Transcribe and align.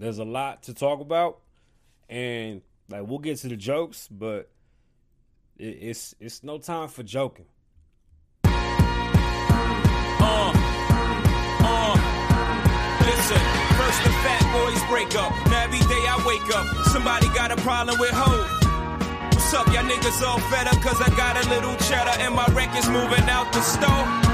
There's 0.00 0.18
a 0.18 0.24
lot 0.24 0.62
to 0.62 0.72
talk 0.72 1.00
about, 1.02 1.40
and 2.08 2.62
like 2.88 3.06
we'll 3.06 3.18
get 3.18 3.36
to 3.40 3.48
the 3.48 3.56
jokes, 3.56 4.08
but 4.10 4.48
it, 5.58 5.76
it's 5.82 6.14
it's 6.18 6.42
no 6.42 6.56
time 6.56 6.88
for 6.88 7.02
joking. 7.02 7.44
Uh, 8.44 8.48
uh, 11.60 11.94
listen, 13.04 13.42
first 13.76 14.00
the 14.02 14.10
fat 14.24 14.40
boys 14.56 14.82
break 14.88 15.14
up. 15.22 15.32
Now 15.50 15.64
every 15.64 15.80
day 15.80 16.02
I 16.08 16.24
wake 16.26 16.48
up, 16.56 16.66
somebody 16.86 17.26
got 17.34 17.50
a 17.50 17.56
problem 17.56 18.00
with 18.00 18.08
hope. 18.14 18.48
What's 19.34 19.52
up, 19.52 19.66
y'all 19.66 19.84
niggas 19.84 20.26
all 20.26 20.38
fed 20.48 20.66
up? 20.66 20.80
Cause 20.80 20.98
I 21.02 21.14
got 21.14 21.44
a 21.44 21.46
little 21.50 21.76
cheddar 21.76 22.18
and 22.22 22.34
my 22.34 22.46
record's 22.54 22.88
moving 22.88 23.28
out 23.28 23.52
the 23.52 23.60
store. 23.60 24.29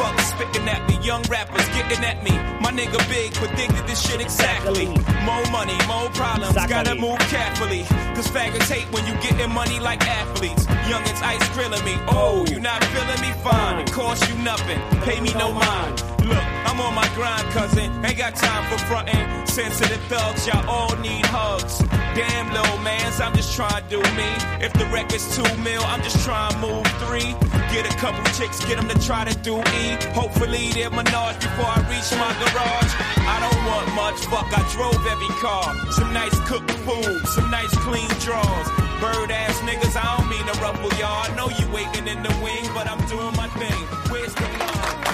Young 0.00 0.16
fuckers 0.16 0.30
spitting 0.30 0.68
at 0.68 0.88
me, 0.88 0.98
young 1.04 1.22
rappers 1.24 1.68
getting 1.68 2.02
at 2.04 2.24
me. 2.24 2.30
My 2.60 2.72
nigga 2.72 2.98
big 3.10 3.34
predicted 3.34 3.86
this 3.86 4.00
shit 4.00 4.20
exactly. 4.20 4.86
More 5.24 5.44
money, 5.50 5.76
more 5.86 6.08
problems, 6.10 6.54
gotta 6.54 6.94
move 6.94 7.18
carefully. 7.28 7.82
Cause 8.14 8.26
faggots 8.28 8.70
hate 8.70 8.90
when 8.92 9.06
you 9.06 9.12
getting 9.20 9.52
money 9.52 9.78
like 9.78 10.00
athletes. 10.06 10.64
Youngins 10.88 11.22
ice 11.22 11.46
grilling 11.50 11.84
me. 11.84 11.96
Oh, 12.08 12.46
you 12.48 12.60
not 12.60 12.82
feeling 12.84 13.20
me? 13.20 13.30
Fine. 13.42 13.80
It 13.80 13.92
cost 13.92 14.26
you 14.28 14.36
nothing. 14.36 14.80
Pay 15.02 15.20
me 15.20 15.34
no 15.34 15.52
mind. 15.52 16.02
Look, 16.30 16.46
I'm 16.64 16.80
on 16.80 16.94
my 16.94 17.08
grind, 17.18 17.46
cousin. 17.50 17.90
Ain't 18.04 18.16
got 18.16 18.36
time 18.36 18.62
for 18.70 18.78
frontin'. 18.86 19.46
Sensitive 19.48 20.00
thugs, 20.06 20.46
y'all 20.46 20.62
all 20.70 20.96
need 20.98 21.26
hugs. 21.26 21.82
Damn, 22.14 22.52
little 22.54 22.78
mans, 22.78 23.20
I'm 23.20 23.34
just 23.34 23.54
trying 23.56 23.82
to 23.82 23.88
do 23.90 24.00
me. 24.14 24.30
If 24.62 24.72
the 24.74 24.86
record's 24.94 25.26
two 25.34 25.42
mil, 25.58 25.82
I'm 25.90 26.02
just 26.02 26.24
trying 26.24 26.52
to 26.52 26.58
move 26.58 26.86
three. 27.02 27.34
Get 27.74 27.82
a 27.82 27.94
couple 27.98 28.22
chicks, 28.38 28.64
get 28.64 28.78
them 28.78 28.88
to 28.88 28.98
try 29.02 29.24
to 29.24 29.34
do 29.42 29.58
E. 29.58 29.98
Hopefully 30.14 30.70
they're 30.70 30.90
menage 30.90 31.42
before 31.42 31.66
I 31.66 31.82
reach 31.90 32.10
my 32.14 32.30
garage. 32.38 32.92
I 33.26 33.36
don't 33.42 33.62
want 33.66 33.86
much, 33.98 34.20
fuck, 34.30 34.46
I 34.54 34.62
drove 34.70 35.02
every 35.10 35.34
car. 35.42 35.74
Some 35.90 36.12
nice 36.12 36.38
cooked 36.46 36.70
food, 36.86 37.26
some 37.26 37.50
nice 37.50 37.74
clean 37.82 38.10
drawers. 38.22 38.68
Bird 39.02 39.30
ass 39.34 39.58
niggas, 39.66 39.98
I 39.98 40.06
don't 40.14 40.30
mean 40.30 40.46
to 40.46 40.54
ruffle 40.62 40.94
y'all. 40.98 41.26
I 41.26 41.34
know 41.34 41.50
you 41.58 41.66
waiting 41.74 42.06
in 42.06 42.22
the 42.22 42.34
wing, 42.38 42.70
but 42.72 42.86
I'm 42.86 43.02
doing 43.08 43.34
my 43.34 43.48
thing. 43.58 43.82
Where's 44.10 44.34
the 44.34 44.46
love? 44.62 45.09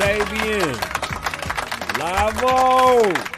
Kasabian. 0.00 0.74
Lavoe. 2.00 3.28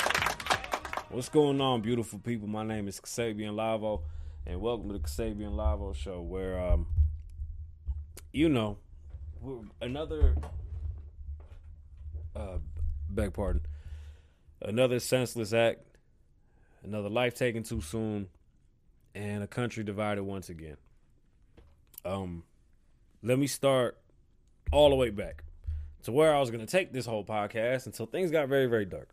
What's 1.10 1.28
going 1.28 1.60
on, 1.60 1.80
beautiful 1.80 2.20
people? 2.20 2.46
My 2.46 2.62
name 2.62 2.86
is 2.86 3.00
Kasabian 3.00 3.54
Lavoe, 3.54 4.02
and 4.46 4.60
welcome 4.60 4.86
to 4.86 4.92
the 4.92 5.00
Kasabian 5.00 5.54
Lavoe 5.54 5.92
Show, 5.92 6.20
where, 6.20 6.60
um, 6.60 6.86
you 8.32 8.48
know, 8.48 8.78
another, 9.80 10.36
uh, 12.36 12.58
beg 13.10 13.32
pardon, 13.32 13.62
another 14.60 15.00
senseless 15.00 15.52
act, 15.52 15.80
another 16.84 17.08
life 17.08 17.34
taken 17.34 17.64
too 17.64 17.80
soon, 17.80 18.28
and 19.16 19.42
a 19.42 19.48
country 19.48 19.82
divided 19.82 20.22
once 20.22 20.48
again. 20.48 20.76
Um, 22.04 22.44
let 23.20 23.36
me 23.36 23.48
start 23.48 23.98
all 24.70 24.90
the 24.90 24.96
way 24.96 25.10
back 25.10 25.42
to 26.04 26.12
where 26.12 26.34
I 26.34 26.40
was 26.40 26.50
going 26.50 26.64
to 26.64 26.70
take 26.70 26.92
this 26.92 27.06
whole 27.06 27.24
podcast 27.24 27.86
until 27.86 28.06
things 28.06 28.30
got 28.30 28.48
very, 28.48 28.66
very 28.66 28.84
dark. 28.84 29.08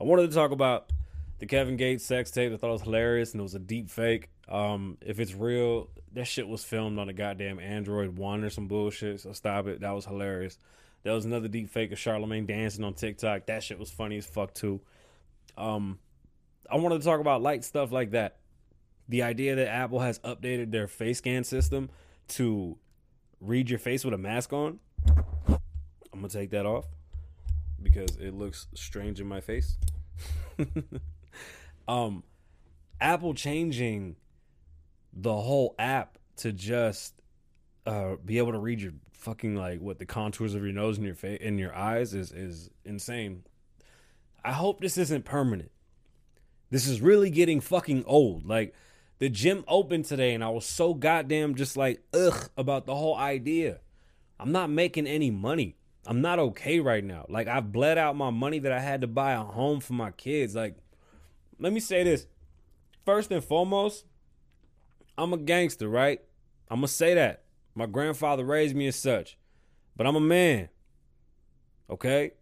I 0.00 0.04
wanted 0.04 0.28
to 0.28 0.34
talk 0.34 0.50
about 0.50 0.92
the 1.38 1.46
Kevin 1.46 1.76
Gates 1.76 2.04
sex 2.04 2.30
tape. 2.30 2.52
I 2.52 2.56
thought 2.56 2.68
it 2.68 2.72
was 2.72 2.82
hilarious 2.82 3.32
and 3.32 3.40
it 3.40 3.42
was 3.42 3.54
a 3.54 3.58
deep 3.58 3.90
fake. 3.90 4.30
Um, 4.48 4.98
if 5.00 5.20
it's 5.20 5.34
real, 5.34 5.88
that 6.12 6.26
shit 6.26 6.46
was 6.46 6.64
filmed 6.64 6.98
on 6.98 7.08
a 7.08 7.12
goddamn 7.12 7.58
Android 7.58 8.16
One 8.16 8.44
or 8.44 8.50
some 8.50 8.68
bullshit. 8.68 9.20
So 9.20 9.32
stop 9.32 9.66
it. 9.66 9.80
That 9.80 9.90
was 9.92 10.04
hilarious. 10.06 10.58
There 11.02 11.12
was 11.12 11.24
another 11.24 11.48
deep 11.48 11.70
fake 11.70 11.92
of 11.92 11.98
Charlemagne 11.98 12.46
dancing 12.46 12.84
on 12.84 12.94
TikTok. 12.94 13.46
That 13.46 13.62
shit 13.62 13.78
was 13.78 13.90
funny 13.90 14.18
as 14.18 14.26
fuck 14.26 14.54
too. 14.54 14.80
Um, 15.56 15.98
I 16.70 16.76
wanted 16.76 16.98
to 16.98 17.04
talk 17.04 17.20
about 17.20 17.42
light 17.42 17.64
stuff 17.64 17.92
like 17.92 18.10
that. 18.10 18.36
The 19.08 19.22
idea 19.22 19.54
that 19.54 19.68
Apple 19.68 20.00
has 20.00 20.18
updated 20.20 20.72
their 20.72 20.88
face 20.88 21.18
scan 21.18 21.44
system 21.44 21.90
to 22.28 22.76
read 23.40 23.70
your 23.70 23.78
face 23.78 24.04
with 24.04 24.14
a 24.14 24.18
mask 24.18 24.52
on. 24.52 24.80
I'm 26.16 26.22
gonna 26.22 26.30
take 26.30 26.48
that 26.52 26.64
off 26.64 26.86
because 27.82 28.16
it 28.16 28.32
looks 28.32 28.68
strange 28.74 29.20
in 29.20 29.26
my 29.26 29.42
face. 29.42 29.76
um, 31.88 32.24
Apple 32.98 33.34
changing 33.34 34.16
the 35.12 35.34
whole 35.34 35.74
app 35.78 36.16
to 36.36 36.52
just 36.52 37.20
uh, 37.84 38.14
be 38.24 38.38
able 38.38 38.52
to 38.52 38.58
read 38.58 38.80
your 38.80 38.94
fucking 39.12 39.56
like 39.56 39.82
what 39.82 39.98
the 39.98 40.06
contours 40.06 40.54
of 40.54 40.62
your 40.62 40.72
nose 40.72 40.96
and 40.96 41.04
your 41.04 41.14
face 41.14 41.38
and 41.42 41.58
your 41.58 41.74
eyes 41.74 42.14
is 42.14 42.32
is 42.32 42.70
insane. 42.86 43.44
I 44.42 44.52
hope 44.52 44.80
this 44.80 44.96
isn't 44.96 45.26
permanent. 45.26 45.70
This 46.70 46.88
is 46.88 47.02
really 47.02 47.28
getting 47.28 47.60
fucking 47.60 48.04
old. 48.06 48.46
Like 48.46 48.74
the 49.18 49.28
gym 49.28 49.64
opened 49.68 50.06
today 50.06 50.32
and 50.32 50.42
I 50.42 50.48
was 50.48 50.64
so 50.64 50.94
goddamn 50.94 51.56
just 51.56 51.76
like 51.76 52.02
ugh 52.14 52.48
about 52.56 52.86
the 52.86 52.94
whole 52.94 53.16
idea. 53.18 53.80
I'm 54.40 54.52
not 54.52 54.70
making 54.70 55.06
any 55.06 55.30
money. 55.30 55.76
I'm 56.06 56.20
not 56.20 56.38
okay 56.38 56.80
right 56.80 57.02
now. 57.04 57.26
Like 57.28 57.48
I've 57.48 57.72
bled 57.72 57.98
out 57.98 58.16
my 58.16 58.30
money 58.30 58.58
that 58.60 58.72
I 58.72 58.80
had 58.80 59.00
to 59.00 59.06
buy 59.06 59.32
a 59.32 59.42
home 59.42 59.80
for 59.80 59.92
my 59.92 60.10
kids. 60.10 60.54
Like 60.54 60.76
let 61.58 61.72
me 61.72 61.80
say 61.80 62.04
this. 62.04 62.26
First 63.04 63.30
and 63.30 63.42
foremost, 63.42 64.04
I'm 65.16 65.32
a 65.32 65.38
gangster, 65.38 65.88
right? 65.88 66.20
I'm 66.70 66.78
gonna 66.78 66.88
say 66.88 67.14
that. 67.14 67.44
My 67.74 67.86
grandfather 67.86 68.44
raised 68.44 68.74
me 68.74 68.86
as 68.86 68.96
such. 68.96 69.38
But 69.96 70.06
I'm 70.06 70.16
a 70.16 70.20
man. 70.20 70.68
Okay? 71.88 72.32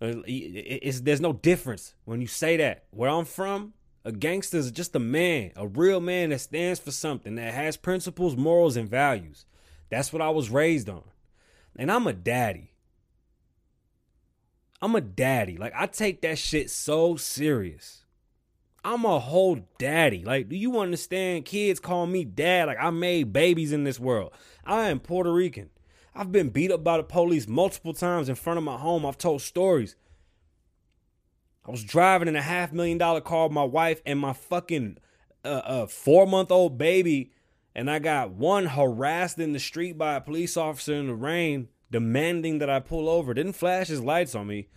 Uh, 0.00 0.22
It's, 0.26 1.00
there's 1.00 1.20
no 1.20 1.32
difference 1.32 1.94
when 2.04 2.20
you 2.20 2.26
say 2.26 2.56
that. 2.56 2.84
Where 2.90 3.10
I'm 3.10 3.24
from, 3.24 3.74
a 4.04 4.12
gangster 4.12 4.56
is 4.56 4.70
just 4.70 4.96
a 4.96 5.00
man, 5.00 5.52
a 5.56 5.66
real 5.66 6.00
man 6.00 6.30
that 6.30 6.40
stands 6.40 6.80
for 6.80 6.90
something, 6.90 7.34
that 7.34 7.52
has 7.52 7.76
principles, 7.76 8.36
morals, 8.36 8.76
and 8.76 8.88
values. 8.88 9.44
That's 9.90 10.12
what 10.12 10.22
I 10.22 10.30
was 10.30 10.48
raised 10.48 10.88
on. 10.88 11.02
And 11.76 11.90
I'm 11.90 12.06
a 12.06 12.12
daddy. 12.12 12.72
I'm 14.82 14.94
a 14.94 15.00
daddy. 15.00 15.56
Like, 15.56 15.72
I 15.76 15.86
take 15.86 16.22
that 16.22 16.38
shit 16.38 16.70
so 16.70 17.16
serious. 17.16 18.04
I'm 18.82 19.04
a 19.04 19.18
whole 19.18 19.68
daddy. 19.78 20.24
Like, 20.24 20.48
do 20.48 20.56
you 20.56 20.80
understand? 20.80 21.44
Kids 21.44 21.80
call 21.80 22.06
me 22.06 22.24
dad. 22.24 22.66
Like, 22.66 22.78
I 22.80 22.90
made 22.90 23.32
babies 23.32 23.72
in 23.72 23.84
this 23.84 24.00
world. 24.00 24.32
I 24.64 24.88
am 24.88 25.00
Puerto 25.00 25.32
Rican. 25.32 25.70
I've 26.14 26.32
been 26.32 26.48
beat 26.48 26.72
up 26.72 26.82
by 26.82 26.96
the 26.96 27.02
police 27.02 27.46
multiple 27.46 27.92
times 27.92 28.28
in 28.28 28.34
front 28.34 28.58
of 28.58 28.64
my 28.64 28.78
home. 28.78 29.04
I've 29.04 29.18
told 29.18 29.42
stories. 29.42 29.96
I 31.66 31.70
was 31.70 31.84
driving 31.84 32.28
in 32.28 32.36
a 32.36 32.42
half 32.42 32.72
million 32.72 32.98
dollar 32.98 33.20
car 33.20 33.44
with 33.44 33.52
my 33.52 33.64
wife 33.64 34.00
and 34.06 34.18
my 34.18 34.32
fucking 34.32 34.98
uh, 35.44 35.48
uh, 35.48 35.86
four 35.86 36.26
month 36.26 36.50
old 36.50 36.78
baby, 36.78 37.32
and 37.80 37.90
I 37.90 37.98
got 37.98 38.32
one 38.32 38.66
harassed 38.66 39.38
in 39.38 39.54
the 39.54 39.58
street 39.58 39.96
by 39.96 40.14
a 40.14 40.20
police 40.20 40.58
officer 40.58 40.92
in 40.92 41.06
the 41.06 41.14
rain, 41.14 41.68
demanding 41.90 42.58
that 42.58 42.68
I 42.68 42.78
pull 42.78 43.08
over. 43.08 43.32
Didn't 43.32 43.54
flash 43.54 43.88
his 43.88 44.02
lights 44.02 44.34
on 44.34 44.48
me. 44.48 44.68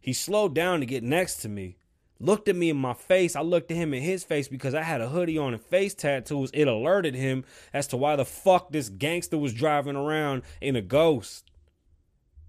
He 0.00 0.12
slowed 0.12 0.54
down 0.54 0.78
to 0.78 0.86
get 0.86 1.02
next 1.02 1.38
to 1.38 1.48
me, 1.48 1.76
looked 2.20 2.48
at 2.48 2.54
me 2.54 2.70
in 2.70 2.76
my 2.76 2.94
face. 2.94 3.34
I 3.34 3.40
looked 3.40 3.72
at 3.72 3.76
him 3.76 3.92
in 3.92 4.00
his 4.00 4.22
face 4.22 4.46
because 4.46 4.76
I 4.76 4.82
had 4.82 5.00
a 5.00 5.08
hoodie 5.08 5.38
on 5.38 5.54
and 5.54 5.60
face 5.60 5.92
tattoos. 5.92 6.52
It 6.54 6.68
alerted 6.68 7.16
him 7.16 7.44
as 7.72 7.88
to 7.88 7.96
why 7.96 8.14
the 8.14 8.24
fuck 8.24 8.70
this 8.70 8.88
gangster 8.88 9.38
was 9.38 9.52
driving 9.52 9.96
around 9.96 10.42
in 10.60 10.76
a 10.76 10.80
ghost. 10.80 11.50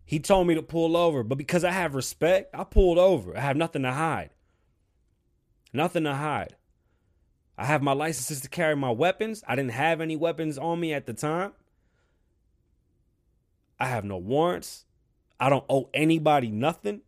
He 0.06 0.20
told 0.20 0.46
me 0.46 0.54
to 0.54 0.62
pull 0.62 0.96
over, 0.96 1.24
but 1.24 1.40
because 1.40 1.64
I 1.64 1.72
have 1.72 1.96
respect, 1.96 2.54
I 2.54 2.66
pulled 2.66 3.00
over. 3.00 3.36
I 3.36 3.40
have 3.40 3.58
nothing 3.58 3.82
to 3.82 3.94
hide. 3.94 4.30
Nothing 5.74 6.04
to 6.04 6.14
hide. 6.14 6.56
I 7.58 7.66
have 7.66 7.84
my 7.84 7.94
licenses 7.94 8.42
to 8.42 8.50
carry 8.50 8.76
my 8.76 8.92
weapons. 8.92 9.44
I 9.48 9.56
didn't 9.56 9.72
have 9.72 10.02
any 10.02 10.16
weapons 10.16 10.58
on 10.58 10.80
me 10.80 10.94
at 10.94 11.06
the 11.06 11.14
time. 11.14 11.54
I 13.80 13.88
have 13.88 14.04
no 14.04 14.18
warrants. 14.18 14.86
I 15.40 15.50
don't 15.50 15.66
owe 15.70 15.90
anybody 15.94 16.50
nothing. 16.50 17.02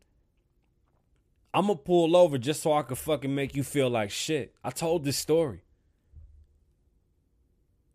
I'm 1.53 1.67
gonna 1.67 1.77
pull 1.77 2.15
over 2.15 2.37
just 2.37 2.61
so 2.61 2.73
I 2.73 2.81
could 2.81 2.97
fucking 2.97 3.33
make 3.33 3.55
you 3.55 3.63
feel 3.63 3.89
like 3.89 4.11
shit. 4.11 4.53
I 4.63 4.71
told 4.71 5.03
this 5.05 5.17
story. 5.17 5.61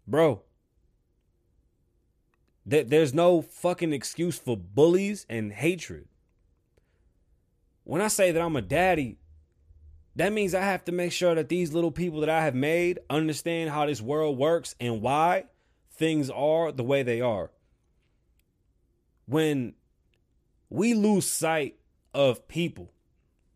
Bro, 0.07 0.43
there- 2.65 2.85
there's 2.85 3.13
no 3.15 3.43
fucking 3.43 3.93
excuse 3.93 4.39
for 4.39 4.57
bullies 4.57 5.27
and 5.29 5.53
hatred. 5.53 6.09
When 7.85 8.01
I 8.01 8.09
say 8.09 8.33
that 8.33 8.41
I'm 8.41 8.57
a 8.57 8.63
daddy, 8.63 9.19
that 10.21 10.35
means 10.35 10.55
I 10.55 10.61
have 10.61 10.85
to 10.85 10.93
make 10.93 11.13
sure 11.13 11.35
that 11.35 11.49
these 11.49 11.73
little 11.73 11.91
people 11.91 12.21
that 12.21 12.29
I 12.29 12.45
have 12.45 12.55
made 12.55 12.99
understand 13.09 13.71
how 13.71 13.87
this 13.87 14.03
world 14.03 14.37
works 14.37 14.75
and 14.79 15.01
why 15.01 15.45
things 15.93 16.29
are 16.29 16.73
the 16.73 16.85
way 16.85 17.03
they 17.03 17.23
are. 17.23 17.51
When 19.25 19.73
we 20.69 20.93
lose 20.93 21.25
sight 21.27 21.77
of 22.13 22.47
people, 22.49 22.93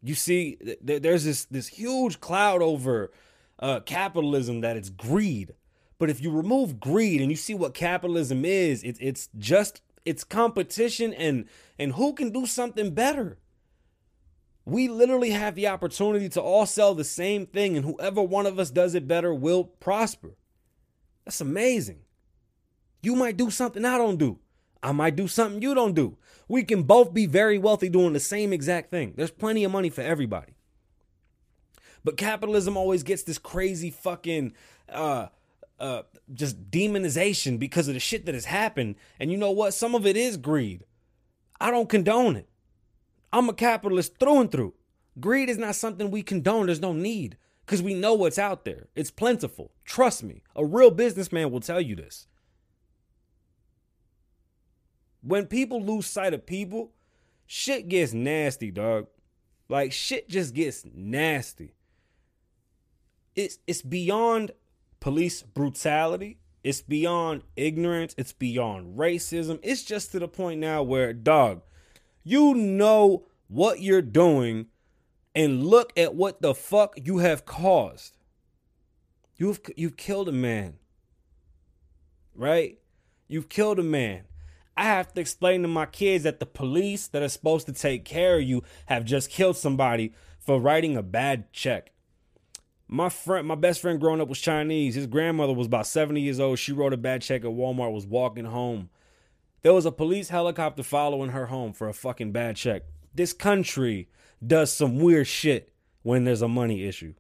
you 0.03 0.15
see, 0.15 0.57
th- 0.57 0.79
th- 0.87 1.03
there's 1.03 1.25
this 1.25 1.45
this 1.45 1.69
huge 1.69 2.21
cloud 2.21 2.63
over 2.63 3.13
uh, 3.59 3.81
capitalism 3.81 4.63
that 4.63 4.79
it's 4.79 4.89
greed. 4.89 5.53
But 5.99 6.09
if 6.09 6.23
you 6.23 6.31
remove 6.31 6.81
greed 6.81 7.21
and 7.21 7.31
you 7.31 7.37
see 7.37 7.53
what 7.53 7.75
capitalism 7.75 8.47
is, 8.47 8.83
it's 8.85 8.99
it's 9.03 9.29
just 9.37 9.83
it's 10.07 10.25
competition 10.25 11.13
and 11.13 11.45
and 11.79 11.93
who 11.93 12.15
can 12.15 12.31
do 12.31 12.47
something 12.47 12.93
better. 12.95 13.37
We 14.67 14.89
literally 14.89 15.31
have 15.31 15.55
the 15.55 15.69
opportunity 15.69 16.29
to 16.31 16.41
all 16.41 16.65
sell 16.67 16.95
the 16.95 17.05
same 17.05 17.47
thing, 17.47 17.77
and 17.77 17.85
whoever 17.85 18.23
one 18.23 18.47
of 18.47 18.59
us 18.59 18.71
does 18.71 18.95
it 18.95 19.07
better 19.07 19.35
will 19.35 19.65
prosper. 19.65 20.37
That's 21.25 21.41
amazing. 21.41 22.01
You 23.03 23.15
might 23.15 23.37
do 23.37 23.51
something 23.51 23.85
I 23.85 23.99
don't 23.99 24.17
do. 24.17 24.39
I 24.83 24.93
might 24.93 25.17
do 25.17 25.29
something 25.29 25.63
you 25.63 25.75
don't 25.75 25.95
do. 25.95 26.17
We 26.49 26.63
can 26.63 26.83
both 26.83 27.13
be 27.15 27.27
very 27.27 27.59
wealthy 27.59 27.89
doing 27.89 28.13
the 28.13 28.21
same 28.21 28.53
exact 28.53 28.91
thing. 28.91 29.15
There's 29.17 29.31
plenty 29.31 29.65
of 29.65 29.73
money 29.73 29.91
for 29.91 30.03
everybody. 30.03 30.55
But 32.03 32.19
capitalism 32.19 32.77
always 32.77 33.03
gets 33.03 33.23
this 33.23 33.39
crazy 33.39 33.91
fucking 33.91 34.53
uh 34.91 35.29
uh 35.81 36.03
just 36.35 36.71
demonization 36.71 37.59
because 37.59 37.89
of 37.89 37.95
the 37.95 38.01
shit 38.01 38.27
that 38.27 38.35
has 38.35 38.45
happened. 38.45 38.97
And 39.19 39.33
you 39.33 39.39
know 39.39 39.51
what? 39.51 39.73
Some 39.73 39.95
of 39.95 40.07
it 40.07 40.17
is 40.17 40.37
greed. 40.37 40.85
I 41.59 41.71
don't 41.71 41.89
condone 41.89 42.37
it. 42.37 42.49
I'm 43.35 43.49
a 43.49 43.53
capitalist 43.53 44.19
through 44.19 44.43
and 44.43 44.53
through. 44.53 44.75
Greed 45.19 45.51
is 45.51 45.59
not 45.59 45.75
something 45.75 46.09
we 46.09 46.23
condone. 46.23 46.67
There's 46.67 46.81
no 46.81 46.93
need 46.93 47.37
because 47.67 47.83
we 47.83 47.93
know 47.93 48.15
what's 48.15 48.39
out 48.39 48.65
there. 48.65 48.87
It's 48.95 49.11
plentiful. 49.11 49.73
Trust 49.85 50.23
me. 50.23 50.45
A 50.55 50.65
real 50.65 50.93
businessman 50.93 51.51
will 51.51 51.59
tell 51.59 51.81
you 51.81 51.97
this. 51.97 52.29
When 55.21 55.47
people 55.47 55.83
lose 55.83 56.07
sight 56.07 56.33
of 56.33 56.47
people, 56.47 56.93
shit 57.45 57.89
gets 57.89 58.13
nasty, 58.13 58.71
dog. 58.71 59.09
Like 59.69 59.91
shit 59.91 60.29
just 60.29 60.55
gets 60.55 60.85
nasty. 60.95 61.75
It's 63.35 63.59
it's 63.67 63.83
beyond 63.83 64.53
police 65.01 65.43
brutality. 65.43 66.39
It's 66.63 66.83
beyond 66.83 67.43
ignorance. 67.57 68.15
It's 68.17 68.33
beyond 68.33 68.97
racism. 68.97 69.59
It's 69.65 69.83
just 69.83 70.13
to 70.13 70.21
the 70.21 70.29
point 70.29 70.61
now 70.61 70.85
where, 70.85 71.13
dog, 71.13 71.63
you 72.25 72.55
know 72.55 73.27
what 73.49 73.81
you're 73.81 74.03
doing 74.03 74.67
and 75.35 75.67
look 75.67 75.93
at 75.97 76.15
what 76.15 76.41
the 76.41 76.55
fuck 76.55 76.99
you 77.03 77.19
have 77.19 77.45
caused. 77.45 78.17
You've 79.37 79.61
you've 79.77 79.97
killed 79.97 80.29
a 80.29 80.33
man. 80.33 80.75
Right? 82.35 82.79
You've 83.29 83.49
killed 83.49 83.79
a 83.79 83.85
man. 83.85 84.25
I 84.77 84.85
have 84.85 85.13
to 85.15 85.21
explain 85.21 85.63
to 85.63 85.69
my 85.69 85.87
kids 85.87 86.25
that 86.25 86.41
the 86.41 86.47
police 86.47 87.07
that 87.09 87.23
are 87.23 87.29
supposed 87.29 87.67
to 87.67 87.73
take 87.73 88.05
care 88.05 88.37
of 88.37 88.43
you 88.43 88.63
have 88.87 89.05
just 89.05 89.31
killed 89.31 89.57
somebody 89.57 90.13
for 90.41 90.61
writing 90.61 90.97
a 90.97 91.03
bad 91.03 91.53
check. 91.53 91.93
My 92.89 93.09
friend, 93.09 93.47
my 93.47 93.55
best 93.55 93.81
friend 93.81 94.01
growing 94.01 94.21
up 94.21 94.29
was 94.29 94.41
Chinese. 94.41 94.95
His 94.95 95.07
grandmother 95.07 95.53
was 95.53 95.69
about 95.69 95.87
70 95.87 96.21
years 96.21 96.41
old. 96.41 96.59
She 96.59 96.73
wrote 96.73 96.93
a 96.93 96.97
bad 96.97 97.23
check 97.23 97.43
at 97.43 97.51
Walmart, 97.51 97.93
was 97.93 98.07
walking 98.07 98.45
home. 98.45 98.91
There 99.65 99.73
was 99.73 99.87
a 99.87 99.91
police 99.91 100.29
helicopter 100.29 100.83
following 100.83 101.31
her 101.31 101.47
home 101.47 101.73
for 101.73 101.89
a 101.89 101.95
fucking 101.95 102.33
bad 102.33 102.57
check. 102.57 102.83
This 103.15 103.33
country 103.33 104.11
does 104.47 104.71
some 104.71 104.99
weird 104.99 105.27
shit 105.27 105.73
when 106.03 106.25
there's 106.25 106.43
a 106.43 106.49
money 106.49 106.85
issue. 106.85 107.15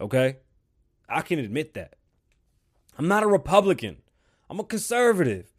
Okay? 0.00 0.36
I 1.08 1.22
can 1.22 1.40
admit 1.40 1.74
that. 1.74 1.96
I'm 2.96 3.08
not 3.08 3.24
a 3.24 3.26
Republican. 3.26 3.96
I'm 4.48 4.60
a 4.60 4.64
conservative. 4.64 5.52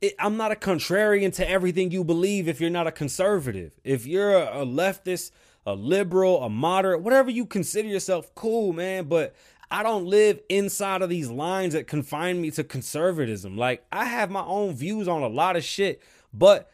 It, 0.00 0.14
I'm 0.18 0.38
not 0.38 0.50
a 0.50 0.56
contrarian 0.56 1.34
to 1.34 1.46
everything 1.46 1.90
you 1.90 2.02
believe 2.02 2.48
if 2.48 2.58
you're 2.58 2.70
not 2.70 2.86
a 2.86 2.92
conservative. 2.92 3.72
If 3.84 4.06
you're 4.06 4.34
a, 4.34 4.62
a 4.62 4.66
leftist, 4.66 5.30
a 5.66 5.74
liberal, 5.74 6.42
a 6.42 6.48
moderate, 6.48 7.02
whatever 7.02 7.30
you 7.30 7.44
consider 7.44 7.88
yourself, 7.88 8.34
cool, 8.34 8.72
man. 8.72 9.04
But 9.04 9.34
I 9.72 9.82
don't 9.82 10.04
live 10.04 10.38
inside 10.50 11.00
of 11.00 11.08
these 11.08 11.30
lines 11.30 11.72
that 11.72 11.86
confine 11.86 12.42
me 12.42 12.50
to 12.52 12.62
conservatism. 12.62 13.56
Like, 13.56 13.82
I 13.90 14.04
have 14.04 14.30
my 14.30 14.44
own 14.44 14.74
views 14.74 15.08
on 15.08 15.22
a 15.22 15.28
lot 15.28 15.56
of 15.56 15.64
shit, 15.64 16.02
but 16.30 16.70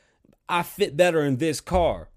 I 0.48 0.64
fit 0.64 0.96
better 0.96 1.22
in 1.24 1.36
this 1.36 1.60
car. 1.60 2.08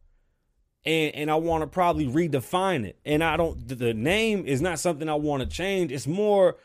And, 0.83 1.13
and 1.13 1.30
I 1.30 1.36
want 1.36 1.62
to 1.62 1.68
probably 1.68 2.07
redefine 2.07 2.83
it. 2.83 2.98
And 3.06 3.24
I 3.24 3.38
don't, 3.38 3.68
the 3.68 3.94
name 3.94 4.48
is 4.48 4.60
not 4.60 4.80
something 4.80 5.07
I 5.07 5.13
want 5.13 5.44
to 5.44 5.48
change. 5.48 5.92
It's 5.92 6.07
more 6.07 6.57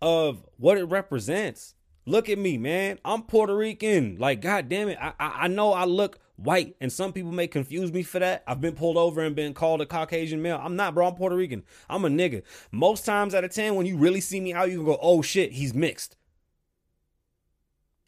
of 0.00 0.44
what 0.56 0.76
it 0.76 0.84
represents. 0.84 1.76
Look 2.04 2.28
at 2.28 2.38
me, 2.38 2.58
man. 2.58 2.98
I'm 3.04 3.22
Puerto 3.22 3.56
Rican. 3.56 4.16
Like, 4.18 4.40
god 4.40 4.68
damn 4.68 4.88
it. 4.88 4.98
I, 5.00 5.12
I, 5.20 5.32
I 5.42 5.48
know 5.48 5.72
I 5.72 5.84
look 5.84 6.18
white, 6.36 6.74
and 6.80 6.92
some 6.92 7.12
people 7.12 7.30
may 7.30 7.46
confuse 7.46 7.92
me 7.92 8.02
for 8.02 8.18
that. 8.18 8.42
I've 8.46 8.60
been 8.60 8.74
pulled 8.74 8.96
over 8.96 9.20
and 9.20 9.36
been 9.36 9.54
called 9.54 9.80
a 9.80 9.86
Caucasian 9.86 10.42
male. 10.42 10.60
I'm 10.60 10.74
not, 10.74 10.94
bro. 10.94 11.06
I'm 11.06 11.14
Puerto 11.14 11.36
Rican. 11.36 11.62
I'm 11.88 12.04
a 12.04 12.08
nigga. 12.08 12.42
Most 12.72 13.04
times 13.04 13.34
out 13.34 13.44
of 13.44 13.52
10, 13.52 13.76
when 13.76 13.86
you 13.86 13.96
really 13.96 14.20
see 14.20 14.40
me 14.40 14.52
out, 14.52 14.70
you 14.70 14.78
can 14.78 14.86
go, 14.86 14.98
oh 15.00 15.22
shit, 15.22 15.52
he's 15.52 15.74
mixed. 15.74 16.16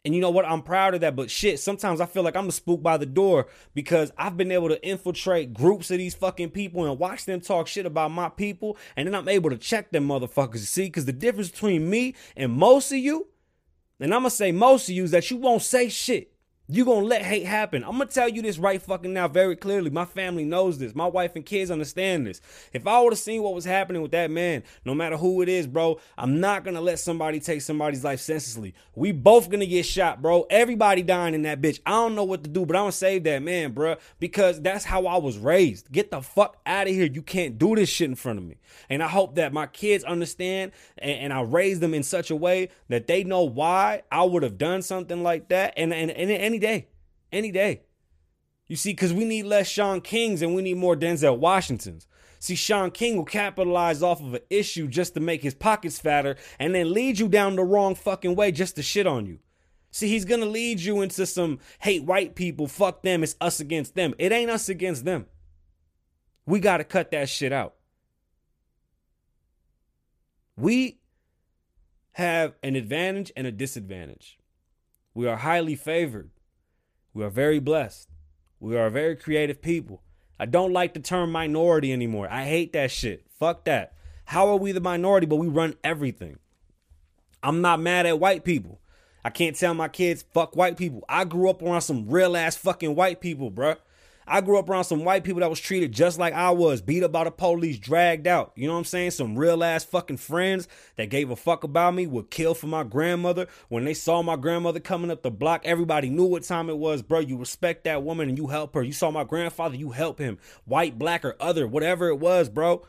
And 0.03 0.13
you 0.13 0.21
know 0.21 0.29
what? 0.29 0.45
I'm 0.45 0.61
proud 0.61 0.93
of 0.93 1.01
that. 1.01 1.15
But 1.15 1.31
shit, 1.31 1.59
sometimes 1.59 1.99
I 1.99 2.05
feel 2.05 2.21
like 2.21 2.35
I'm 2.35 2.49
a 2.49 2.51
spook 2.51 2.83
by 2.83 2.97
the 2.97 3.07
door 3.07 3.47
because 3.73 4.11
I've 4.17 4.37
been 4.37 4.51
able 4.51 4.69
to 4.69 4.85
infiltrate 4.85 5.53
groups 5.53 5.89
of 5.89 5.97
these 5.97 6.13
fucking 6.13 6.51
people 6.51 6.85
and 6.85 6.99
watch 6.99 7.25
them 7.25 7.41
talk 7.41 7.67
shit 7.67 7.87
about 7.87 8.11
my 8.11 8.29
people. 8.29 8.77
And 8.95 9.07
then 9.07 9.15
I'm 9.15 9.27
able 9.27 9.49
to 9.49 9.57
check 9.57 9.91
them 9.91 10.07
motherfuckers. 10.07 10.59
See, 10.59 10.83
because 10.85 11.05
the 11.05 11.13
difference 11.13 11.49
between 11.49 11.89
me 11.89 12.13
and 12.37 12.51
most 12.51 12.91
of 12.91 12.99
you, 12.99 13.29
and 13.99 14.13
I'm 14.13 14.21
going 14.21 14.29
to 14.29 14.35
say 14.35 14.51
most 14.51 14.89
of 14.89 14.95
you, 14.95 15.03
is 15.03 15.11
that 15.11 15.29
you 15.31 15.37
won't 15.37 15.61
say 15.61 15.89
shit. 15.89 16.34
You 16.67 16.83
gonna 16.83 17.05
let 17.05 17.21
hate 17.21 17.45
happen. 17.45 17.83
I'm 17.83 17.91
gonna 17.91 18.07
tell 18.07 18.27
you 18.27 18.41
this 18.41 18.57
right 18.57 18.81
fucking 18.81 19.13
now 19.13 19.27
very 19.27 19.55
clearly. 19.55 19.91
My 19.91 20.05
family 20.05 20.45
knows 20.45 20.79
this. 20.79 20.95
My 20.95 21.05
wife 21.05 21.35
and 21.35 21.45
kids 21.45 21.69
understand 21.69 22.25
this. 22.25 22.41
If 22.73 22.87
I 22.87 22.99
would 23.01 23.13
have 23.13 23.19
seen 23.19 23.43
what 23.43 23.53
was 23.53 23.65
happening 23.65 24.01
with 24.01 24.09
that 24.11 24.31
man, 24.31 24.63
no 24.83 24.95
matter 24.95 25.15
who 25.15 25.43
it 25.43 25.49
is, 25.49 25.67
bro, 25.67 25.99
I'm 26.17 26.39
not 26.39 26.63
gonna 26.63 26.81
let 26.81 26.97
somebody 26.97 27.39
take 27.39 27.61
somebody's 27.61 28.03
life 28.03 28.19
senselessly. 28.19 28.73
We 28.95 29.11
both 29.11 29.51
gonna 29.51 29.67
get 29.67 29.85
shot, 29.85 30.23
bro. 30.23 30.47
Everybody 30.49 31.03
dying 31.03 31.35
in 31.35 31.43
that 31.43 31.61
bitch. 31.61 31.81
I 31.85 31.91
don't 31.91 32.15
know 32.15 32.23
what 32.23 32.43
to 32.45 32.49
do, 32.49 32.65
but 32.65 32.75
I'm 32.75 32.83
gonna 32.83 32.93
save 32.93 33.25
that 33.25 33.43
man, 33.43 33.73
bro, 33.73 33.97
because 34.19 34.59
that's 34.59 34.85
how 34.85 35.05
I 35.05 35.17
was 35.17 35.37
raised. 35.37 35.91
Get 35.91 36.09
the 36.09 36.23
fuck 36.23 36.57
out 36.65 36.87
of 36.87 36.93
here. 36.93 37.05
You 37.05 37.21
can't 37.21 37.59
do 37.59 37.75
this 37.75 37.89
shit 37.89 38.09
in 38.09 38.15
front 38.15 38.39
of 38.39 38.45
me. 38.45 38.57
And 38.89 39.03
I 39.03 39.07
hope 39.07 39.35
that 39.35 39.53
my 39.53 39.67
kids 39.67 40.03
understand 40.03 40.71
and, 40.97 41.11
and 41.11 41.33
I 41.33 41.41
raise 41.41 41.79
them 41.79 41.93
in 41.93 42.01
such 42.01 42.31
a 42.31 42.35
way 42.35 42.69
that 42.89 43.05
they 43.05 43.23
know 43.23 43.43
why 43.43 44.01
I 44.11 44.23
would 44.23 44.41
have 44.41 44.57
done 44.57 44.81
something 44.81 45.21
like 45.21 45.49
that. 45.49 45.75
And 45.77 45.93
and, 45.93 46.09
and, 46.09 46.31
and 46.31 46.54
any 46.55 46.59
day. 46.59 46.87
Any 47.31 47.51
day. 47.51 47.81
You 48.67 48.75
see, 48.75 48.91
because 48.91 49.13
we 49.13 49.25
need 49.25 49.43
less 49.43 49.67
Shaun 49.67 50.01
Kings 50.01 50.41
and 50.41 50.55
we 50.55 50.61
need 50.61 50.77
more 50.77 50.95
Denzel 50.95 51.37
Washingtons. 51.37 52.07
See, 52.39 52.55
Shaun 52.55 52.91
King 52.91 53.17
will 53.17 53.25
capitalize 53.25 54.01
off 54.01 54.21
of 54.21 54.33
an 54.35 54.41
issue 54.49 54.87
just 54.87 55.13
to 55.15 55.19
make 55.19 55.43
his 55.43 55.53
pockets 55.53 55.99
fatter 55.99 56.37
and 56.59 56.73
then 56.73 56.93
lead 56.93 57.19
you 57.19 57.27
down 57.27 57.55
the 57.55 57.63
wrong 57.63 57.93
fucking 57.93 58.35
way 58.35 58.51
just 58.51 58.75
to 58.77 58.83
shit 58.83 59.05
on 59.05 59.25
you. 59.25 59.39
See, 59.91 60.07
he's 60.07 60.25
gonna 60.25 60.45
lead 60.45 60.79
you 60.79 61.01
into 61.01 61.25
some 61.25 61.59
hate 61.79 62.03
white 62.03 62.35
people, 62.35 62.67
fuck 62.67 63.03
them, 63.03 63.23
it's 63.23 63.35
us 63.39 63.59
against 63.59 63.95
them. 63.95 64.13
It 64.17 64.31
ain't 64.31 64.51
us 64.51 64.67
against 64.67 65.05
them. 65.05 65.25
We 66.45 66.59
gotta 66.59 66.83
cut 66.83 67.11
that 67.11 67.29
shit 67.29 67.53
out. 67.53 67.75
We 70.57 70.99
have 72.13 72.55
an 72.63 72.75
advantage 72.75 73.31
and 73.35 73.45
a 73.45 73.51
disadvantage. 73.51 74.37
We 75.13 75.27
are 75.27 75.37
highly 75.37 75.75
favored. 75.75 76.29
We 77.15 77.23
are 77.23 77.29
very 77.29 77.59
blessed. 77.59 78.09
We 78.59 78.75
are 78.75 78.87
a 78.87 78.91
very 78.91 79.15
creative 79.15 79.61
people. 79.61 80.03
I 80.37 80.45
don't 80.45 80.73
like 80.73 80.93
the 80.93 80.99
term 80.99 81.31
minority 81.31 81.93
anymore. 81.93 82.27
I 82.29 82.43
hate 82.43 82.73
that 82.73 82.91
shit. 82.91 83.23
Fuck 83.39 83.63
that. 83.65 83.93
How 84.25 84.49
are 84.49 84.57
we 84.57 84.73
the 84.73 84.81
minority, 84.81 85.25
but 85.25 85.37
we 85.37 85.47
run 85.47 85.75
everything? 85.81 86.39
I'm 87.41 87.61
not 87.61 87.79
mad 87.79 88.05
at 88.05 88.19
white 88.19 88.43
people. 88.43 88.81
I 89.23 89.29
can't 89.29 89.55
tell 89.55 89.73
my 89.73 89.87
kids, 89.87 90.25
fuck 90.33 90.57
white 90.57 90.75
people. 90.75 91.05
I 91.07 91.23
grew 91.23 91.49
up 91.49 91.61
around 91.61 91.81
some 91.81 92.09
real 92.09 92.35
ass 92.35 92.57
fucking 92.57 92.95
white 92.95 93.21
people, 93.21 93.49
bruh. 93.49 93.77
I 94.27 94.41
grew 94.41 94.57
up 94.57 94.69
around 94.69 94.85
some 94.85 95.03
white 95.03 95.23
people 95.23 95.41
that 95.41 95.49
was 95.49 95.59
treated 95.59 95.91
just 95.91 96.17
like 96.17 96.33
I 96.33 96.49
was, 96.49 96.81
beat 96.81 97.03
up 97.03 97.11
by 97.11 97.25
the 97.25 97.31
police, 97.31 97.77
dragged 97.77 98.25
out. 98.25 98.53
You 98.55 98.67
know 98.67 98.73
what 98.73 98.79
I'm 98.79 98.85
saying? 98.85 99.11
Some 99.11 99.37
real 99.37 99.63
ass 99.63 99.83
fucking 99.83 100.17
friends 100.17 100.67
that 100.95 101.09
gave 101.09 101.29
a 101.29 101.35
fuck 101.35 101.63
about 101.63 101.93
me 101.93 102.07
would 102.07 102.31
kill 102.31 102.55
for 102.55 102.65
my 102.65 102.83
grandmother. 102.83 103.47
When 103.69 103.85
they 103.85 103.93
saw 103.93 104.23
my 104.23 104.35
grandmother 104.35 104.79
coming 104.79 105.11
up 105.11 105.21
the 105.21 105.29
block, 105.29 105.61
everybody 105.63 106.09
knew 106.09 106.25
what 106.25 106.43
time 106.43 106.69
it 106.69 106.77
was, 106.77 107.03
bro. 107.03 107.19
You 107.19 107.37
respect 107.37 107.83
that 107.83 108.03
woman 108.03 108.29
and 108.29 108.37
you 108.37 108.47
help 108.47 108.73
her. 108.73 108.81
You 108.81 108.93
saw 108.93 109.11
my 109.11 109.23
grandfather, 109.23 109.75
you 109.75 109.91
help 109.91 110.17
him. 110.17 110.39
White, 110.65 110.97
black, 110.97 111.23
or 111.23 111.35
other, 111.39 111.67
whatever 111.67 112.07
it 112.09 112.17
was, 112.17 112.49
bro. 112.49 112.85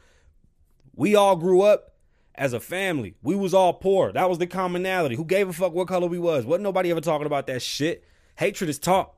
We 0.94 1.14
all 1.14 1.36
grew 1.36 1.60
up 1.60 1.92
as 2.34 2.54
a 2.54 2.60
family. 2.60 3.14
We 3.22 3.34
was 3.34 3.52
all 3.52 3.74
poor. 3.74 4.12
That 4.12 4.30
was 4.30 4.38
the 4.38 4.46
commonality. 4.46 5.16
Who 5.16 5.24
gave 5.24 5.48
a 5.48 5.52
fuck 5.52 5.72
what 5.72 5.88
color 5.88 6.06
we 6.06 6.18
was? 6.18 6.46
Wasn't 6.46 6.62
nobody 6.62 6.90
ever 6.90 7.02
talking 7.02 7.26
about 7.26 7.46
that 7.48 7.60
shit. 7.60 8.04
Hatred 8.36 8.70
is 8.70 8.78
taught. 8.78 9.12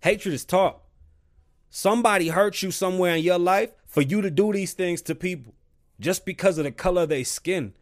Hatred 0.00 0.34
is 0.34 0.44
taught. 0.44 0.80
Somebody 1.76 2.28
hurt 2.28 2.62
you 2.62 2.70
somewhere 2.70 3.16
in 3.16 3.22
your 3.22 3.38
life 3.38 3.68
for 3.86 4.00
you 4.00 4.22
to 4.22 4.30
do 4.30 4.50
these 4.50 4.72
things 4.72 5.02
to 5.02 5.14
people 5.14 5.52
just 6.00 6.24
because 6.24 6.56
of 6.56 6.64
the 6.64 6.70
color 6.70 7.02
of 7.02 7.10
their 7.10 7.22
skin. 7.22 7.74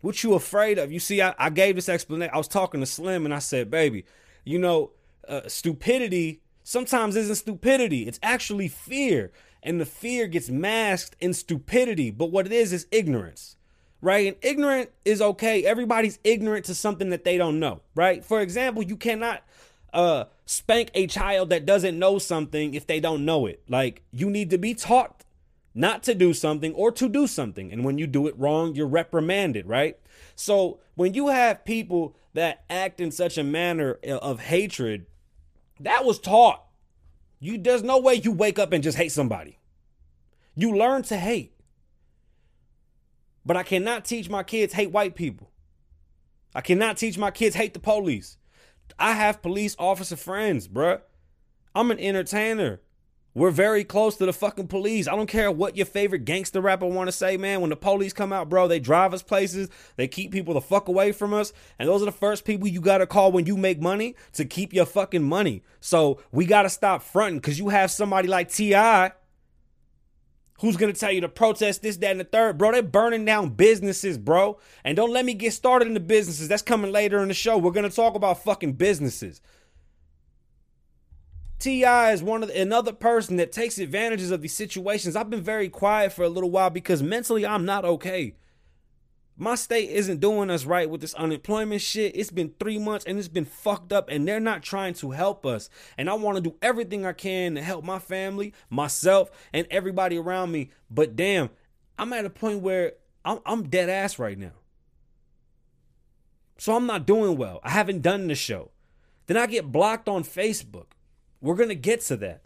What 0.00 0.22
you 0.22 0.34
afraid 0.34 0.78
of? 0.78 0.92
You 0.92 1.00
see, 1.00 1.20
I, 1.20 1.34
I 1.36 1.50
gave 1.50 1.74
this 1.74 1.88
explanation. 1.88 2.32
I 2.32 2.38
was 2.38 2.46
talking 2.46 2.78
to 2.78 2.86
Slim 2.86 3.24
and 3.24 3.34
I 3.34 3.40
said, 3.40 3.68
baby, 3.68 4.04
you 4.44 4.60
know, 4.60 4.92
uh, 5.26 5.40
stupidity 5.48 6.40
sometimes 6.62 7.16
isn't 7.16 7.34
stupidity. 7.34 8.06
It's 8.06 8.20
actually 8.22 8.68
fear. 8.68 9.32
And 9.60 9.80
the 9.80 9.86
fear 9.86 10.28
gets 10.28 10.48
masked 10.48 11.16
in 11.18 11.34
stupidity. 11.34 12.12
But 12.12 12.30
what 12.30 12.46
it 12.46 12.52
is 12.52 12.72
is 12.72 12.86
ignorance 12.92 13.56
right? 14.02 14.28
And 14.28 14.36
ignorant 14.42 14.90
is 15.04 15.20
okay. 15.20 15.64
Everybody's 15.64 16.20
ignorant 16.22 16.66
to 16.66 16.74
something 16.76 17.10
that 17.10 17.24
they 17.24 17.38
don't 17.38 17.58
know, 17.58 17.80
right? 17.96 18.24
For 18.24 18.40
example, 18.40 18.82
you 18.84 18.96
cannot 18.96 19.42
uh 19.96 20.26
spank 20.44 20.90
a 20.94 21.06
child 21.08 21.50
that 21.50 21.66
doesn't 21.66 21.98
know 21.98 22.18
something 22.18 22.74
if 22.74 22.86
they 22.86 23.00
don't 23.00 23.24
know 23.24 23.46
it. 23.46 23.62
Like 23.68 24.02
you 24.12 24.30
need 24.30 24.50
to 24.50 24.58
be 24.58 24.74
taught 24.74 25.24
not 25.74 26.02
to 26.04 26.14
do 26.14 26.32
something 26.32 26.72
or 26.74 26.92
to 26.92 27.08
do 27.08 27.26
something. 27.26 27.72
And 27.72 27.84
when 27.84 27.98
you 27.98 28.06
do 28.06 28.26
it 28.26 28.38
wrong, 28.38 28.74
you're 28.74 28.86
reprimanded, 28.86 29.66
right? 29.66 29.98
So 30.34 30.80
when 30.94 31.14
you 31.14 31.28
have 31.28 31.64
people 31.64 32.16
that 32.34 32.64
act 32.70 33.00
in 33.00 33.10
such 33.10 33.36
a 33.36 33.42
manner 33.42 33.98
of 34.04 34.40
hatred, 34.40 35.06
that 35.80 36.04
was 36.04 36.18
taught. 36.18 36.62
You 37.40 37.58
there's 37.58 37.82
no 37.82 37.98
way 37.98 38.14
you 38.14 38.32
wake 38.32 38.58
up 38.58 38.72
and 38.72 38.84
just 38.84 38.96
hate 38.96 39.12
somebody. 39.12 39.58
You 40.54 40.76
learn 40.76 41.02
to 41.04 41.16
hate. 41.16 41.52
But 43.44 43.56
I 43.56 43.62
cannot 43.62 44.04
teach 44.04 44.28
my 44.28 44.42
kids 44.42 44.72
hate 44.72 44.90
white 44.90 45.14
people. 45.14 45.50
I 46.54 46.62
cannot 46.62 46.96
teach 46.96 47.18
my 47.18 47.30
kids 47.30 47.54
hate 47.54 47.74
the 47.74 47.80
police. 47.80 48.38
I 48.98 49.12
have 49.12 49.42
police 49.42 49.76
officer 49.78 50.16
friends, 50.16 50.68
bruh. 50.68 51.00
I'm 51.74 51.90
an 51.90 51.98
entertainer. 51.98 52.80
We're 53.36 53.50
very 53.50 53.84
close 53.84 54.16
to 54.16 54.24
the 54.24 54.32
fucking 54.32 54.68
police. 54.68 55.06
I 55.06 55.14
don't 55.14 55.26
care 55.26 55.52
what 55.52 55.76
your 55.76 55.84
favorite 55.84 56.24
gangster 56.24 56.62
rapper 56.62 56.86
want 56.86 57.08
to 57.08 57.12
say, 57.12 57.36
man. 57.36 57.60
When 57.60 57.68
the 57.68 57.76
police 57.76 58.14
come 58.14 58.32
out, 58.32 58.48
bro, 58.48 58.66
they 58.66 58.80
drive 58.80 59.12
us 59.12 59.22
places. 59.22 59.68
They 59.96 60.08
keep 60.08 60.32
people 60.32 60.54
the 60.54 60.62
fuck 60.62 60.88
away 60.88 61.12
from 61.12 61.34
us. 61.34 61.52
And 61.78 61.86
those 61.86 62.00
are 62.00 62.06
the 62.06 62.12
first 62.12 62.46
people 62.46 62.66
you 62.66 62.80
got 62.80 62.98
to 62.98 63.06
call 63.06 63.32
when 63.32 63.44
you 63.44 63.58
make 63.58 63.78
money 63.78 64.16
to 64.32 64.46
keep 64.46 64.72
your 64.72 64.86
fucking 64.86 65.22
money. 65.22 65.62
So 65.80 66.18
we 66.32 66.46
got 66.46 66.62
to 66.62 66.70
stop 66.70 67.02
fronting 67.02 67.40
because 67.40 67.58
you 67.58 67.68
have 67.68 67.90
somebody 67.90 68.26
like 68.26 68.50
T.I. 68.50 69.12
Who's 70.60 70.76
gonna 70.76 70.94
tell 70.94 71.12
you 71.12 71.20
to 71.20 71.28
protest 71.28 71.82
this, 71.82 71.96
that, 71.98 72.10
and 72.10 72.20
the 72.20 72.24
third, 72.24 72.56
bro? 72.56 72.72
They're 72.72 72.82
burning 72.82 73.24
down 73.24 73.50
businesses, 73.50 74.16
bro. 74.16 74.58
And 74.84 74.96
don't 74.96 75.12
let 75.12 75.24
me 75.24 75.34
get 75.34 75.52
started 75.52 75.88
in 75.88 75.94
the 75.94 76.00
businesses. 76.00 76.48
That's 76.48 76.62
coming 76.62 76.92
later 76.92 77.20
in 77.20 77.28
the 77.28 77.34
show. 77.34 77.58
We're 77.58 77.72
gonna 77.72 77.90
talk 77.90 78.14
about 78.14 78.42
fucking 78.42 78.74
businesses. 78.74 79.40
T.I. 81.58 82.12
is 82.12 82.22
one 82.22 82.42
of 82.42 82.48
the, 82.48 82.60
another 82.60 82.92
person 82.92 83.36
that 83.36 83.50
takes 83.50 83.78
advantages 83.78 84.30
of 84.30 84.42
these 84.42 84.54
situations. 84.54 85.16
I've 85.16 85.30
been 85.30 85.42
very 85.42 85.68
quiet 85.68 86.12
for 86.12 86.22
a 86.22 86.28
little 86.28 86.50
while 86.50 86.70
because 86.70 87.02
mentally 87.02 87.46
I'm 87.46 87.64
not 87.64 87.84
okay. 87.84 88.34
My 89.38 89.54
state 89.54 89.90
isn't 89.90 90.20
doing 90.20 90.48
us 90.48 90.64
right 90.64 90.88
with 90.88 91.02
this 91.02 91.12
unemployment 91.14 91.82
shit. 91.82 92.16
It's 92.16 92.30
been 92.30 92.54
three 92.58 92.78
months 92.78 93.04
and 93.04 93.18
it's 93.18 93.28
been 93.28 93.44
fucked 93.44 93.92
up, 93.92 94.08
and 94.08 94.26
they're 94.26 94.40
not 94.40 94.62
trying 94.62 94.94
to 94.94 95.10
help 95.10 95.44
us. 95.44 95.68
And 95.98 96.08
I 96.08 96.14
want 96.14 96.36
to 96.36 96.42
do 96.42 96.56
everything 96.62 97.04
I 97.04 97.12
can 97.12 97.54
to 97.54 97.62
help 97.62 97.84
my 97.84 97.98
family, 97.98 98.54
myself, 98.70 99.30
and 99.52 99.66
everybody 99.70 100.16
around 100.16 100.52
me. 100.52 100.70
But 100.90 101.16
damn, 101.16 101.50
I'm 101.98 102.14
at 102.14 102.24
a 102.24 102.30
point 102.30 102.60
where 102.60 102.94
I'm, 103.26 103.40
I'm 103.44 103.68
dead 103.68 103.90
ass 103.90 104.18
right 104.18 104.38
now. 104.38 104.52
So 106.56 106.74
I'm 106.74 106.86
not 106.86 107.06
doing 107.06 107.36
well. 107.36 107.60
I 107.62 107.70
haven't 107.70 108.00
done 108.00 108.28
the 108.28 108.34
show. 108.34 108.70
Then 109.26 109.36
I 109.36 109.46
get 109.46 109.70
blocked 109.70 110.08
on 110.08 110.24
Facebook. 110.24 110.86
We're 111.42 111.56
going 111.56 111.68
to 111.68 111.74
get 111.74 112.00
to 112.02 112.16
that. 112.18 112.42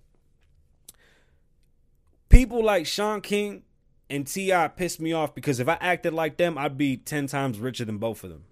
People 2.28 2.64
like 2.64 2.86
Shaun 2.86 3.20
King 3.20 3.62
and 4.10 4.26
T.I. 4.26 4.68
pissed 4.68 5.00
me 5.00 5.12
off 5.12 5.34
because 5.34 5.60
if 5.60 5.68
I 5.68 5.78
acted 5.80 6.12
like 6.12 6.36
them, 6.36 6.58
I'd 6.58 6.76
be 6.76 6.96
10 6.96 7.28
times 7.28 7.58
richer 7.58 7.84
than 7.84 7.98
both 7.98 8.24
of 8.24 8.30
them. 8.30 8.44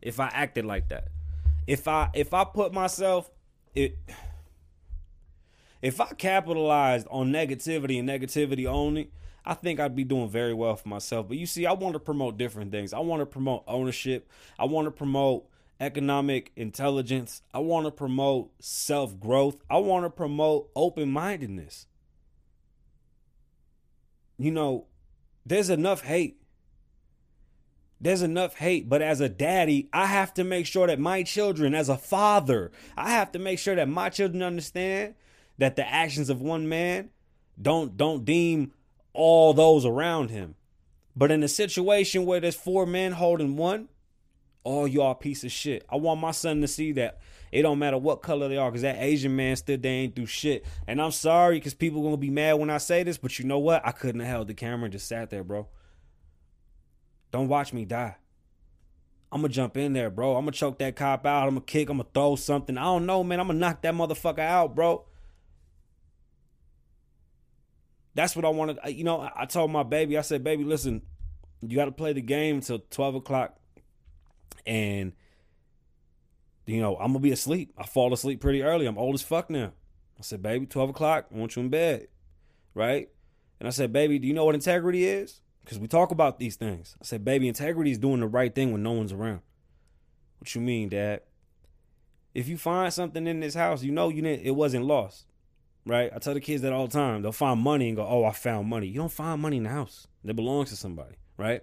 If 0.00 0.20
I 0.20 0.28
acted 0.28 0.64
like 0.64 0.88
that. 0.88 1.08
If 1.66 1.88
I 1.88 2.10
if 2.14 2.32
I 2.32 2.44
put 2.44 2.72
myself 2.72 3.28
it 3.74 3.98
if 5.82 6.00
I 6.00 6.06
capitalized 6.06 7.06
on 7.10 7.32
negativity 7.32 7.98
and 7.98 8.08
negativity 8.08 8.66
only, 8.66 9.10
I 9.44 9.54
think 9.54 9.78
I'd 9.78 9.96
be 9.96 10.04
doing 10.04 10.28
very 10.28 10.54
well 10.54 10.76
for 10.76 10.88
myself. 10.88 11.28
But 11.28 11.36
you 11.36 11.46
see, 11.46 11.66
I 11.66 11.72
want 11.72 11.94
to 11.94 12.00
promote 12.00 12.36
different 12.36 12.72
things. 12.72 12.92
I 12.92 13.00
want 13.00 13.20
to 13.20 13.26
promote 13.26 13.64
ownership. 13.66 14.28
I 14.58 14.64
want 14.64 14.86
to 14.86 14.90
promote 14.90 15.46
economic 15.80 16.52
intelligence. 16.56 17.42
I 17.52 17.58
want 17.58 17.86
to 17.86 17.90
promote 17.90 18.50
self 18.60 19.18
growth. 19.20 19.56
I 19.68 19.78
want 19.78 20.04
to 20.04 20.10
promote 20.10 20.70
open 20.74 21.10
mindedness. 21.10 21.86
You 24.38 24.50
know, 24.50 24.86
there's 25.44 25.70
enough 25.70 26.02
hate. 26.02 26.40
There's 27.98 28.22
enough 28.22 28.56
hate, 28.56 28.90
but 28.90 29.00
as 29.00 29.22
a 29.22 29.28
daddy, 29.28 29.88
I 29.90 30.06
have 30.06 30.34
to 30.34 30.44
make 30.44 30.66
sure 30.66 30.86
that 30.86 30.98
my 30.98 31.22
children, 31.22 31.74
as 31.74 31.88
a 31.88 31.96
father, 31.96 32.70
I 32.94 33.10
have 33.10 33.32
to 33.32 33.38
make 33.38 33.58
sure 33.58 33.74
that 33.74 33.88
my 33.88 34.10
children 34.10 34.42
understand 34.42 35.14
that 35.56 35.76
the 35.76 35.88
actions 35.88 36.28
of 36.28 36.42
one 36.42 36.68
man 36.68 37.08
don't 37.60 37.96
don't 37.96 38.24
deem 38.24 38.72
all 39.14 39.54
those 39.54 39.86
around 39.86 40.28
him. 40.30 40.56
But 41.16 41.30
in 41.30 41.42
a 41.42 41.48
situation 41.48 42.26
where 42.26 42.40
there's 42.40 42.54
four 42.54 42.84
men 42.84 43.12
holding 43.12 43.56
one, 43.56 43.88
all 44.62 44.86
y'all 44.86 45.14
piece 45.14 45.42
of 45.44 45.50
shit. 45.50 45.86
I 45.88 45.96
want 45.96 46.20
my 46.20 46.32
son 46.32 46.60
to 46.60 46.68
see 46.68 46.92
that 46.92 47.20
it 47.56 47.62
don't 47.62 47.78
matter 47.78 47.96
what 47.96 48.20
color 48.20 48.48
they 48.48 48.58
are, 48.58 48.70
because 48.70 48.82
that 48.82 48.96
Asian 48.98 49.34
man 49.34 49.56
still 49.56 49.78
they 49.78 49.88
ain't 49.88 50.14
do 50.14 50.26
shit. 50.26 50.66
And 50.86 51.00
I'm 51.00 51.10
sorry, 51.10 51.56
because 51.56 51.72
people 51.72 52.02
gonna 52.02 52.18
be 52.18 52.28
mad 52.28 52.58
when 52.58 52.68
I 52.68 52.76
say 52.76 53.02
this, 53.02 53.16
but 53.16 53.38
you 53.38 53.46
know 53.46 53.58
what? 53.58 53.80
I 53.82 53.92
couldn't 53.92 54.20
have 54.20 54.28
held 54.28 54.48
the 54.48 54.54
camera 54.54 54.84
and 54.84 54.92
just 54.92 55.08
sat 55.08 55.30
there, 55.30 55.42
bro. 55.42 55.66
Don't 57.30 57.48
watch 57.48 57.72
me 57.72 57.86
die. 57.86 58.16
I'm 59.32 59.40
gonna 59.40 59.54
jump 59.54 59.78
in 59.78 59.94
there, 59.94 60.10
bro. 60.10 60.36
I'm 60.36 60.42
gonna 60.42 60.52
choke 60.52 60.78
that 60.80 60.96
cop 60.96 61.24
out. 61.24 61.44
I'm 61.44 61.54
gonna 61.54 61.62
kick. 61.62 61.88
I'm 61.88 61.96
gonna 61.96 62.10
throw 62.12 62.36
something. 62.36 62.76
I 62.76 62.84
don't 62.84 63.06
know, 63.06 63.24
man. 63.24 63.40
I'm 63.40 63.46
gonna 63.46 63.58
knock 63.58 63.80
that 63.80 63.94
motherfucker 63.94 64.40
out, 64.40 64.74
bro. 64.74 65.06
That's 68.14 68.36
what 68.36 68.44
I 68.44 68.50
wanted. 68.50 68.78
You 68.86 69.04
know, 69.04 69.30
I 69.34 69.46
told 69.46 69.70
my 69.70 69.82
baby, 69.82 70.18
I 70.18 70.20
said, 70.20 70.44
baby, 70.44 70.62
listen, 70.62 71.00
you 71.62 71.74
got 71.74 71.86
to 71.86 71.92
play 71.92 72.12
the 72.12 72.20
game 72.20 72.56
until 72.56 72.80
12 72.90 73.14
o'clock 73.14 73.58
and 74.66 75.14
you 76.66 76.80
know, 76.80 76.96
I'm 76.96 77.08
gonna 77.08 77.20
be 77.20 77.32
asleep. 77.32 77.72
I 77.78 77.86
fall 77.86 78.12
asleep 78.12 78.40
pretty 78.40 78.62
early. 78.62 78.86
I'm 78.86 78.98
old 78.98 79.14
as 79.14 79.22
fuck 79.22 79.48
now. 79.50 79.72
I 80.18 80.22
said, 80.22 80.42
baby, 80.42 80.66
12 80.66 80.90
o'clock, 80.90 81.26
I 81.32 81.38
want 81.38 81.56
you 81.56 81.62
in 81.62 81.68
bed. 81.68 82.08
Right? 82.74 83.08
And 83.60 83.66
I 83.66 83.70
said, 83.70 83.92
baby, 83.92 84.18
do 84.18 84.26
you 84.26 84.34
know 84.34 84.44
what 84.44 84.54
integrity 84.54 85.04
is? 85.04 85.40
Because 85.64 85.78
we 85.78 85.88
talk 85.88 86.10
about 86.10 86.38
these 86.38 86.56
things. 86.56 86.94
I 87.00 87.04
said, 87.04 87.24
baby, 87.24 87.48
integrity 87.48 87.90
is 87.90 87.98
doing 87.98 88.20
the 88.20 88.26
right 88.26 88.54
thing 88.54 88.72
when 88.72 88.82
no 88.82 88.92
one's 88.92 89.12
around. 89.12 89.40
What 90.38 90.54
you 90.54 90.60
mean, 90.60 90.90
Dad? 90.90 91.22
If 92.34 92.48
you 92.48 92.58
find 92.58 92.92
something 92.92 93.26
in 93.26 93.40
this 93.40 93.54
house, 93.54 93.82
you 93.82 93.92
know 93.92 94.10
you 94.10 94.22
didn't 94.22 94.46
it 94.46 94.54
wasn't 94.54 94.84
lost. 94.84 95.26
Right? 95.86 96.10
I 96.14 96.18
tell 96.18 96.34
the 96.34 96.40
kids 96.40 96.62
that 96.62 96.72
all 96.72 96.86
the 96.86 96.92
time. 96.92 97.22
They'll 97.22 97.32
find 97.32 97.60
money 97.60 97.88
and 97.88 97.96
go, 97.96 98.06
Oh, 98.06 98.24
I 98.24 98.32
found 98.32 98.68
money. 98.68 98.88
You 98.88 98.98
don't 98.98 99.12
find 99.12 99.40
money 99.40 99.56
in 99.56 99.62
the 99.62 99.70
house. 99.70 100.06
It 100.24 100.34
belongs 100.34 100.70
to 100.70 100.76
somebody, 100.76 101.16
right? 101.38 101.62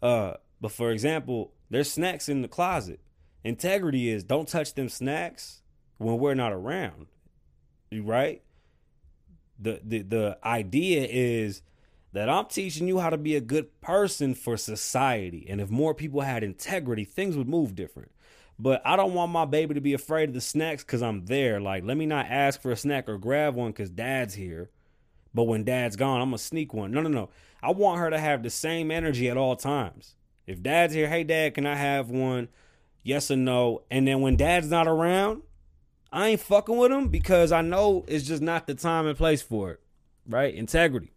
Uh, 0.00 0.34
but 0.60 0.72
for 0.72 0.90
example, 0.90 1.52
there's 1.70 1.90
snacks 1.90 2.28
in 2.28 2.42
the 2.42 2.48
closet. 2.48 3.00
Integrity 3.44 4.08
is 4.08 4.24
don't 4.24 4.48
touch 4.48 4.74
them 4.74 4.88
snacks 4.88 5.62
when 5.98 6.18
we're 6.18 6.34
not 6.34 6.52
around. 6.52 7.06
Right? 7.92 8.42
The 9.58 9.80
the 9.84 10.02
the 10.02 10.38
idea 10.44 11.06
is 11.08 11.62
that 12.12 12.28
I'm 12.28 12.46
teaching 12.46 12.86
you 12.86 12.98
how 12.98 13.10
to 13.10 13.18
be 13.18 13.36
a 13.36 13.40
good 13.40 13.80
person 13.80 14.34
for 14.34 14.56
society. 14.56 15.46
And 15.48 15.60
if 15.60 15.70
more 15.70 15.94
people 15.94 16.20
had 16.20 16.44
integrity, 16.44 17.04
things 17.04 17.36
would 17.36 17.48
move 17.48 17.74
different. 17.74 18.12
But 18.58 18.82
I 18.84 18.96
don't 18.96 19.14
want 19.14 19.32
my 19.32 19.46
baby 19.46 19.74
to 19.74 19.80
be 19.80 19.94
afraid 19.94 20.28
of 20.28 20.34
the 20.34 20.40
snacks 20.40 20.84
because 20.84 21.02
I'm 21.02 21.24
there. 21.24 21.58
Like, 21.58 21.84
let 21.84 21.96
me 21.96 22.06
not 22.06 22.26
ask 22.26 22.60
for 22.60 22.70
a 22.70 22.76
snack 22.76 23.08
or 23.08 23.18
grab 23.18 23.54
one 23.54 23.70
because 23.70 23.90
dad's 23.90 24.34
here. 24.34 24.70
But 25.34 25.44
when 25.44 25.64
dad's 25.64 25.96
gone, 25.96 26.20
I'm 26.20 26.28
going 26.28 26.38
to 26.38 26.44
sneak 26.44 26.74
one. 26.74 26.90
No, 26.90 27.00
no, 27.00 27.08
no. 27.08 27.30
I 27.62 27.70
want 27.72 28.00
her 28.00 28.10
to 28.10 28.18
have 28.18 28.42
the 28.42 28.50
same 28.50 28.90
energy 28.90 29.30
at 29.30 29.38
all 29.38 29.56
times. 29.56 30.14
If 30.46 30.62
dad's 30.62 30.92
here, 30.92 31.08
hey 31.08 31.24
dad, 31.24 31.54
can 31.54 31.66
I 31.66 31.76
have 31.76 32.10
one? 32.10 32.48
Yes 33.02 33.30
or 33.30 33.36
no? 33.36 33.82
And 33.90 34.06
then 34.06 34.20
when 34.20 34.36
dad's 34.36 34.70
not 34.70 34.86
around, 34.86 35.42
I 36.12 36.28
ain't 36.28 36.40
fucking 36.40 36.76
with 36.76 36.92
him 36.92 37.08
because 37.08 37.52
I 37.52 37.62
know 37.62 38.04
it's 38.06 38.26
just 38.26 38.42
not 38.42 38.66
the 38.66 38.74
time 38.74 39.06
and 39.06 39.16
place 39.16 39.42
for 39.42 39.70
it. 39.72 39.80
Right? 40.28 40.54
Integrity. 40.54 41.12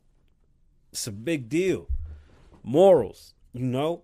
It's 0.92 1.08
a 1.08 1.12
big 1.12 1.50
deal. 1.50 1.88
Morals, 2.64 3.34
you 3.54 3.66
know? 3.66 4.04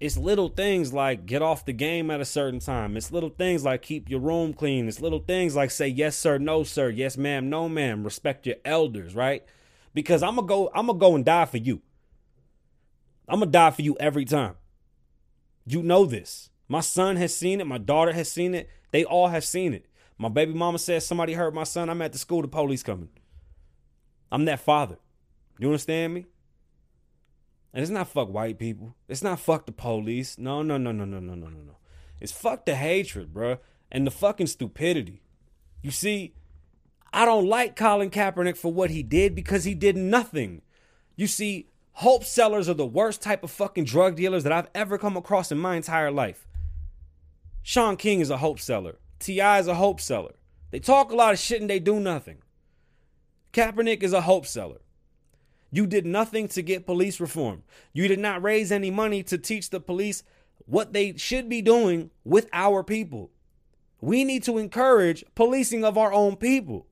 It's 0.00 0.16
little 0.16 0.48
things 0.48 0.94
like 0.94 1.26
get 1.26 1.42
off 1.42 1.66
the 1.66 1.74
game 1.74 2.10
at 2.10 2.22
a 2.22 2.24
certain 2.24 2.58
time. 2.60 2.96
It's 2.96 3.12
little 3.12 3.28
things 3.28 3.64
like 3.64 3.82
keep 3.82 4.08
your 4.08 4.20
room 4.20 4.54
clean. 4.54 4.88
It's 4.88 5.00
little 5.00 5.18
things 5.18 5.54
like 5.54 5.70
say 5.70 5.88
yes 5.88 6.16
sir, 6.16 6.38
no 6.38 6.62
sir, 6.62 6.88
yes 6.88 7.18
ma'am, 7.18 7.50
no 7.50 7.68
ma'am. 7.68 8.02
Respect 8.02 8.46
your 8.46 8.56
elders, 8.64 9.14
right? 9.14 9.44
Because 9.92 10.22
I'm 10.22 10.36
gonna 10.36 10.46
go 10.46 10.70
I'm 10.74 10.86
gonna 10.86 10.98
go 10.98 11.14
and 11.16 11.24
die 11.24 11.44
for 11.44 11.58
you. 11.58 11.82
I'm 13.28 13.40
gonna 13.40 13.50
die 13.50 13.70
for 13.72 13.82
you 13.82 13.96
every 14.00 14.24
time. 14.24 14.54
You 15.66 15.82
know 15.82 16.06
this. 16.06 16.49
My 16.70 16.78
son 16.78 17.16
has 17.16 17.34
seen 17.34 17.60
it. 17.60 17.66
My 17.66 17.78
daughter 17.78 18.12
has 18.12 18.30
seen 18.30 18.54
it. 18.54 18.70
They 18.92 19.04
all 19.04 19.26
have 19.26 19.44
seen 19.44 19.74
it. 19.74 19.86
My 20.16 20.28
baby 20.28 20.54
mama 20.54 20.78
says 20.78 21.04
somebody 21.04 21.32
hurt 21.32 21.52
my 21.52 21.64
son. 21.64 21.90
I'm 21.90 22.00
at 22.00 22.12
the 22.12 22.18
school. 22.18 22.42
The 22.42 22.48
police 22.48 22.84
coming. 22.84 23.08
I'm 24.30 24.44
that 24.44 24.60
father. 24.60 24.98
You 25.58 25.66
understand 25.66 26.14
me? 26.14 26.26
And 27.74 27.82
it's 27.82 27.90
not 27.90 28.06
fuck 28.06 28.28
white 28.28 28.56
people. 28.60 28.94
It's 29.08 29.22
not 29.22 29.40
fuck 29.40 29.66
the 29.66 29.72
police. 29.72 30.38
No, 30.38 30.62
no, 30.62 30.78
no, 30.78 30.92
no, 30.92 31.04
no, 31.04 31.18
no, 31.18 31.34
no, 31.34 31.48
no, 31.48 31.58
no. 31.58 31.76
It's 32.20 32.30
fuck 32.30 32.66
the 32.66 32.76
hatred, 32.76 33.34
bruh, 33.34 33.58
and 33.90 34.06
the 34.06 34.12
fucking 34.12 34.46
stupidity. 34.46 35.22
You 35.82 35.90
see, 35.90 36.34
I 37.12 37.24
don't 37.24 37.48
like 37.48 37.74
Colin 37.74 38.10
Kaepernick 38.10 38.56
for 38.56 38.72
what 38.72 38.90
he 38.90 39.02
did 39.02 39.34
because 39.34 39.64
he 39.64 39.74
did 39.74 39.96
nothing. 39.96 40.62
You 41.16 41.26
see, 41.26 41.66
Hope 41.94 42.24
sellers 42.24 42.68
are 42.68 42.74
the 42.74 42.86
worst 42.86 43.22
type 43.22 43.42
of 43.42 43.50
fucking 43.50 43.84
drug 43.84 44.14
dealers 44.14 44.44
that 44.44 44.52
I've 44.52 44.70
ever 44.72 44.98
come 44.98 45.16
across 45.16 45.50
in 45.50 45.58
my 45.58 45.74
entire 45.74 46.12
life. 46.12 46.46
Shaun 47.62 47.96
King 47.96 48.20
is 48.20 48.30
a 48.30 48.38
hope 48.38 48.60
seller. 48.60 48.98
T.I. 49.18 49.58
is 49.58 49.68
a 49.68 49.74
hope 49.74 50.00
seller. 50.00 50.34
They 50.70 50.78
talk 50.78 51.10
a 51.10 51.16
lot 51.16 51.32
of 51.32 51.38
shit 51.38 51.60
and 51.60 51.68
they 51.68 51.78
do 51.78 52.00
nothing. 52.00 52.38
Kaepernick 53.52 54.02
is 54.02 54.12
a 54.12 54.22
hope 54.22 54.46
seller. 54.46 54.80
You 55.70 55.86
did 55.86 56.06
nothing 56.06 56.48
to 56.48 56.62
get 56.62 56.86
police 56.86 57.20
reform. 57.20 57.62
You 57.92 58.08
did 58.08 58.18
not 58.18 58.42
raise 58.42 58.72
any 58.72 58.90
money 58.90 59.22
to 59.24 59.38
teach 59.38 59.70
the 59.70 59.80
police 59.80 60.22
what 60.66 60.92
they 60.92 61.16
should 61.16 61.48
be 61.48 61.62
doing 61.62 62.10
with 62.24 62.48
our 62.52 62.82
people. 62.82 63.30
We 64.00 64.24
need 64.24 64.42
to 64.44 64.58
encourage 64.58 65.24
policing 65.34 65.84
of 65.84 65.98
our 65.98 66.12
own 66.12 66.36
people. 66.36 66.86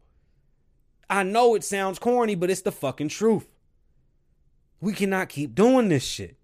I 1.11 1.23
know 1.23 1.55
it 1.55 1.65
sounds 1.65 1.99
corny, 1.99 2.35
but 2.35 2.51
it's 2.51 2.63
the 2.63 2.73
fucking 2.73 3.09
truth. 3.09 3.49
We 4.81 4.93
cannot 4.93 5.29
keep 5.29 5.55
doing 5.55 5.89
this 5.89 6.05
shit. 6.05 6.38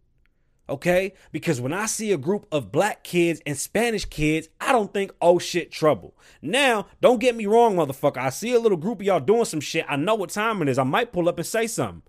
Okay? 0.68 1.12
Because 1.30 1.60
when 1.60 1.72
I 1.72 1.86
see 1.86 2.12
a 2.12 2.16
group 2.16 2.46
of 2.50 2.72
black 2.72 3.04
kids 3.04 3.40
and 3.44 3.56
Spanish 3.56 4.04
kids, 4.06 4.48
I 4.60 4.72
don't 4.72 4.92
think, 4.92 5.12
oh 5.20 5.38
shit, 5.38 5.70
trouble. 5.70 6.14
Now, 6.40 6.86
don't 7.00 7.20
get 7.20 7.36
me 7.36 7.46
wrong, 7.46 7.76
motherfucker. 7.76 8.18
I 8.18 8.30
see 8.30 8.54
a 8.54 8.60
little 8.60 8.78
group 8.78 9.00
of 9.00 9.06
y'all 9.06 9.20
doing 9.20 9.44
some 9.44 9.60
shit. 9.60 9.84
I 9.88 9.96
know 9.96 10.14
what 10.14 10.30
time 10.30 10.62
it 10.62 10.68
is. 10.68 10.78
I 10.78 10.84
might 10.84 11.12
pull 11.12 11.28
up 11.28 11.38
and 11.38 11.46
say 11.46 11.66
something. 11.66 12.02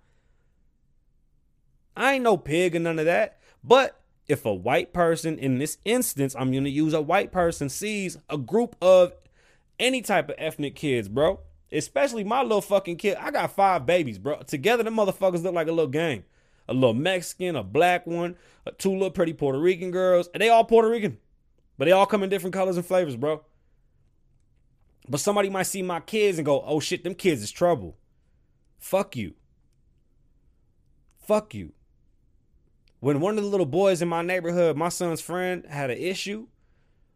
I 1.98 2.14
ain't 2.14 2.24
no 2.24 2.38
pig 2.38 2.76
or 2.76 2.80
none 2.80 3.00
of 3.00 3.06
that. 3.06 3.40
But 3.64 4.00
if 4.28 4.46
a 4.46 4.54
white 4.54 4.94
person, 4.94 5.38
in 5.38 5.60
this 5.60 5.78
instance, 5.86 6.36
I'm 6.38 6.52
gonna 6.52 6.70
use 6.70 6.94
a 6.94 7.02
white 7.02 7.32
person, 7.32 7.70
sees 7.70 8.18
a 8.30 8.38
group 8.38 8.76
of 8.82 9.14
any 9.80 10.02
type 10.02 10.30
of 10.30 10.36
ethnic 10.38 10.76
kids, 10.76 11.08
bro, 11.08 11.40
especially 11.72 12.24
my 12.24 12.42
little 12.42 12.62
fucking 12.62 12.98
kid, 12.98 13.18
I 13.20 13.32
got 13.32 13.52
five 13.52 13.86
babies, 13.86 14.18
bro. 14.18 14.42
Together, 14.44 14.84
the 14.84 14.90
motherfuckers 14.90 15.44
look 15.44 15.54
like 15.54 15.68
a 15.68 15.72
little 15.72 15.92
gang. 15.92 16.24
A 16.68 16.74
little 16.74 16.94
Mexican, 16.94 17.56
a 17.56 17.64
black 17.64 18.08
one, 18.08 18.36
a 18.66 18.72
two 18.72 18.92
little 18.92 19.12
pretty 19.12 19.34
Puerto 19.34 19.60
Rican 19.60 19.92
girls, 19.92 20.30
and 20.34 20.42
they 20.42 20.50
all 20.50 20.66
Puerto 20.66 20.90
Rican, 20.90 21.18
but 21.78 21.86
they 21.86 21.92
all 21.92 22.06
come 22.06 22.24
in 22.24 22.30
different 22.30 22.54
colors 22.54 22.78
and 22.78 22.86
flavors, 22.86 23.16
bro. 23.16 23.44
But 25.08 25.20
somebody 25.20 25.50
might 25.50 25.64
see 25.64 25.84
my 25.84 26.00
kids 26.00 26.40
and 26.40 26.46
go, 26.46 26.64
"Oh 26.66 26.80
shit, 26.80 27.04
them 27.04 27.14
kids 27.14 27.44
is 27.44 27.52
trouble." 27.52 27.98
Fuck 28.80 29.16
you. 29.16 29.36
Fuck 31.18 31.54
you 31.54 31.74
when 33.06 33.20
one 33.20 33.38
of 33.38 33.44
the 33.44 33.50
little 33.52 33.68
boys 33.68 34.02
in 34.02 34.08
my 34.08 34.24
neighborhood, 34.24 34.76
my 34.76 34.90
son's 34.90 35.22
friend, 35.22 35.64
had 35.70 35.92
an 35.92 35.98
issue, 36.00 36.48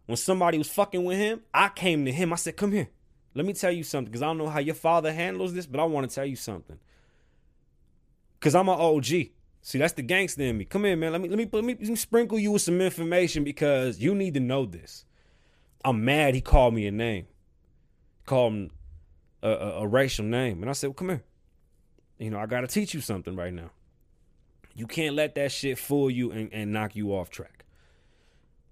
when 0.06 0.18
somebody 0.18 0.60
was 0.60 0.70
fucking 0.70 1.04
with 1.04 1.18
him, 1.18 1.42
I 1.52 1.70
came 1.70 2.06
to 2.06 2.12
him. 2.12 2.32
I 2.32 2.36
said, 2.36 2.58
Come 2.58 2.74
here. 2.74 2.90
Let 3.34 3.44
me 3.44 3.54
tell 3.54 3.72
you 3.72 3.84
something. 3.84 4.12
Because 4.12 4.22
I 4.22 4.28
don't 4.28 4.38
know 4.38 4.50
how 4.50 4.60
your 4.60 4.76
father 4.76 5.12
handles 5.12 5.56
this, 5.56 5.66
but 5.66 5.80
I 5.80 5.86
want 5.86 6.08
to 6.08 6.14
tell 6.14 6.28
you 6.28 6.36
something. 6.36 6.78
Because 8.40 8.54
I'm 8.54 8.70
an 8.70 8.80
OG. 8.80 9.30
See, 9.62 9.78
that's 9.78 9.94
the 9.94 10.02
gangster 10.02 10.44
in 10.44 10.58
me. 10.58 10.66
Come 10.66 10.86
here, 10.86 10.96
man. 10.96 11.12
Let 11.12 11.22
me, 11.22 11.30
let 11.30 11.38
me 11.38 11.50
let 11.52 11.64
me 11.64 11.76
let 11.80 11.90
me 11.90 11.96
sprinkle 11.96 12.40
you 12.40 12.52
with 12.52 12.62
some 12.62 12.82
information 12.82 13.44
because 13.44 14.00
you 14.00 14.16
need 14.16 14.34
to 14.36 14.40
know 14.40 14.66
this. 14.66 15.06
I'm 15.84 16.04
mad 16.04 16.36
he 16.36 16.42
called 16.42 16.74
me 16.74 16.88
a 16.88 16.92
name. 16.92 17.28
Called 18.26 18.54
him 18.54 18.72
a, 19.42 19.50
a, 19.50 19.70
a 19.82 19.88
racial 19.88 20.26
name. 20.26 20.62
And 20.62 20.70
I 20.70 20.74
said, 20.74 20.88
well, 20.88 20.96
come 20.96 21.10
here. 21.10 21.24
You 22.18 22.30
know, 22.30 22.40
I 22.40 22.46
gotta 22.46 22.68
teach 22.68 22.94
you 22.94 23.02
something 23.02 23.36
right 23.36 23.54
now. 23.54 23.72
You 24.76 24.88
can't 24.88 25.16
let 25.16 25.36
that 25.36 25.52
shit 25.52 25.78
fool 25.78 26.10
you 26.10 26.32
and, 26.32 26.50
and 26.54 26.72
knock 26.72 26.96
you 26.96 27.14
off 27.14 27.30
track. 27.30 27.66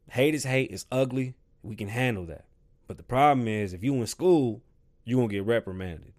Hate 0.10 0.36
is 0.36 0.44
hate. 0.44 0.72
It's 0.72 0.86
ugly. 0.92 1.36
We 1.64 1.76
can 1.76 1.90
handle 1.90 2.26
that. 2.28 2.46
But 2.88 2.98
the 2.98 3.04
problem 3.04 3.48
is, 3.48 3.74
if 3.74 3.84
you 3.84 3.94
in 3.96 4.08
school, 4.08 4.62
you 5.04 5.18
gonna 5.18 5.28
get 5.28 5.46
reprimanded. 5.46 6.14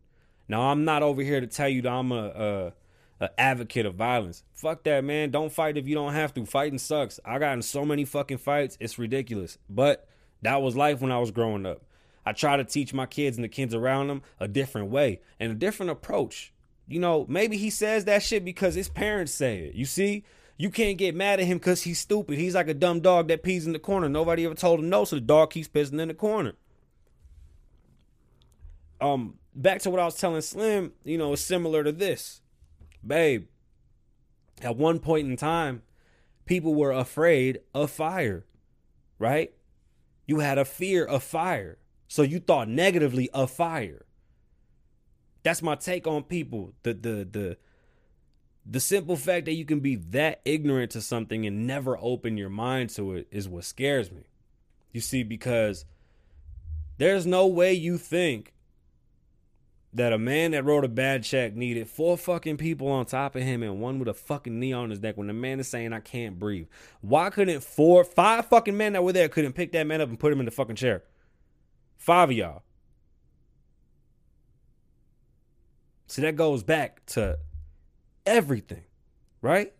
Now, 0.47 0.63
I'm 0.71 0.85
not 0.85 1.03
over 1.03 1.23
here 1.23 1.41
to 1.41 1.47
tell 1.47 1.69
you 1.69 1.83
that 1.83 1.91
I'm 1.91 2.13
a, 2.13 2.25
a, 2.27 2.73
a 3.21 3.41
advocate 3.41 3.87
of 3.87 3.95
violence. 3.95 4.45
Fuck 4.55 4.85
that, 4.85 5.05
man. 5.05 5.31
Don't 5.31 5.53
fight 5.53 5.77
if 5.77 5.87
you 5.87 5.95
don't 5.95 6.13
have 6.13 6.35
to. 6.35 6.47
Fighting 6.47 6.79
sucks. 6.79 7.19
I 7.25 7.39
got 7.39 7.55
in 7.55 7.63
so 7.63 7.85
many 7.85 8.05
fucking 8.05 8.39
fights. 8.39 8.77
It's 8.81 8.99
ridiculous. 8.99 9.59
But 9.69 10.09
that 10.43 10.63
was 10.63 10.77
life 10.77 11.01
when 11.01 11.13
I 11.13 11.19
was 11.19 11.31
growing 11.31 11.67
up. 11.67 11.83
I 12.25 12.33
try 12.33 12.57
to 12.57 12.65
teach 12.65 12.93
my 12.93 13.07
kids 13.07 13.37
and 13.37 13.45
the 13.45 13.49
kids 13.49 13.75
around 13.75 14.09
them 14.09 14.23
a 14.39 14.47
different 14.47 14.91
way 14.91 15.21
and 15.41 15.51
a 15.51 15.55
different 15.55 15.91
approach 15.91 16.53
you 16.89 16.99
know, 16.99 17.27
maybe 17.29 17.59
he 17.59 17.71
says 17.71 18.07
that 18.07 18.23
shit 18.23 18.45
because 18.45 18.75
his 18.75 18.89
parents 18.89 19.33
say 19.33 19.59
it. 19.59 19.75
You 19.75 19.85
see, 19.85 20.25
you 20.57 20.71
can't 20.71 20.97
get 20.97 21.15
mad 21.15 21.39
at 21.39 21.47
him 21.47 21.59
because 21.59 21.83
he's 21.83 22.01
stupid. 22.01 22.39
He's 22.39 22.55
like 22.55 22.69
a 22.69 22.75
dumb 22.75 23.01
dog 23.01 23.29
that 23.29 23.43
pees 23.43 23.67
in 23.67 23.75
the 23.75 23.79
corner. 23.79 24.09
Nobody 24.09 24.47
ever 24.47 24.55
told 24.55 24.81
him 24.81 24.89
no, 24.89 25.05
so 25.05 25.17
the 25.17 25.21
dog 25.21 25.51
keeps 25.51 25.69
pissing 25.69 26.01
in 26.01 26.09
the 26.09 26.15
corner. 26.15 26.55
Um, 29.01 29.39
back 29.55 29.83
to 29.83 29.91
what 29.91 30.01
I 30.01 30.07
was 30.07 30.17
telling 30.17 30.41
Slim, 30.41 30.93
you 31.05 31.19
know, 31.19 31.35
it's 31.35 31.43
similar 31.43 31.85
to 31.85 31.93
this. 31.93 32.41
Babe, 33.07 33.47
at 34.63 34.77
one 34.77 34.99
point 34.99 35.29
in 35.29 35.37
time, 35.37 35.83
people 36.47 36.75
were 36.75 36.93
afraid 36.93 37.61
of 37.75 37.91
fire, 37.91 38.45
right? 39.19 39.53
You 40.27 40.41
had 40.41 40.59
a 40.59 40.65
fear 40.65 41.05
of 41.05 41.23
fire. 41.23 41.79
So 42.09 42.23
you 42.23 42.41
thought 42.41 42.69
negatively 42.69 43.31
of 43.31 43.51
fire. 43.51 44.07
That's 45.43 45.63
my 45.63 45.75
take 45.75 46.07
on 46.07 46.25
people. 46.25 46.75
The 46.83 46.95
the 46.95 47.29
the 47.31 47.57
the 48.71 48.81
simple 48.81 49.17
fact 49.17 49.47
that 49.47 49.55
you 49.55 49.65
can 49.65 49.81
be 49.81 49.97
that 49.97 50.41
ignorant 50.45 50.91
to 50.93 51.01
something 51.01 51.47
and 51.47 51.67
never 51.67 51.97
open 52.01 52.37
your 52.37 52.51
mind 52.51 52.91
to 52.91 53.15
it 53.15 53.29
is 53.31 53.49
what 53.49 53.65
scares 53.65 54.11
me. 54.11 54.25
You 54.93 55.01
see, 55.01 55.23
because 55.23 55.87
there's 56.99 57.27
no 57.27 57.47
way 57.47 57.73
you 57.73 57.97
think 57.97 58.53
that 59.95 60.13
a 60.13 60.19
man 60.19 60.51
that 60.51 60.65
wrote 60.65 60.85
a 60.85 60.89
bad 60.89 61.25
check 61.25 61.55
needed 61.55 61.89
four 61.89 62.19
fucking 62.19 62.59
people 62.59 62.89
on 62.89 63.07
top 63.07 63.35
of 63.35 63.43
him 63.43 63.63
and 63.63 63.81
one 63.81 63.99
with 63.99 64.09
a 64.09 64.15
fucking 64.15 64.59
knee 64.61 64.73
on 64.73 64.91
his 64.91 65.01
neck 65.01 65.17
when 65.17 65.29
the 65.29 65.33
man 65.33 65.61
is 65.61 65.69
saying 65.69 65.93
I 65.93 66.01
can't 66.01 66.39
breathe. 66.39 66.69
Why 67.01 67.31
couldn't 67.31 67.63
four, 67.63 68.05
five 68.05 68.47
fucking 68.47 68.77
men 68.77 68.93
that 68.93 69.03
were 69.03 69.13
there 69.13 69.29
couldn't 69.29 69.55
pick 69.55 69.73
that 69.73 69.87
man 69.87 70.01
up 70.01 70.11
and 70.11 70.21
put 70.21 70.33
him 70.33 70.41
in 70.41 70.45
the 70.45 70.51
fucking 70.51 70.77
chair? 70.77 71.05
Five 71.97 72.31
of 72.31 72.37
y'all. 72.37 72.63
See, 76.07 76.23
that 76.23 76.37
goes 76.37 76.63
back 76.63 77.05
to 77.07 77.39
everything, 78.27 78.85
right? 79.41 79.73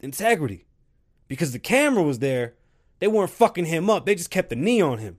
Integrity. 0.00 0.66
Because 1.28 1.52
the 1.52 1.58
camera 1.58 2.02
was 2.02 2.18
there, 2.18 2.54
they 2.98 3.08
weren't 3.08 3.30
fucking 3.30 3.66
him 3.66 3.90
up. 3.90 4.06
They 4.06 4.14
just 4.14 4.30
kept 4.30 4.50
the 4.50 4.56
knee 4.56 4.80
on 4.80 4.98
him. 4.98 5.18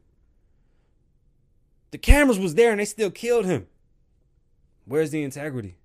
The 1.91 1.97
cameras 1.97 2.39
was 2.39 2.55
there 2.55 2.71
and 2.71 2.79
they 2.79 2.85
still 2.85 3.11
killed 3.11 3.45
him. 3.45 3.67
Where's 4.87 5.11
the 5.11 5.21
integrity? 5.21 5.77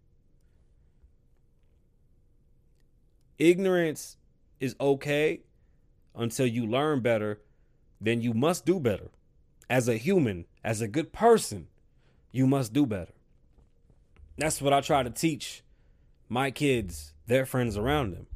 Ignorance 3.39 4.17
is 4.61 4.77
okay 4.81 5.41
until 6.15 6.47
you 6.47 6.65
learn 6.65 7.01
better, 7.01 7.41
then 8.01 8.21
you 8.21 8.33
must 8.33 8.65
do 8.65 8.79
better. 8.79 9.11
As 9.69 9.89
a 9.89 9.97
human, 9.97 10.45
as 10.63 10.81
a 10.81 10.87
good 10.87 11.13
person, 11.13 11.67
you 12.31 12.47
must 12.47 12.73
do 12.73 12.87
better. 12.87 13.13
That's 14.39 14.63
what 14.63 14.73
I 14.73 14.81
try 14.81 15.03
to 15.03 15.11
teach 15.11 15.65
my 16.29 16.51
kids, 16.51 17.13
their 17.27 17.45
friends 17.45 17.77
around 17.77 18.13
them. 18.13 18.27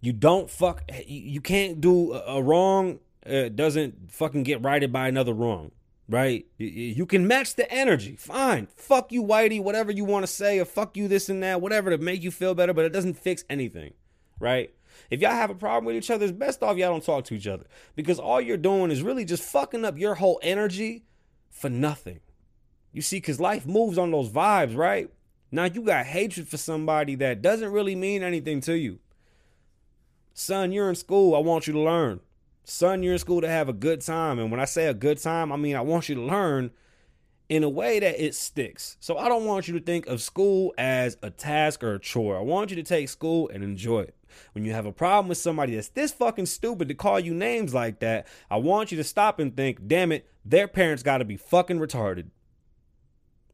You 0.00 0.12
don't 0.12 0.50
fuck. 0.50 0.82
You 1.06 1.40
can't 1.40 1.80
do 1.80 2.12
a 2.12 2.42
wrong. 2.42 2.98
Uh, 3.24 3.48
doesn't 3.48 4.10
fucking 4.10 4.42
get 4.42 4.62
righted 4.62 4.92
by 4.92 5.08
another 5.08 5.32
wrong, 5.32 5.70
right? 6.08 6.46
You 6.58 7.06
can 7.06 7.26
match 7.26 7.54
the 7.54 7.70
energy. 7.70 8.16
Fine. 8.16 8.68
Fuck 8.76 9.12
you, 9.12 9.22
Whitey. 9.22 9.62
Whatever 9.62 9.92
you 9.92 10.04
want 10.04 10.24
to 10.24 10.32
say, 10.32 10.58
or 10.58 10.64
fuck 10.64 10.96
you, 10.96 11.08
this 11.08 11.28
and 11.28 11.42
that, 11.42 11.60
whatever 11.60 11.90
to 11.90 11.98
make 11.98 12.22
you 12.22 12.30
feel 12.30 12.54
better. 12.54 12.74
But 12.74 12.84
it 12.84 12.92
doesn't 12.92 13.14
fix 13.14 13.44
anything, 13.48 13.94
right? 14.38 14.74
If 15.10 15.20
y'all 15.20 15.32
have 15.32 15.50
a 15.50 15.54
problem 15.54 15.86
with 15.86 15.96
each 15.96 16.10
other, 16.10 16.24
it's 16.24 16.32
best 16.32 16.62
off 16.62 16.76
y'all 16.76 16.92
don't 16.92 17.04
talk 17.04 17.24
to 17.24 17.34
each 17.34 17.46
other 17.46 17.64
because 17.96 18.18
all 18.18 18.40
you're 18.40 18.56
doing 18.56 18.90
is 18.90 19.02
really 19.02 19.24
just 19.24 19.42
fucking 19.42 19.84
up 19.84 19.98
your 19.98 20.14
whole 20.14 20.38
energy 20.42 21.04
for 21.50 21.68
nothing. 21.68 22.20
You 22.92 23.02
see, 23.02 23.16
because 23.16 23.40
life 23.40 23.66
moves 23.66 23.98
on 23.98 24.12
those 24.12 24.30
vibes, 24.30 24.76
right? 24.76 25.10
Now 25.50 25.64
you 25.64 25.82
got 25.82 26.06
hatred 26.06 26.48
for 26.48 26.56
somebody 26.56 27.16
that 27.16 27.42
doesn't 27.42 27.72
really 27.72 27.96
mean 27.96 28.22
anything 28.22 28.60
to 28.62 28.74
you. 28.74 29.00
Son, 30.32 30.72
you're 30.72 30.88
in 30.88 30.94
school. 30.94 31.34
I 31.34 31.38
want 31.38 31.66
you 31.66 31.72
to 31.72 31.80
learn. 31.80 32.20
Son, 32.64 33.02
you're 33.02 33.12
in 33.12 33.18
school 33.18 33.40
to 33.40 33.48
have 33.48 33.68
a 33.68 33.74
good 33.74 34.00
time. 34.00 34.38
And 34.38 34.50
when 34.50 34.60
I 34.60 34.64
say 34.64 34.86
a 34.86 34.94
good 34.94 35.18
time, 35.18 35.52
I 35.52 35.56
mean 35.56 35.76
I 35.76 35.82
want 35.82 36.08
you 36.08 36.14
to 36.16 36.22
learn 36.22 36.70
in 37.48 37.62
a 37.62 37.68
way 37.68 38.00
that 38.00 38.24
it 38.24 38.34
sticks. 38.34 38.96
So 39.00 39.18
I 39.18 39.28
don't 39.28 39.44
want 39.44 39.68
you 39.68 39.78
to 39.78 39.84
think 39.84 40.06
of 40.06 40.22
school 40.22 40.72
as 40.78 41.16
a 41.22 41.30
task 41.30 41.84
or 41.84 41.94
a 41.94 41.98
chore. 41.98 42.38
I 42.38 42.40
want 42.40 42.70
you 42.70 42.76
to 42.76 42.82
take 42.82 43.08
school 43.08 43.50
and 43.50 43.62
enjoy 43.62 44.00
it. 44.00 44.16
When 44.52 44.64
you 44.64 44.72
have 44.72 44.86
a 44.86 44.92
problem 44.92 45.28
with 45.28 45.38
somebody 45.38 45.74
that's 45.74 45.88
this 45.88 46.12
fucking 46.12 46.46
stupid 46.46 46.88
to 46.88 46.94
call 46.94 47.20
you 47.20 47.34
names 47.34 47.74
like 47.74 48.00
that, 48.00 48.26
I 48.50 48.56
want 48.56 48.90
you 48.90 48.96
to 48.96 49.04
stop 49.04 49.38
and 49.38 49.54
think, 49.54 49.86
damn 49.86 50.10
it, 50.10 50.28
their 50.44 50.66
parents 50.66 51.02
got 51.02 51.18
to 51.18 51.24
be 51.24 51.36
fucking 51.36 51.78
retarded. 51.78 52.30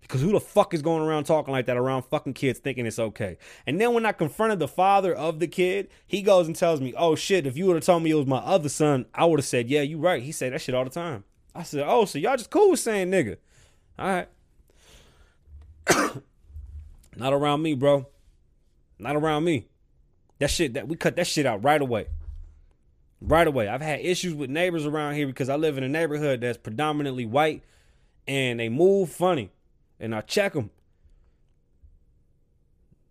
Because 0.01 0.23
who 0.23 0.33
the 0.33 0.41
fuck 0.41 0.75
is 0.75 0.83
going 0.83 1.03
around 1.03 1.25
talking 1.25 1.53
like 1.53 1.67
that 1.67 1.77
around 1.77 2.03
fucking 2.03 2.35
kids 2.35 2.59
thinking 2.59 2.85
it's 2.85 2.99
okay? 2.99 3.39
And 3.67 3.81
then 3.81 3.95
when 3.95 4.05
I 4.05 4.13
confronted 4.13 4.59
the 4.59 4.67
father 4.67 5.15
of 5.15 5.39
the 5.39 5.47
kid, 5.47 5.89
he 6.07 6.23
goes 6.23 6.47
and 6.47 6.57
tells 6.57 6.81
me, 6.81 6.93
oh 6.97 7.15
shit, 7.15 7.47
if 7.47 7.57
you 7.57 7.67
would 7.67 7.77
have 7.77 7.85
told 7.85 8.03
me 8.03 8.11
it 8.11 8.15
was 8.15 8.27
my 8.27 8.39
other 8.39 8.69
son, 8.69 9.07
I 9.15 9.25
would 9.25 9.39
have 9.39 9.47
said, 9.47 9.69
yeah, 9.69 9.83
you 9.83 9.99
right. 9.99 10.23
He 10.23 10.33
said 10.33 10.53
that 10.53 10.61
shit 10.61 10.75
all 10.75 10.85
the 10.85 10.91
time. 10.91 11.25
I 11.55 11.63
said, 11.63 11.85
oh, 11.87 12.05
so 12.07 12.19
y'all 12.19 12.37
just 12.37 12.51
cool 12.51 12.71
with 12.71 12.81
saying 12.81 13.11
nigga. 13.11 13.37
All 13.99 14.07
right. 14.09 14.29
Not 17.17 17.33
around 17.33 17.63
me, 17.63 17.75
bro. 17.75 18.07
Not 18.99 19.17
around 19.17 19.45
me. 19.45 19.67
That 20.39 20.51
shit 20.51 20.75
that 20.75 20.89
we 20.89 20.97
cut 20.97 21.17
that 21.17 21.27
shit 21.27 21.47
out 21.47 21.63
right 21.63 21.81
away. 21.81 22.07
Right 23.21 23.47
away. 23.47 23.69
I've 23.69 23.83
had 23.83 24.01
issues 24.01 24.35
with 24.35 24.49
neighbors 24.49 24.87
around 24.87 25.15
here 25.15 25.27
because 25.27 25.49
I 25.49 25.57
live 25.57 25.77
in 25.77 25.85
a 25.85 25.89
neighborhood 25.89 26.41
that's 26.41 26.59
predominantly 26.59 27.27
white 27.27 27.63
and 28.27 28.59
they 28.59 28.69
move 28.69 29.11
funny. 29.11 29.51
And 30.01 30.15
I 30.15 30.23
check 30.23 30.55
them. 30.55 30.71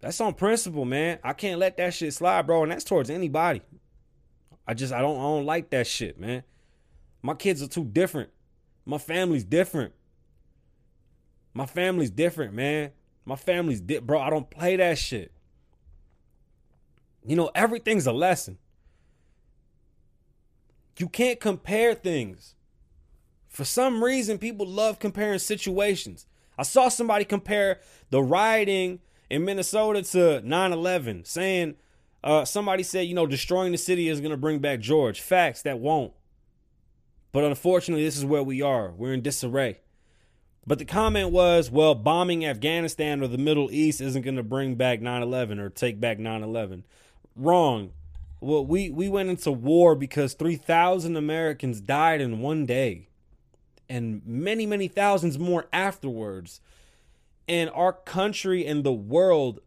That's 0.01 0.19
on 0.19 0.33
principle, 0.33 0.85
man. 0.85 1.19
I 1.23 1.33
can't 1.33 1.59
let 1.59 1.77
that 1.77 1.93
shit 1.93 2.13
slide, 2.13 2.47
bro. 2.47 2.63
And 2.63 2.71
that's 2.71 2.83
towards 2.83 3.09
anybody. 3.09 3.61
I 4.67 4.73
just 4.73 4.93
I 4.93 4.99
don't 4.99 5.17
I 5.17 5.23
don't 5.23 5.45
like 5.45 5.69
that 5.69 5.87
shit, 5.87 6.19
man. 6.19 6.43
My 7.21 7.33
kids 7.33 7.61
are 7.61 7.67
too 7.67 7.85
different. 7.85 8.29
My 8.85 8.97
family's 8.97 9.43
different. 9.43 9.93
My 11.53 11.65
family's 11.65 12.11
different, 12.11 12.53
man. 12.53 12.91
My 13.25 13.35
family's 13.35 13.81
di- 13.81 13.99
bro. 13.99 14.19
I 14.19 14.29
don't 14.29 14.49
play 14.49 14.77
that 14.77 14.97
shit. 14.97 15.31
You 17.25 17.35
know, 17.35 17.51
everything's 17.53 18.07
a 18.07 18.13
lesson. 18.13 18.57
You 20.97 21.09
can't 21.09 21.39
compare 21.39 21.93
things. 21.93 22.55
For 23.47 23.65
some 23.65 24.03
reason, 24.03 24.37
people 24.37 24.67
love 24.67 24.99
comparing 24.99 25.39
situations. 25.39 26.27
I 26.59 26.63
saw 26.63 26.89
somebody 26.89 27.23
compare 27.23 27.79
the 28.09 28.21
rioting 28.21 28.99
in 29.29 29.45
Minnesota 29.45 30.03
to 30.03 30.41
9 30.45 30.73
11, 30.73 31.23
saying, 31.23 31.75
uh, 32.21 32.43
somebody 32.43 32.83
said, 32.83 33.07
you 33.07 33.13
know, 33.13 33.25
destroying 33.25 33.71
the 33.71 33.77
city 33.77 34.09
is 34.09 34.19
going 34.19 34.31
to 34.31 34.37
bring 34.37 34.59
back 34.59 34.81
George. 34.81 35.21
Facts, 35.21 35.61
that 35.61 35.79
won't. 35.79 36.11
But 37.31 37.45
unfortunately, 37.45 38.03
this 38.03 38.17
is 38.17 38.25
where 38.25 38.43
we 38.43 38.61
are. 38.61 38.91
We're 38.91 39.13
in 39.13 39.21
disarray. 39.21 39.79
But 40.67 40.79
the 40.79 40.85
comment 40.85 41.31
was, 41.31 41.71
well, 41.71 41.95
bombing 41.95 42.45
Afghanistan 42.45 43.23
or 43.23 43.27
the 43.27 43.37
Middle 43.37 43.71
East 43.71 44.01
isn't 44.01 44.23
going 44.23 44.35
to 44.35 44.43
bring 44.43 44.75
back 44.75 44.99
9 45.01 45.21
11 45.21 45.59
or 45.59 45.69
take 45.69 46.01
back 46.01 46.19
9 46.19 46.43
11. 46.43 46.83
Wrong. 47.37 47.91
Well, 48.41 48.65
we, 48.65 48.89
we 48.89 49.07
went 49.07 49.29
into 49.29 49.51
war 49.53 49.95
because 49.95 50.33
3,000 50.33 51.15
Americans 51.15 51.79
died 51.79 52.19
in 52.19 52.41
one 52.41 52.65
day 52.65 53.08
and 53.89 54.21
many, 54.25 54.65
many 54.65 54.87
thousands 54.87 55.39
more 55.39 55.65
afterwards. 55.73 56.61
And 57.47 57.69
our 57.71 57.91
country 57.93 58.65
and 58.65 58.83
the 58.83 58.93
world 58.93 59.59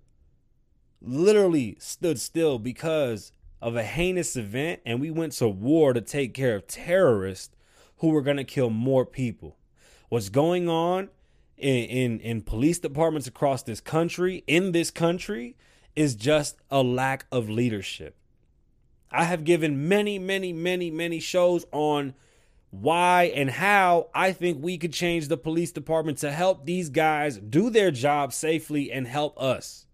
literally 1.01 1.77
stood 1.81 2.21
still 2.21 2.59
because 2.59 3.33
of 3.61 3.75
a 3.75 3.83
heinous 3.83 4.37
event. 4.37 4.81
And 4.87 5.01
we 5.01 5.11
went 5.11 5.33
to 5.35 5.49
war 5.49 5.93
to 5.93 6.01
take 6.01 6.35
care 6.35 6.57
of 6.57 6.67
terrorists 6.67 7.55
who 7.99 8.09
were 8.09 8.23
going 8.23 8.37
to 8.37 8.45
kill 8.45 8.71
more 8.71 9.05
people. 9.05 9.57
What's 10.09 10.29
going 10.29 10.69
on 10.69 11.09
in, 11.57 11.85
in, 11.85 12.21
in 12.21 12.43
police 12.43 12.79
departments 12.79 13.27
across 13.27 13.63
this 13.63 13.81
country, 13.81 14.45
in 14.47 14.73
this 14.73 14.91
country, 14.91 15.57
is 15.97 16.15
just 16.15 16.57
a 16.71 16.83
lack 16.83 17.27
of 17.33 17.49
leadership. 17.49 18.17
I 19.11 19.25
have 19.25 19.45
given 19.45 19.89
many, 19.89 20.19
many, 20.19 20.53
many, 20.53 20.91
many 20.91 21.21
shows 21.21 21.67
on 21.71 22.15
why 22.73 23.25
and 23.35 23.51
how 23.51 24.09
I 24.15 24.33
think 24.33 24.63
we 24.63 24.79
could 24.79 24.95
change 24.95 25.29
the 25.29 25.37
police 25.37 25.73
department 25.73 26.17
to 26.19 26.33
help 26.33 26.65
these 26.65 26.89
guys 26.89 27.37
do 27.37 27.69
their 27.69 27.91
job 27.91 28.33
safely 28.33 28.91
and 28.91 29.07
help 29.07 29.41
us. 29.41 29.85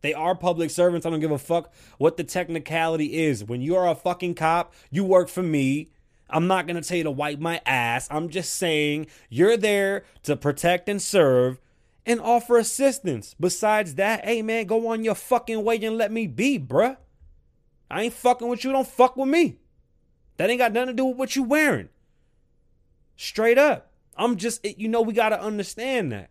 They 0.00 0.14
are 0.14 0.34
public 0.34 0.70
servants. 0.70 1.06
I 1.06 1.10
don't 1.10 1.20
give 1.20 1.30
a 1.30 1.38
fuck 1.38 1.72
what 1.96 2.16
the 2.16 2.24
technicality 2.24 3.22
is. 3.22 3.44
When 3.44 3.62
you 3.62 3.76
are 3.76 3.88
a 3.88 3.94
fucking 3.94 4.34
cop, 4.34 4.74
you 4.90 5.04
work 5.04 5.28
for 5.28 5.44
me. 5.44 5.90
I'm 6.28 6.48
not 6.48 6.66
going 6.66 6.74
to 6.74 6.86
tell 6.86 6.98
you 6.98 7.04
to 7.04 7.10
wipe 7.12 7.38
my 7.38 7.60
ass. 7.64 8.08
I'm 8.10 8.28
just 8.28 8.54
saying 8.54 9.06
you're 9.28 9.56
there 9.56 10.04
to 10.24 10.34
protect 10.34 10.88
and 10.88 11.00
serve 11.00 11.60
and 12.04 12.20
offer 12.20 12.58
assistance. 12.58 13.36
Besides 13.38 13.94
that, 13.94 14.24
hey 14.24 14.42
man, 14.42 14.66
go 14.66 14.88
on 14.88 15.04
your 15.04 15.14
fucking 15.14 15.62
way 15.62 15.76
and 15.76 15.96
let 15.96 16.10
me 16.10 16.26
be, 16.26 16.58
bruh. 16.58 16.96
I 17.88 18.02
ain't 18.02 18.14
fucking 18.14 18.48
with 18.48 18.64
you. 18.64 18.72
Don't 18.72 18.88
fuck 18.88 19.16
with 19.16 19.28
me. 19.28 19.58
That 20.36 20.50
ain't 20.50 20.58
got 20.58 20.72
nothing 20.72 20.88
to 20.88 20.94
do 20.94 21.04
with 21.04 21.16
what 21.16 21.36
you 21.36 21.44
wearing. 21.44 21.90
Straight 23.16 23.58
up. 23.58 23.90
I'm 24.16 24.36
just, 24.36 24.64
you 24.78 24.88
know, 24.88 25.02
we 25.02 25.12
got 25.12 25.30
to 25.30 25.40
understand 25.40 26.12
that. 26.12 26.30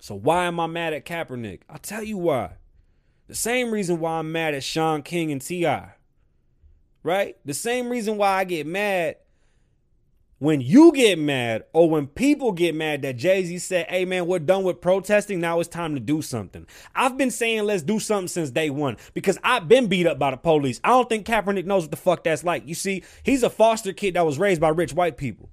So 0.00 0.14
why 0.14 0.44
am 0.44 0.60
I 0.60 0.66
mad 0.66 0.92
at 0.92 1.04
Kaepernick? 1.04 1.60
I'll 1.68 1.78
tell 1.78 2.02
you 2.02 2.18
why. 2.18 2.52
The 3.26 3.34
same 3.34 3.70
reason 3.70 4.00
why 4.00 4.18
I'm 4.18 4.32
mad 4.32 4.54
at 4.54 4.62
Shaun 4.62 5.02
King 5.02 5.32
and 5.32 5.40
T.I. 5.40 5.92
Right? 7.02 7.36
The 7.44 7.54
same 7.54 7.88
reason 7.88 8.16
why 8.16 8.32
I 8.32 8.44
get 8.44 8.66
mad 8.66 9.16
when 10.38 10.60
you 10.60 10.92
get 10.92 11.18
mad 11.18 11.64
or 11.72 11.88
when 11.88 12.06
people 12.06 12.52
get 12.52 12.74
mad 12.74 13.00
that 13.00 13.16
Jay 13.16 13.44
Z 13.44 13.58
said, 13.60 13.86
hey 13.88 14.04
man, 14.04 14.26
we're 14.26 14.38
done 14.38 14.62
with 14.62 14.80
protesting. 14.80 15.40
Now 15.40 15.60
it's 15.60 15.68
time 15.68 15.94
to 15.94 16.00
do 16.00 16.20
something. 16.20 16.66
I've 16.94 17.16
been 17.16 17.30
saying 17.30 17.64
let's 17.64 17.82
do 17.82 17.98
something 17.98 18.28
since 18.28 18.50
day 18.50 18.68
one 18.68 18.98
because 19.14 19.38
I've 19.42 19.68
been 19.68 19.86
beat 19.86 20.06
up 20.06 20.18
by 20.18 20.32
the 20.32 20.36
police. 20.36 20.80
I 20.84 20.88
don't 20.88 21.08
think 21.08 21.26
Kaepernick 21.26 21.64
knows 21.64 21.84
what 21.84 21.92
the 21.92 21.96
fuck 21.96 22.24
that's 22.24 22.44
like. 22.44 22.68
You 22.68 22.74
see, 22.74 23.04
he's 23.22 23.42
a 23.42 23.48
foster 23.48 23.94
kid 23.94 24.14
that 24.14 24.26
was 24.26 24.38
raised 24.38 24.60
by 24.60 24.68
rich 24.68 24.92
white 24.92 25.16
people. 25.16 25.48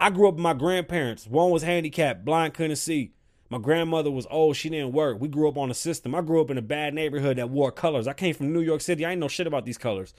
I 0.00 0.08
grew 0.08 0.28
up 0.28 0.34
with 0.34 0.42
my 0.42 0.54
grandparents. 0.54 1.26
One 1.26 1.50
was 1.50 1.62
handicapped, 1.62 2.24
blind, 2.24 2.54
couldn't 2.54 2.76
see. 2.76 3.12
My 3.50 3.58
grandmother 3.58 4.10
was 4.10 4.26
old, 4.30 4.56
she 4.56 4.70
didn't 4.70 4.92
work. 4.92 5.20
We 5.20 5.28
grew 5.28 5.46
up 5.48 5.58
on 5.58 5.70
a 5.70 5.74
system. 5.74 6.14
I 6.14 6.22
grew 6.22 6.40
up 6.40 6.50
in 6.50 6.56
a 6.56 6.62
bad 6.62 6.94
neighborhood 6.94 7.36
that 7.36 7.50
wore 7.50 7.70
colors. 7.70 8.06
I 8.06 8.14
came 8.14 8.34
from 8.34 8.52
New 8.52 8.62
York 8.62 8.80
City. 8.80 9.04
I 9.04 9.10
ain't 9.10 9.20
know 9.20 9.28
shit 9.28 9.46
about 9.46 9.66
these 9.66 9.76
colors. 9.76 10.14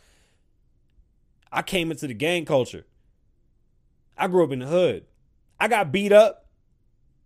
I 1.52 1.64
came 1.64 1.90
into 1.90 2.08
the 2.08 2.14
gang 2.14 2.46
culture. 2.46 2.86
I 4.18 4.28
grew 4.28 4.44
up 4.44 4.52
in 4.52 4.60
the 4.60 4.68
hood. 4.68 5.06
I 5.60 5.68
got 5.68 5.92
beat 5.92 6.12
up 6.12 6.46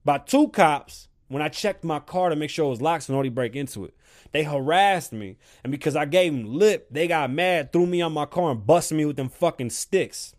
by 0.06 0.20
two 0.20 0.48
cops 0.50 1.10
when 1.28 1.42
I 1.42 1.50
checked 1.50 1.84
my 1.84 2.00
car 2.00 2.30
to 2.30 2.36
make 2.36 2.52
sure 2.52 2.68
it 2.68 2.70
was 2.70 2.82
locked 2.82 3.04
so 3.04 3.14
nobody 3.14 3.30
break 3.30 3.56
into 3.56 3.84
it. 3.84 3.96
They 4.32 4.44
harassed 4.44 5.12
me, 5.12 5.38
and 5.64 5.72
because 5.72 5.96
I 5.96 6.06
gave 6.06 6.32
them 6.32 6.46
lip, 6.46 6.88
they 6.92 7.08
got 7.08 7.32
mad, 7.32 7.74
threw 7.74 7.86
me 7.86 8.02
on 8.02 8.14
my 8.14 8.26
car, 8.26 8.52
and 8.52 8.66
busted 8.66 8.98
me 8.98 9.06
with 9.06 9.16
them 9.16 9.30
fucking 9.30 9.72
sticks 9.72 10.35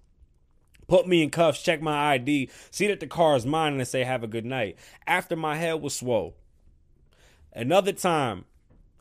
put 0.88 1.06
me 1.06 1.22
in 1.22 1.30
cuffs, 1.30 1.62
check 1.62 1.80
my 1.80 2.12
ID, 2.14 2.50
see 2.70 2.86
that 2.88 3.00
the 3.00 3.06
car 3.06 3.36
is 3.36 3.46
mine, 3.46 3.74
and 3.74 3.88
say, 3.88 4.04
have 4.04 4.22
a 4.22 4.28
good 4.28 4.44
night. 4.44 4.76
After 5.06 5.36
my 5.36 5.56
head 5.56 5.80
was 5.82 5.94
swole. 5.94 6.36
Another 7.52 7.92
time, 7.92 8.44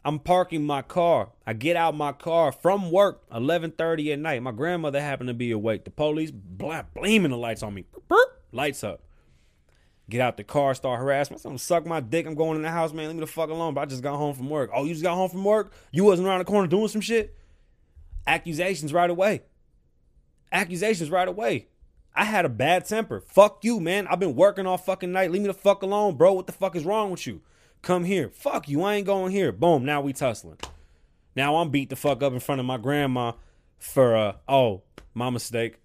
I'm 0.05 0.19
parking 0.19 0.63
my 0.63 0.83
car. 0.83 1.29
I 1.47 1.53
get 1.53 1.75
out 1.75 1.95
my 1.95 2.11
car 2.11 2.51
from 2.51 2.91
work, 2.91 3.27
11:30 3.31 4.13
at 4.13 4.19
night. 4.19 4.43
My 4.43 4.51
grandmother 4.51 5.01
happened 5.01 5.29
to 5.29 5.33
be 5.33 5.51
awake. 5.51 5.83
The 5.83 5.91
police 5.91 6.31
blah, 6.31 6.83
blaming 6.93 7.31
the 7.31 7.37
lights 7.37 7.63
on 7.63 7.73
me. 7.73 7.85
Lights 8.51 8.83
up. 8.83 9.01
Get 10.07 10.21
out 10.21 10.37
the 10.37 10.43
car, 10.43 10.75
start 10.75 10.99
harassing. 10.99 11.37
I'm 11.43 11.57
suck 11.57 11.85
my 11.87 11.99
dick. 11.99 12.27
I'm 12.27 12.35
going 12.35 12.55
in 12.55 12.61
the 12.61 12.69
house, 12.69 12.93
man. 12.93 13.07
Leave 13.07 13.15
me 13.15 13.21
the 13.21 13.27
fuck 13.27 13.49
alone. 13.49 13.73
But 13.73 13.81
I 13.81 13.85
just 13.85 14.03
got 14.03 14.15
home 14.15 14.35
from 14.35 14.49
work. 14.49 14.69
Oh, 14.73 14.85
you 14.85 14.93
just 14.93 15.03
got 15.03 15.15
home 15.15 15.29
from 15.29 15.43
work? 15.43 15.73
You 15.91 16.03
wasn't 16.03 16.27
around 16.27 16.39
the 16.39 16.45
corner 16.45 16.67
doing 16.67 16.87
some 16.87 17.01
shit? 17.01 17.35
Accusations 18.27 18.93
right 18.93 19.09
away. 19.09 19.41
Accusations 20.51 21.09
right 21.09 21.27
away. 21.27 21.67
I 22.15 22.23
had 22.23 22.45
a 22.45 22.49
bad 22.49 22.85
temper. 22.85 23.19
Fuck 23.19 23.63
you, 23.63 23.79
man. 23.79 24.07
I've 24.07 24.19
been 24.19 24.35
working 24.35 24.65
all 24.65 24.77
fucking 24.77 25.11
night. 25.11 25.31
Leave 25.31 25.41
me 25.41 25.47
the 25.47 25.53
fuck 25.53 25.83
alone, 25.83 26.15
bro. 26.15 26.33
What 26.33 26.47
the 26.47 26.53
fuck 26.53 26.75
is 26.75 26.85
wrong 26.85 27.11
with 27.11 27.27
you? 27.27 27.41
Come 27.81 28.05
here. 28.05 28.29
Fuck 28.29 28.69
you. 28.69 28.81
I 28.83 28.95
ain't 28.95 29.05
going 29.05 29.31
here. 29.31 29.51
Boom. 29.51 29.83
Now 29.83 30.01
we 30.01 30.13
tussling. 30.13 30.57
Now 31.35 31.57
I'm 31.57 31.69
beat 31.69 31.89
the 31.89 31.95
fuck 31.95 32.23
up 32.23 32.31
in 32.31 32.39
front 32.39 32.61
of 32.61 32.65
my 32.65 32.77
grandma 32.77 33.33
for 33.77 34.15
uh 34.15 34.33
oh, 34.47 34.83
my 35.13 35.29
mistake. 35.29 35.77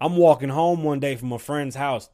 I'm 0.00 0.16
walking 0.16 0.48
home 0.48 0.84
one 0.84 1.00
day 1.00 1.16
from 1.16 1.32
a 1.32 1.38
friend's 1.38 1.76
house. 1.76 2.08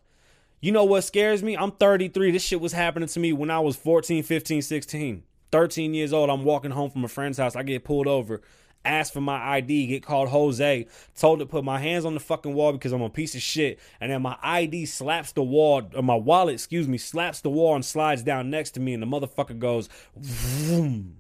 You 0.61 0.73
know 0.73 0.85
what 0.85 1.05
scares 1.05 1.43
me? 1.43 1.57
I'm 1.57 1.73
33. 1.73 2.33
This 2.33 2.43
shit 2.43 2.61
was 2.61 2.73
happening 2.73 3.09
to 3.09 3.21
me 3.21 3.33
when 3.33 3.51
I 3.51 3.61
was 3.61 3.77
14, 3.77 4.23
15, 4.23 4.63
16. 4.63 5.23
13 5.53 5.95
years 5.95 6.13
old. 6.13 6.31
I'm 6.31 6.45
walking 6.45 6.73
home 6.73 6.91
from 6.91 7.05
a 7.05 7.09
friend's 7.09 7.39
house. 7.39 7.55
I 7.55 7.63
get 7.63 7.85
pulled 7.85 8.07
over 8.07 8.41
asked 8.85 9.13
for 9.13 9.21
my 9.21 9.57
ID, 9.57 9.87
get 9.87 10.03
called 10.03 10.29
Jose, 10.29 10.87
told 11.17 11.41
to 11.41 11.47
put 11.47 11.65
my 11.65 11.79
hands 11.79 12.05
on 12.05 12.15
the 12.15 12.21
fucking 12.21 12.55
wall 12.55 12.73
because 12.73 12.93
I'm 12.93 13.03
a 13.03 13.11
piece 13.11 13.35
of 13.35 13.43
shit, 13.43 13.79
and 14.01 14.11
then 14.11 14.23
my 14.23 14.37
ID 14.43 14.87
slaps 14.87 15.33
the 15.33 15.43
wall, 15.43 15.89
or 15.95 16.03
my 16.03 16.15
wallet, 16.15 16.55
excuse 16.55 16.89
me, 16.89 16.99
slaps 16.99 17.41
the 17.41 17.51
wall 17.51 17.75
and 17.75 17.85
slides 17.85 18.23
down 18.23 18.51
next 18.51 18.73
to 18.73 18.81
me, 18.81 18.95
and 18.95 19.03
the 19.03 19.07
motherfucker 19.07 19.59
goes, 19.59 19.89
vroom, 20.17 21.17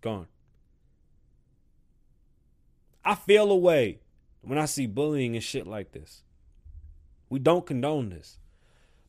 gone. 0.00 0.26
I 3.04 3.14
feel 3.14 3.50
away 3.50 4.00
when 4.42 4.58
I 4.58 4.66
see 4.66 4.86
bullying 4.86 5.34
and 5.34 5.42
shit 5.42 5.66
like 5.66 5.92
this. 5.92 6.22
We 7.28 7.38
don't 7.38 7.66
condone 7.66 8.10
this. 8.10 8.38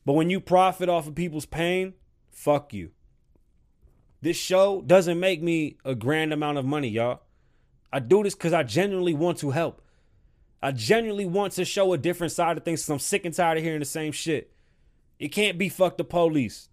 But 0.04 0.14
when 0.14 0.30
you 0.30 0.40
profit 0.40 0.88
off 0.88 1.06
of 1.06 1.14
people's 1.14 1.46
pain, 1.46 1.94
fuck 2.30 2.74
you. 2.74 2.90
This 4.20 4.36
show 4.36 4.82
doesn't 4.82 5.20
make 5.20 5.42
me 5.42 5.76
a 5.84 5.94
grand 5.94 6.32
amount 6.32 6.58
of 6.58 6.64
money, 6.64 6.88
y'all. 6.88 7.20
I 7.94 8.00
do 8.00 8.24
this 8.24 8.34
because 8.34 8.52
I 8.52 8.64
genuinely 8.64 9.14
want 9.14 9.38
to 9.38 9.52
help. 9.52 9.80
I 10.60 10.72
genuinely 10.72 11.26
want 11.26 11.52
to 11.52 11.64
show 11.64 11.92
a 11.92 11.98
different 11.98 12.32
side 12.32 12.56
of 12.56 12.64
things 12.64 12.80
because 12.80 12.90
I'm 12.90 12.98
sick 12.98 13.24
and 13.24 13.32
tired 13.32 13.56
of 13.56 13.62
hearing 13.62 13.78
the 13.78 13.84
same 13.84 14.10
shit. 14.10 14.52
It 15.20 15.28
can't 15.28 15.58
be 15.58 15.68
fuck 15.68 15.96
the 15.96 16.02
police. 16.02 16.70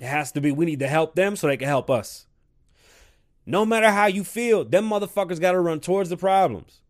It 0.00 0.06
has 0.06 0.32
to 0.32 0.40
be 0.40 0.50
we 0.50 0.64
need 0.64 0.78
to 0.78 0.88
help 0.88 1.14
them 1.14 1.36
so 1.36 1.48
they 1.48 1.58
can 1.58 1.68
help 1.68 1.90
us. 1.90 2.28
No 3.44 3.66
matter 3.66 3.90
how 3.90 4.06
you 4.06 4.24
feel, 4.24 4.64
them 4.64 4.88
motherfuckers 4.88 5.38
got 5.38 5.52
to 5.52 5.60
run 5.60 5.80
towards 5.80 6.08
the 6.08 6.16
problems. 6.16 6.80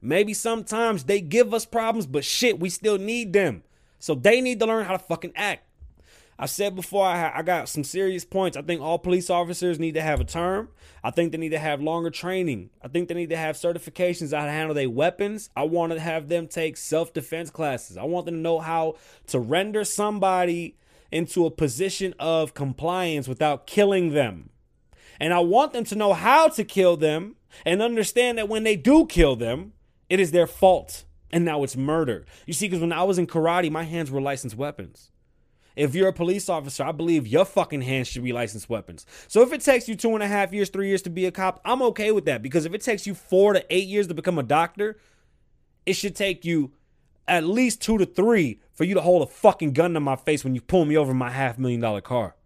Maybe 0.00 0.32
sometimes 0.32 1.02
they 1.02 1.20
give 1.20 1.52
us 1.52 1.66
problems, 1.66 2.06
but 2.06 2.24
shit, 2.24 2.60
we 2.60 2.70
still 2.70 2.98
need 2.98 3.32
them. 3.32 3.64
So 3.98 4.14
they 4.14 4.40
need 4.40 4.60
to 4.60 4.66
learn 4.66 4.84
how 4.84 4.92
to 4.92 4.98
fucking 5.00 5.32
act. 5.34 5.64
I 6.42 6.46
said 6.46 6.74
before, 6.74 7.06
I, 7.06 7.38
I 7.38 7.42
got 7.42 7.68
some 7.68 7.84
serious 7.84 8.24
points. 8.24 8.56
I 8.56 8.62
think 8.62 8.80
all 8.80 8.98
police 8.98 9.30
officers 9.30 9.78
need 9.78 9.94
to 9.94 10.02
have 10.02 10.20
a 10.20 10.24
term. 10.24 10.70
I 11.04 11.12
think 11.12 11.30
they 11.30 11.38
need 11.38 11.50
to 11.50 11.58
have 11.60 11.80
longer 11.80 12.10
training. 12.10 12.70
I 12.82 12.88
think 12.88 13.06
they 13.06 13.14
need 13.14 13.30
to 13.30 13.36
have 13.36 13.54
certifications 13.54 14.36
on 14.36 14.40
how 14.40 14.46
to 14.46 14.50
handle 14.50 14.74
their 14.74 14.90
weapons. 14.90 15.50
I 15.54 15.62
want 15.62 15.92
to 15.92 16.00
have 16.00 16.28
them 16.28 16.48
take 16.48 16.76
self 16.76 17.12
defense 17.12 17.48
classes. 17.48 17.96
I 17.96 18.02
want 18.02 18.26
them 18.26 18.34
to 18.34 18.40
know 18.40 18.58
how 18.58 18.96
to 19.28 19.38
render 19.38 19.84
somebody 19.84 20.76
into 21.12 21.46
a 21.46 21.50
position 21.52 22.12
of 22.18 22.54
compliance 22.54 23.28
without 23.28 23.68
killing 23.68 24.12
them. 24.12 24.50
And 25.20 25.32
I 25.32 25.38
want 25.38 25.72
them 25.72 25.84
to 25.84 25.94
know 25.94 26.12
how 26.12 26.48
to 26.48 26.64
kill 26.64 26.96
them 26.96 27.36
and 27.64 27.80
understand 27.80 28.36
that 28.38 28.48
when 28.48 28.64
they 28.64 28.74
do 28.74 29.06
kill 29.06 29.36
them, 29.36 29.74
it 30.10 30.18
is 30.18 30.32
their 30.32 30.48
fault. 30.48 31.04
And 31.30 31.44
now 31.44 31.62
it's 31.62 31.76
murder. 31.76 32.26
You 32.46 32.52
see, 32.52 32.66
because 32.66 32.80
when 32.80 32.92
I 32.92 33.04
was 33.04 33.16
in 33.16 33.28
karate, 33.28 33.70
my 33.70 33.84
hands 33.84 34.10
were 34.10 34.20
licensed 34.20 34.56
weapons. 34.56 35.11
If 35.74 35.94
you're 35.94 36.08
a 36.08 36.12
police 36.12 36.48
officer, 36.48 36.84
I 36.84 36.92
believe 36.92 37.26
your 37.26 37.44
fucking 37.44 37.82
hands 37.82 38.08
should 38.08 38.24
be 38.24 38.32
licensed 38.32 38.68
weapons. 38.68 39.06
So 39.28 39.42
if 39.42 39.52
it 39.52 39.62
takes 39.62 39.88
you 39.88 39.94
two 39.94 40.14
and 40.14 40.22
a 40.22 40.28
half 40.28 40.52
years, 40.52 40.68
three 40.68 40.88
years 40.88 41.02
to 41.02 41.10
be 41.10 41.26
a 41.26 41.32
cop, 41.32 41.60
I'm 41.64 41.82
okay 41.82 42.12
with 42.12 42.26
that. 42.26 42.42
Because 42.42 42.66
if 42.66 42.74
it 42.74 42.82
takes 42.82 43.06
you 43.06 43.14
four 43.14 43.52
to 43.54 43.64
eight 43.70 43.88
years 43.88 44.06
to 44.08 44.14
become 44.14 44.38
a 44.38 44.42
doctor, 44.42 44.98
it 45.86 45.94
should 45.94 46.14
take 46.14 46.44
you 46.44 46.72
at 47.26 47.44
least 47.44 47.80
two 47.80 47.98
to 47.98 48.06
three 48.06 48.60
for 48.72 48.84
you 48.84 48.94
to 48.94 49.00
hold 49.00 49.22
a 49.22 49.26
fucking 49.26 49.72
gun 49.72 49.94
to 49.94 50.00
my 50.00 50.16
face 50.16 50.44
when 50.44 50.54
you 50.54 50.60
pull 50.60 50.84
me 50.84 50.96
over 50.96 51.14
my 51.14 51.30
half 51.30 51.58
million 51.58 51.80
dollar 51.80 52.00
car. 52.00 52.36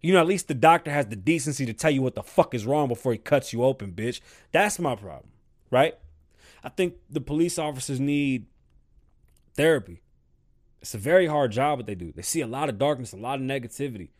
You 0.00 0.12
know, 0.12 0.20
at 0.20 0.26
least 0.26 0.48
the 0.48 0.54
doctor 0.54 0.90
has 0.90 1.06
the 1.06 1.16
decency 1.16 1.64
to 1.64 1.72
tell 1.72 1.90
you 1.90 2.02
what 2.02 2.14
the 2.14 2.22
fuck 2.22 2.54
is 2.54 2.66
wrong 2.66 2.88
before 2.88 3.12
he 3.12 3.18
cuts 3.18 3.52
you 3.52 3.64
open, 3.64 3.92
bitch. 3.92 4.20
That's 4.52 4.78
my 4.78 4.96
problem, 4.96 5.30
right? 5.70 5.94
I 6.62 6.68
think 6.68 6.96
the 7.08 7.22
police 7.22 7.58
officers 7.58 8.00
need 8.00 8.46
therapy. 9.54 10.02
It's 10.84 10.92
a 10.92 10.98
very 10.98 11.26
hard 11.28 11.50
job 11.50 11.78
what 11.78 11.86
they 11.86 11.94
do. 11.94 12.12
They 12.12 12.20
see 12.20 12.42
a 12.42 12.46
lot 12.46 12.68
of 12.68 12.76
darkness, 12.76 13.14
a 13.14 13.16
lot 13.16 13.40
of 13.40 13.46
negativity. 13.46 14.10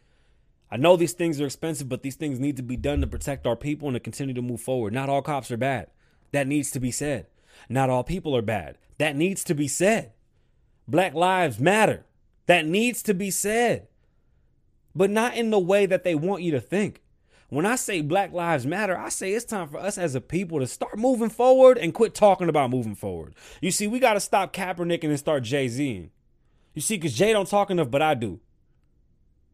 I 0.70 0.78
know 0.78 0.96
these 0.96 1.12
things 1.12 1.38
are 1.38 1.44
expensive, 1.44 1.90
but 1.90 2.02
these 2.02 2.16
things 2.16 2.40
need 2.40 2.56
to 2.56 2.62
be 2.62 2.78
done 2.78 3.02
to 3.02 3.06
protect 3.06 3.46
our 3.46 3.54
people 3.54 3.86
and 3.86 3.96
to 3.96 4.00
continue 4.00 4.32
to 4.32 4.40
move 4.40 4.62
forward. 4.62 4.94
Not 4.94 5.10
all 5.10 5.20
cops 5.20 5.50
are 5.50 5.58
bad. 5.58 5.88
That 6.32 6.46
needs 6.46 6.70
to 6.70 6.80
be 6.80 6.90
said. 6.90 7.26
Not 7.68 7.90
all 7.90 8.02
people 8.02 8.34
are 8.34 8.40
bad. 8.40 8.78
That 8.96 9.14
needs 9.14 9.44
to 9.44 9.54
be 9.54 9.68
said. 9.68 10.12
Black 10.88 11.12
lives 11.12 11.60
matter. 11.60 12.06
That 12.46 12.64
needs 12.64 13.02
to 13.02 13.12
be 13.12 13.30
said. 13.30 13.88
But 14.94 15.10
not 15.10 15.36
in 15.36 15.50
the 15.50 15.58
way 15.58 15.84
that 15.84 16.02
they 16.02 16.14
want 16.14 16.44
you 16.44 16.52
to 16.52 16.62
think. 16.62 17.02
When 17.50 17.66
I 17.66 17.76
say 17.76 18.00
Black 18.00 18.32
Lives 18.32 18.64
Matter, 18.64 18.96
I 18.96 19.10
say 19.10 19.34
it's 19.34 19.44
time 19.44 19.68
for 19.68 19.76
us 19.76 19.98
as 19.98 20.14
a 20.14 20.20
people 20.22 20.60
to 20.60 20.66
start 20.66 20.98
moving 20.98 21.28
forward 21.28 21.76
and 21.76 21.92
quit 21.92 22.14
talking 22.14 22.48
about 22.48 22.70
moving 22.70 22.94
forward. 22.94 23.34
You 23.60 23.70
see, 23.70 23.86
we 23.86 23.98
got 23.98 24.14
to 24.14 24.20
stop 24.20 24.54
Kaepernick 24.54 25.04
and 25.04 25.18
start 25.18 25.42
Jay 25.42 25.68
Zing. 25.68 26.10
You 26.74 26.82
see, 26.82 26.96
because 26.96 27.14
Jay 27.14 27.32
don't 27.32 27.48
talk 27.48 27.70
enough, 27.70 27.90
but 27.90 28.02
I 28.02 28.14
do. 28.14 28.40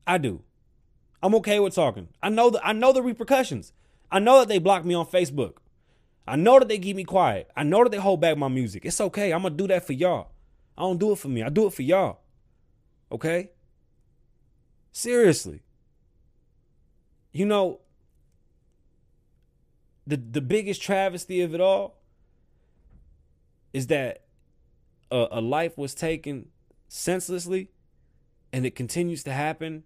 I 0.07 0.19
do. 0.19 0.43
I'm 1.23 1.35
okay 1.37 1.61
with 1.61 1.75
talking. 1.75 2.09
I 2.23 2.31
know 2.31 2.51
the 2.51 2.67
I 2.67 2.73
know 2.73 2.93
the 2.93 3.03
repercussions. 3.03 3.73
I 4.11 4.19
know 4.19 4.41
that 4.41 4.49
they 4.49 4.59
block 4.59 4.85
me 4.85 4.95
on 4.95 5.07
Facebook. 5.07 5.59
I 6.27 6.37
know 6.37 6.59
that 6.59 6.69
they 6.69 6.79
keep 6.79 6.97
me 6.97 7.05
quiet. 7.05 7.51
I 7.57 7.63
know 7.63 7.85
that 7.85 7.91
they 7.91 7.99
hold 7.99 8.21
back 8.21 8.37
my 8.37 8.49
music. 8.49 8.85
It's 8.85 9.01
okay. 9.01 9.33
I'm 9.33 9.43
gonna 9.43 9.55
do 9.55 9.67
that 9.69 9.87
for 9.87 9.93
y'all. 9.93 10.31
I 10.77 10.83
don't 10.83 10.99
do 10.99 11.13
it 11.13 11.19
for 11.19 11.29
me. 11.29 11.43
I 11.43 11.51
do 11.51 11.67
it 11.67 11.75
for 11.75 11.83
y'all. 11.83 12.21
Okay? 13.13 13.51
Seriously. 14.93 15.63
You 17.33 17.47
know, 17.47 17.81
the 20.07 20.17
the 20.17 20.41
biggest 20.41 20.81
travesty 20.81 21.43
of 21.43 21.55
it 21.55 21.61
all 21.61 21.99
is 23.73 23.89
that 23.89 24.25
a, 25.11 25.29
a 25.33 25.41
life 25.41 25.77
was 25.77 25.95
taken 25.95 26.49
senselessly 26.91 27.71
and 28.53 28.67
it 28.67 28.75
continues 28.75 29.23
to 29.23 29.33
happen 29.33 29.85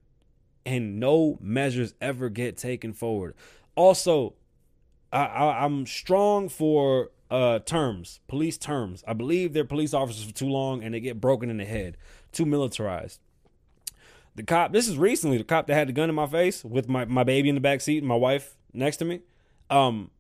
and 0.65 0.99
no 0.99 1.39
measures 1.41 1.95
ever 2.01 2.31
get 2.31 2.57
taken 2.57 2.93
forward. 2.93 3.35
Also, 3.77 4.35
I, 5.13 5.65
am 5.65 5.87
strong 5.87 6.49
for 6.49 7.11
uh, 7.31 7.59
terms, 7.61 8.21
police 8.27 8.57
terms. 8.57 9.05
I 9.07 9.13
believe 9.13 9.53
they're 9.53 9.65
police 9.65 9.93
officers 9.93 10.25
for 10.25 10.35
too 10.35 10.49
long 10.49 10.83
and 10.83 10.95
they 10.95 11.01
get 11.01 11.21
broken 11.21 11.51
in 11.51 11.59
the 11.59 11.65
head, 11.65 11.97
too 12.33 12.47
militarized. 12.47 13.21
The 14.35 14.43
cop, 14.43 14.73
this 14.73 14.89
is 14.89 14.97
recently 14.97 15.39
the 15.39 15.45
cop 15.45 15.67
that 15.67 15.75
had 15.75 15.89
the 15.89 15.93
gun 15.93 16.09
in 16.09 16.15
my 16.15 16.27
face 16.27 16.65
with 16.65 16.89
my, 16.89 17.05
my 17.05 17.23
baby 17.23 17.49
in 17.49 17.55
the 17.55 17.61
back 17.61 17.81
seat 17.83 17.99
and 17.99 18.09
my 18.09 18.17
wife 18.17 18.57
next 18.73 18.97
to 18.97 19.05
me. 19.05 19.21
Um, 19.71 20.11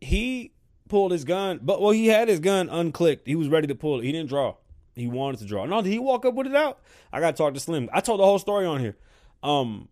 he 0.00 0.52
pulled 0.88 1.12
his 1.12 1.24
gun, 1.24 1.60
but 1.62 1.80
well, 1.80 1.92
he 1.92 2.08
had 2.08 2.28
his 2.28 2.40
gun 2.40 2.68
unclicked. 2.68 3.20
He 3.24 3.36
was 3.36 3.48
ready 3.48 3.66
to 3.68 3.74
pull 3.74 4.00
it. 4.00 4.04
He 4.04 4.12
didn't 4.12 4.28
draw. 4.28 4.56
He 4.94 5.06
wanted 5.08 5.40
to 5.40 5.46
draw. 5.46 5.66
No, 5.66 5.82
did 5.82 5.90
he 5.90 5.98
walk 5.98 6.24
up 6.24 6.34
with 6.34 6.46
it 6.46 6.54
out? 6.54 6.80
I 7.12 7.20
gotta 7.20 7.36
talk 7.36 7.54
to 7.54 7.60
Slim. 7.60 7.88
I 7.92 8.00
told 8.00 8.20
the 8.20 8.24
whole 8.24 8.38
story 8.38 8.66
on 8.66 8.80
here. 8.80 8.96
Um, 9.42 9.88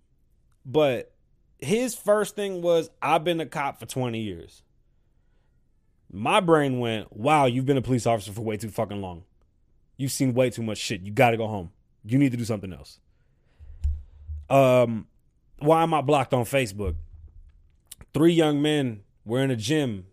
but 0.64 1.12
his 1.58 1.94
first 1.94 2.36
thing 2.36 2.62
was, 2.62 2.90
I've 3.00 3.24
been 3.24 3.40
a 3.40 3.46
cop 3.46 3.80
for 3.80 3.86
20 3.86 4.20
years. 4.20 4.62
My 6.10 6.40
brain 6.40 6.78
went, 6.78 7.16
wow, 7.16 7.46
you've 7.46 7.66
been 7.66 7.76
a 7.76 7.82
police 7.82 8.06
officer 8.06 8.32
for 8.32 8.42
way 8.42 8.56
too 8.56 8.68
fucking 8.68 9.00
long. 9.00 9.24
You've 9.96 10.12
seen 10.12 10.34
way 10.34 10.50
too 10.50 10.62
much 10.62 10.78
shit. 10.78 11.02
You 11.02 11.12
gotta 11.12 11.36
go 11.36 11.46
home. 11.46 11.70
You 12.04 12.18
need 12.18 12.32
to 12.32 12.36
do 12.36 12.44
something 12.44 12.72
else. 12.72 12.98
Um, 14.50 15.06
why 15.58 15.82
am 15.82 15.94
I 15.94 16.00
blocked 16.00 16.34
on 16.34 16.44
Facebook? 16.44 16.96
Three 18.12 18.32
young 18.32 18.60
men 18.60 19.02
were 19.24 19.42
in 19.42 19.50
a 19.50 19.56
gym 19.56 20.06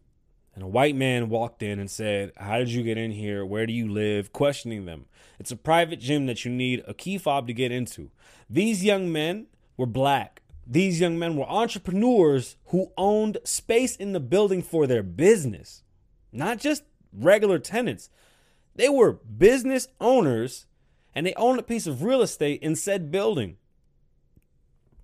and 0.60 0.66
a 0.66 0.68
white 0.68 0.94
man 0.94 1.30
walked 1.30 1.64
in 1.64 1.80
and 1.80 1.90
said, 1.90 2.34
How 2.36 2.58
did 2.58 2.68
you 2.68 2.84
get 2.84 2.98
in 2.98 3.12
here? 3.12 3.46
Where 3.46 3.66
do 3.66 3.72
you 3.72 3.88
live? 3.90 4.34
Questioning 4.34 4.84
them. 4.84 5.06
It's 5.40 5.52
a 5.52 5.56
private 5.56 6.02
gym 6.02 6.26
that 6.26 6.44
you 6.44 6.52
need 6.52 6.84
a 6.86 6.94
key 6.94 7.18
fob 7.18 7.48
to 7.48 7.54
get 7.54 7.72
into. 7.72 8.12
These 8.50 8.84
young 8.84 9.10
men 9.10 9.48
were 9.78 9.86
black. 9.86 10.42
These 10.68 11.00
young 11.00 11.18
men 11.18 11.38
were 11.38 11.50
entrepreneurs 11.50 12.58
who 12.66 12.92
owned 12.98 13.38
space 13.46 13.96
in 13.96 14.12
the 14.12 14.20
building 14.20 14.62
for 14.62 14.86
their 14.86 15.02
business, 15.02 15.84
not 16.34 16.58
just 16.60 16.84
regular 17.14 17.58
tenants. 17.58 18.10
They 18.76 18.90
were 18.90 19.14
business 19.14 19.88
owners 20.02 20.66
and 21.16 21.26
they 21.26 21.34
owned 21.36 21.62
a 21.62 21.64
piece 21.64 21.88
of 21.88 22.04
real 22.04 22.22
estate 22.22 22.62
in 22.62 22.76
said 22.76 23.12
building. 23.12 23.56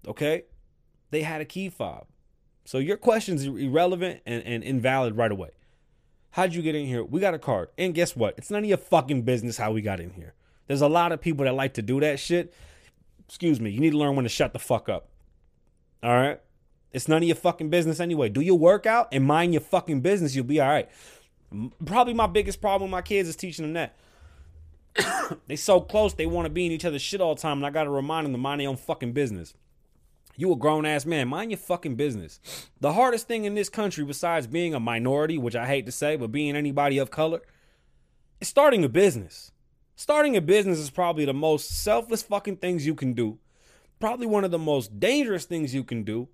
Okay? 0.06 0.44
They 1.12 1.22
had 1.22 1.40
a 1.40 1.46
key 1.46 1.70
fob. 1.70 2.08
So 2.66 2.80
your 2.80 2.98
question's 2.98 3.46
irrelevant 3.46 4.22
and, 4.26 4.44
and 4.44 4.64
invalid 4.64 5.16
right 5.16 5.32
away. 5.32 5.52
How'd 6.32 6.54
you 6.54 6.62
get 6.62 6.76
in 6.76 6.88
here? 6.88 7.04
We 7.04 7.22
got 7.22 7.34
a 7.34 7.40
card. 7.40 7.70
And 7.78 7.94
guess 7.94 8.16
what? 8.16 8.36
It's 8.38 8.52
none 8.52 8.64
of 8.64 8.70
your 8.70 8.78
fucking 8.78 9.22
business 9.22 9.58
how 9.58 9.72
we 9.72 9.82
got 9.82 10.00
in 10.00 10.10
here. 10.10 10.34
There's 10.68 10.82
a 10.82 10.90
lot 10.90 11.12
of 11.12 11.22
people 11.22 11.46
that 11.46 11.54
like 11.54 11.76
to 11.76 11.82
do 11.82 12.00
that 12.02 12.20
shit. 12.20 12.54
Excuse 13.28 13.62
me. 13.62 13.70
You 13.70 13.80
need 13.80 13.92
to 13.92 13.98
learn 13.98 14.16
when 14.16 14.24
to 14.24 14.30
shut 14.30 14.52
the 14.52 14.60
fuck 14.60 14.90
up. 14.90 15.10
All 16.04 16.14
right? 16.14 16.42
It's 16.92 17.08
none 17.08 17.22
of 17.22 17.28
your 17.28 17.36
fucking 17.36 17.70
business 17.70 18.00
anyway. 18.00 18.30
Do 18.30 18.42
your 18.42 18.58
workout 18.58 19.10
and 19.12 19.24
mind 19.26 19.54
your 19.54 19.62
fucking 19.62 20.02
business. 20.02 20.36
You'll 20.36 20.46
be 20.46 20.60
all 20.60 20.70
right. 20.70 20.90
Probably 21.86 22.14
my 22.14 22.28
biggest 22.28 22.62
problem 22.62 22.90
with 22.90 22.98
my 22.98 23.02
kids 23.02 23.30
is 23.30 23.36
teaching 23.36 23.64
them 23.64 23.74
that. 23.74 25.38
they 25.48 25.56
so 25.56 25.82
close, 25.82 26.14
they 26.14 26.26
want 26.26 26.46
to 26.46 26.50
be 26.50 26.66
in 26.66 26.72
each 26.72 26.86
other's 26.86 27.02
shit 27.02 27.22
all 27.22 27.36
the 27.36 27.42
time, 27.42 27.58
and 27.58 27.66
I 27.66 27.70
gotta 27.70 27.90
remind 27.90 28.26
them 28.26 28.32
to 28.34 28.38
mind 28.38 28.62
their 28.62 28.70
own 28.70 28.78
fucking 28.78 29.14
business. 29.14 29.54
You 30.38 30.52
a 30.52 30.56
grown 30.56 30.86
ass 30.86 31.06
man. 31.06 31.28
Mind 31.28 31.52
your 31.52 31.58
fucking 31.58 31.96
business. 31.96 32.40
The 32.82 32.94
hardest 32.94 33.28
thing 33.28 33.46
in 33.46 33.56
this 33.56 33.70
country, 33.70 34.04
besides 34.04 34.48
being 34.48 34.74
a 34.74 34.80
minority, 34.80 35.38
which 35.38 35.56
I 35.56 35.66
hate 35.66 35.86
to 35.86 35.92
say, 35.92 36.16
but 36.16 36.32
being 36.32 36.56
anybody 36.56 36.98
of 36.98 37.12
color, 37.12 37.42
is 38.42 38.48
starting 38.48 38.84
a 38.84 38.90
business. 38.90 39.52
Starting 39.96 40.36
a 40.36 40.42
business 40.42 40.78
is 40.78 40.90
probably 40.90 41.24
the 41.24 41.34
most 41.34 41.84
selfless 41.84 42.22
fucking 42.22 42.58
things 42.58 42.86
you 42.86 42.96
can 42.96 43.14
do. 43.14 43.40
Probably 44.00 44.28
one 44.28 44.44
of 44.44 44.52
the 44.52 44.60
most 44.60 45.00
dangerous 45.00 45.46
things 45.46 45.74
you 45.74 45.84
can 45.84 46.04
do. 46.04 46.28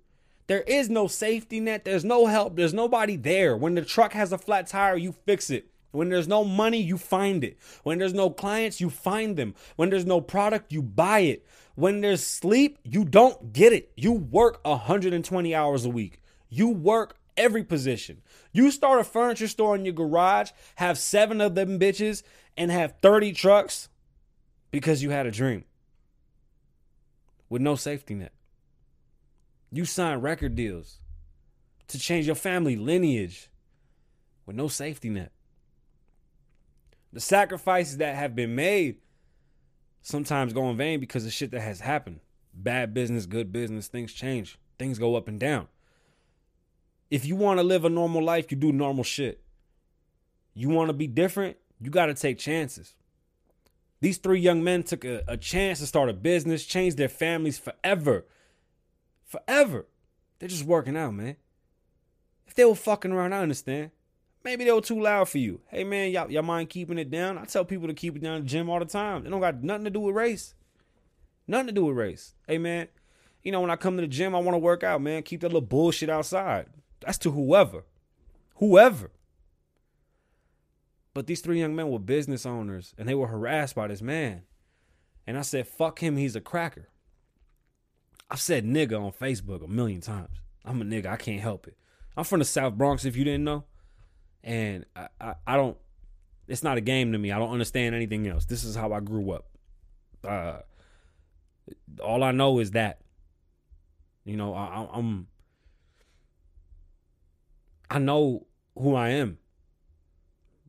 There 0.48 0.62
is 0.62 0.90
no 0.90 1.06
safety 1.06 1.60
net. 1.60 1.84
There's 1.84 2.04
no 2.04 2.26
help. 2.26 2.56
There's 2.56 2.74
nobody 2.74 3.16
there. 3.16 3.56
When 3.56 3.76
the 3.76 3.82
truck 3.82 4.12
has 4.14 4.32
a 4.32 4.38
flat 4.38 4.66
tire, 4.66 4.96
you 4.96 5.12
fix 5.12 5.48
it. 5.48 5.71
When 5.92 6.08
there's 6.08 6.26
no 6.26 6.42
money, 6.42 6.82
you 6.82 6.98
find 6.98 7.44
it. 7.44 7.58
When 7.84 7.98
there's 7.98 8.14
no 8.14 8.30
clients, 8.30 8.80
you 8.80 8.90
find 8.90 9.36
them. 9.36 9.54
When 9.76 9.90
there's 9.90 10.06
no 10.06 10.20
product, 10.20 10.72
you 10.72 10.82
buy 10.82 11.20
it. 11.20 11.46
When 11.74 12.00
there's 12.00 12.26
sleep, 12.26 12.78
you 12.82 13.04
don't 13.04 13.52
get 13.52 13.72
it. 13.72 13.92
You 13.96 14.12
work 14.12 14.60
120 14.64 15.54
hours 15.54 15.84
a 15.84 15.90
week. 15.90 16.20
You 16.48 16.68
work 16.68 17.16
every 17.36 17.62
position. 17.62 18.22
You 18.52 18.70
start 18.70 19.00
a 19.00 19.04
furniture 19.04 19.48
store 19.48 19.74
in 19.74 19.84
your 19.84 19.94
garage, 19.94 20.50
have 20.76 20.98
seven 20.98 21.40
of 21.40 21.54
them 21.54 21.78
bitches, 21.78 22.22
and 22.56 22.70
have 22.70 22.94
30 23.02 23.32
trucks 23.32 23.88
because 24.70 25.02
you 25.02 25.10
had 25.10 25.26
a 25.26 25.30
dream 25.30 25.64
with 27.48 27.62
no 27.62 27.76
safety 27.76 28.14
net. 28.14 28.32
You 29.70 29.84
sign 29.84 30.18
record 30.18 30.54
deals 30.54 31.00
to 31.88 31.98
change 31.98 32.26
your 32.26 32.34
family 32.34 32.76
lineage 32.76 33.50
with 34.46 34.56
no 34.56 34.68
safety 34.68 35.10
net. 35.10 35.32
The 37.12 37.20
sacrifices 37.20 37.98
that 37.98 38.16
have 38.16 38.34
been 38.34 38.54
made 38.54 38.96
sometimes 40.00 40.52
go 40.52 40.68
in 40.70 40.76
vain 40.76 41.00
because 41.00 41.26
of 41.26 41.32
shit 41.32 41.50
that 41.50 41.60
has 41.60 41.80
happened. 41.80 42.20
Bad 42.54 42.94
business, 42.94 43.26
good 43.26 43.52
business, 43.52 43.88
things 43.88 44.12
change. 44.12 44.58
Things 44.78 44.98
go 44.98 45.14
up 45.14 45.28
and 45.28 45.38
down. 45.38 45.68
If 47.10 47.26
you 47.26 47.36
want 47.36 47.58
to 47.58 47.62
live 47.62 47.84
a 47.84 47.90
normal 47.90 48.22
life, 48.22 48.50
you 48.50 48.56
do 48.56 48.72
normal 48.72 49.04
shit. 49.04 49.42
You 50.54 50.70
want 50.70 50.88
to 50.88 50.94
be 50.94 51.06
different, 51.06 51.56
you 51.80 51.90
got 51.90 52.06
to 52.06 52.14
take 52.14 52.38
chances. 52.38 52.94
These 54.00 54.18
three 54.18 54.40
young 54.40 54.64
men 54.64 54.82
took 54.82 55.04
a, 55.04 55.22
a 55.28 55.36
chance 55.36 55.78
to 55.78 55.86
start 55.86 56.08
a 56.08 56.14
business, 56.14 56.64
change 56.64 56.96
their 56.96 57.08
families 57.08 57.58
forever. 57.58 58.26
Forever. 59.24 59.86
They're 60.38 60.48
just 60.48 60.64
working 60.64 60.96
out, 60.96 61.14
man. 61.14 61.36
If 62.46 62.54
they 62.54 62.64
were 62.64 62.74
fucking 62.74 63.12
around, 63.12 63.32
I 63.32 63.40
understand. 63.40 63.92
Maybe 64.44 64.64
they 64.64 64.72
were 64.72 64.80
too 64.80 65.00
loud 65.00 65.28
for 65.28 65.38
you. 65.38 65.60
Hey 65.68 65.84
man, 65.84 66.10
y'all, 66.10 66.30
y'all 66.30 66.42
mind 66.42 66.68
keeping 66.68 66.98
it 66.98 67.10
down? 67.10 67.38
I 67.38 67.44
tell 67.44 67.64
people 67.64 67.88
to 67.88 67.94
keep 67.94 68.16
it 68.16 68.22
down 68.22 68.36
in 68.36 68.42
the 68.42 68.48
gym 68.48 68.68
all 68.68 68.78
the 68.78 68.84
time. 68.84 69.24
It 69.24 69.30
don't 69.30 69.40
got 69.40 69.62
nothing 69.62 69.84
to 69.84 69.90
do 69.90 70.00
with 70.00 70.16
race. 70.16 70.54
Nothing 71.46 71.68
to 71.68 71.72
do 71.72 71.84
with 71.84 71.96
race. 71.96 72.34
Hey 72.46 72.58
man, 72.58 72.88
you 73.42 73.52
know 73.52 73.60
when 73.60 73.70
I 73.70 73.76
come 73.76 73.96
to 73.96 74.02
the 74.02 74.08
gym, 74.08 74.34
I 74.34 74.40
want 74.40 74.54
to 74.54 74.58
work 74.58 74.82
out, 74.82 75.00
man. 75.00 75.22
Keep 75.22 75.42
that 75.42 75.48
little 75.48 75.60
bullshit 75.60 76.10
outside. 76.10 76.66
That's 77.00 77.18
to 77.18 77.30
whoever. 77.30 77.84
Whoever. 78.56 79.10
But 81.14 81.26
these 81.26 81.40
three 81.40 81.60
young 81.60 81.76
men 81.76 81.90
were 81.90 81.98
business 81.98 82.46
owners 82.46 82.94
and 82.96 83.08
they 83.08 83.14
were 83.14 83.26
harassed 83.26 83.74
by 83.74 83.88
this 83.88 84.02
man. 84.02 84.42
And 85.26 85.38
I 85.38 85.42
said, 85.42 85.68
fuck 85.68 86.00
him, 86.00 86.16
he's 86.16 86.34
a 86.34 86.40
cracker. 86.40 86.88
I've 88.30 88.40
said 88.40 88.64
nigga 88.64 89.00
on 89.00 89.12
Facebook 89.12 89.64
a 89.64 89.68
million 89.68 90.00
times. 90.00 90.40
I'm 90.64 90.80
a 90.80 90.84
nigga, 90.84 91.06
I 91.06 91.16
can't 91.16 91.40
help 91.40 91.66
it. 91.66 91.76
I'm 92.16 92.24
from 92.24 92.38
the 92.38 92.44
South 92.44 92.74
Bronx, 92.74 93.04
if 93.04 93.16
you 93.16 93.24
didn't 93.24 93.44
know. 93.44 93.64
And 94.44 94.84
I, 94.96 95.08
I, 95.20 95.34
I 95.46 95.56
don't, 95.56 95.76
it's 96.48 96.62
not 96.62 96.76
a 96.76 96.80
game 96.80 97.12
to 97.12 97.18
me. 97.18 97.30
I 97.30 97.38
don't 97.38 97.52
understand 97.52 97.94
anything 97.94 98.26
else. 98.26 98.44
This 98.44 98.64
is 98.64 98.74
how 98.74 98.92
I 98.92 99.00
grew 99.00 99.30
up. 99.30 99.46
Uh, 100.26 100.58
all 102.02 102.22
I 102.22 102.32
know 102.32 102.58
is 102.58 102.72
that, 102.72 103.00
you 104.24 104.36
know, 104.36 104.54
I, 104.54 104.88
I'm, 104.92 105.26
I 107.90 107.98
know 107.98 108.46
who 108.78 108.94
I 108.94 109.10
am. 109.10 109.38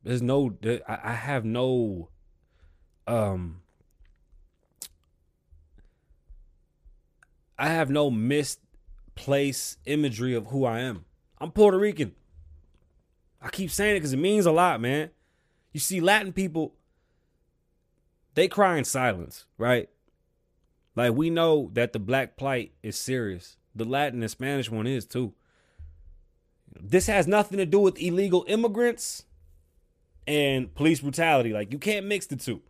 There's 0.04 0.22
no, 0.22 0.56
I 0.88 1.14
have 1.14 1.46
no, 1.46 2.10
um, 3.08 3.62
I 7.58 7.70
have 7.70 7.90
no 7.90 8.12
misplaced 8.12 9.78
imagery 9.86 10.36
of 10.36 10.48
who 10.48 10.66
I 10.66 10.82
am. 10.82 11.06
I'm 11.40 11.52
Puerto 11.52 11.78
Rican. 11.78 12.16
I 13.44 13.50
keep 13.50 13.70
saying 13.70 13.98
it 13.98 14.00
because 14.00 14.14
it 14.14 14.18
means 14.18 14.46
a 14.46 14.52
lot, 14.52 14.80
man. 14.80 15.10
You 15.74 15.82
see, 15.82 16.00
Latin 16.00 16.32
people, 16.32 16.74
they 18.36 18.48
cry 18.48 18.78
in 18.78 18.86
silence, 18.86 19.46
right? 19.58 19.90
Like 20.96 21.14
we 21.14 21.30
know 21.30 21.70
that 21.74 21.92
the 21.92 22.00
black 22.00 22.38
plight 22.38 22.72
is 22.82 22.98
serious. 22.98 23.58
The 23.76 23.84
Latin 23.84 24.22
and 24.22 24.32
Spanish 24.32 24.72
one 24.72 24.88
is 24.88 25.06
too. 25.06 25.34
This 26.80 27.08
has 27.08 27.28
nothing 27.28 27.58
to 27.58 27.66
do 27.66 27.80
with 27.80 28.02
illegal 28.02 28.46
immigrants 28.48 29.26
and 30.26 30.74
police 30.74 31.02
brutality. 31.02 31.52
Like 31.52 31.74
you 31.74 31.80
can't 31.80 32.06
mix 32.06 32.28
the 32.28 32.38
two. 32.38 32.62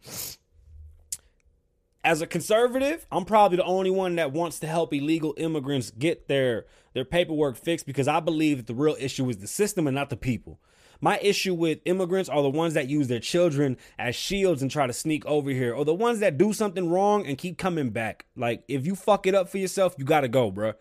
As 2.03 2.21
a 2.21 2.27
conservative, 2.27 3.05
I'm 3.11 3.25
probably 3.25 3.57
the 3.57 3.63
only 3.63 3.91
one 3.91 4.15
that 4.15 4.31
wants 4.31 4.59
to 4.59 4.67
help 4.67 4.93
illegal 4.93 5.33
immigrants 5.37 5.91
get 5.91 6.27
their 6.27 6.65
their 6.93 7.05
paperwork 7.05 7.57
fixed 7.57 7.85
because 7.85 8.07
I 8.07 8.19
believe 8.19 8.57
that 8.57 8.67
the 8.67 8.75
real 8.75 8.95
issue 8.99 9.29
is 9.29 9.37
the 9.37 9.47
system 9.47 9.87
and 9.87 9.95
not 9.95 10.09
the 10.09 10.17
people. 10.17 10.59
My 11.01 11.19
issue 11.21 11.53
with 11.53 11.79
immigrants 11.83 12.29
are 12.29 12.41
the 12.41 12.49
ones 12.49 12.75
that 12.75 12.87
use 12.87 13.09
their 13.09 13.19
children 13.19 13.77
as 13.99 14.15
shields 14.15 14.61
and 14.61 14.71
try 14.71 14.87
to 14.87 14.93
sneak 14.93 15.25
over 15.25 15.49
here, 15.49 15.73
or 15.73 15.83
the 15.83 15.93
ones 15.93 16.19
that 16.19 16.37
do 16.37 16.53
something 16.53 16.89
wrong 16.89 17.25
and 17.25 17.37
keep 17.37 17.57
coming 17.57 17.89
back. 17.89 18.25
Like, 18.37 18.63
if 18.69 18.85
you 18.85 18.95
fuck 18.95 19.27
it 19.27 19.35
up 19.35 19.49
for 19.49 19.57
yourself, 19.57 19.95
you 19.97 20.05
gotta 20.05 20.29
go, 20.29 20.49
bro. 20.49 20.73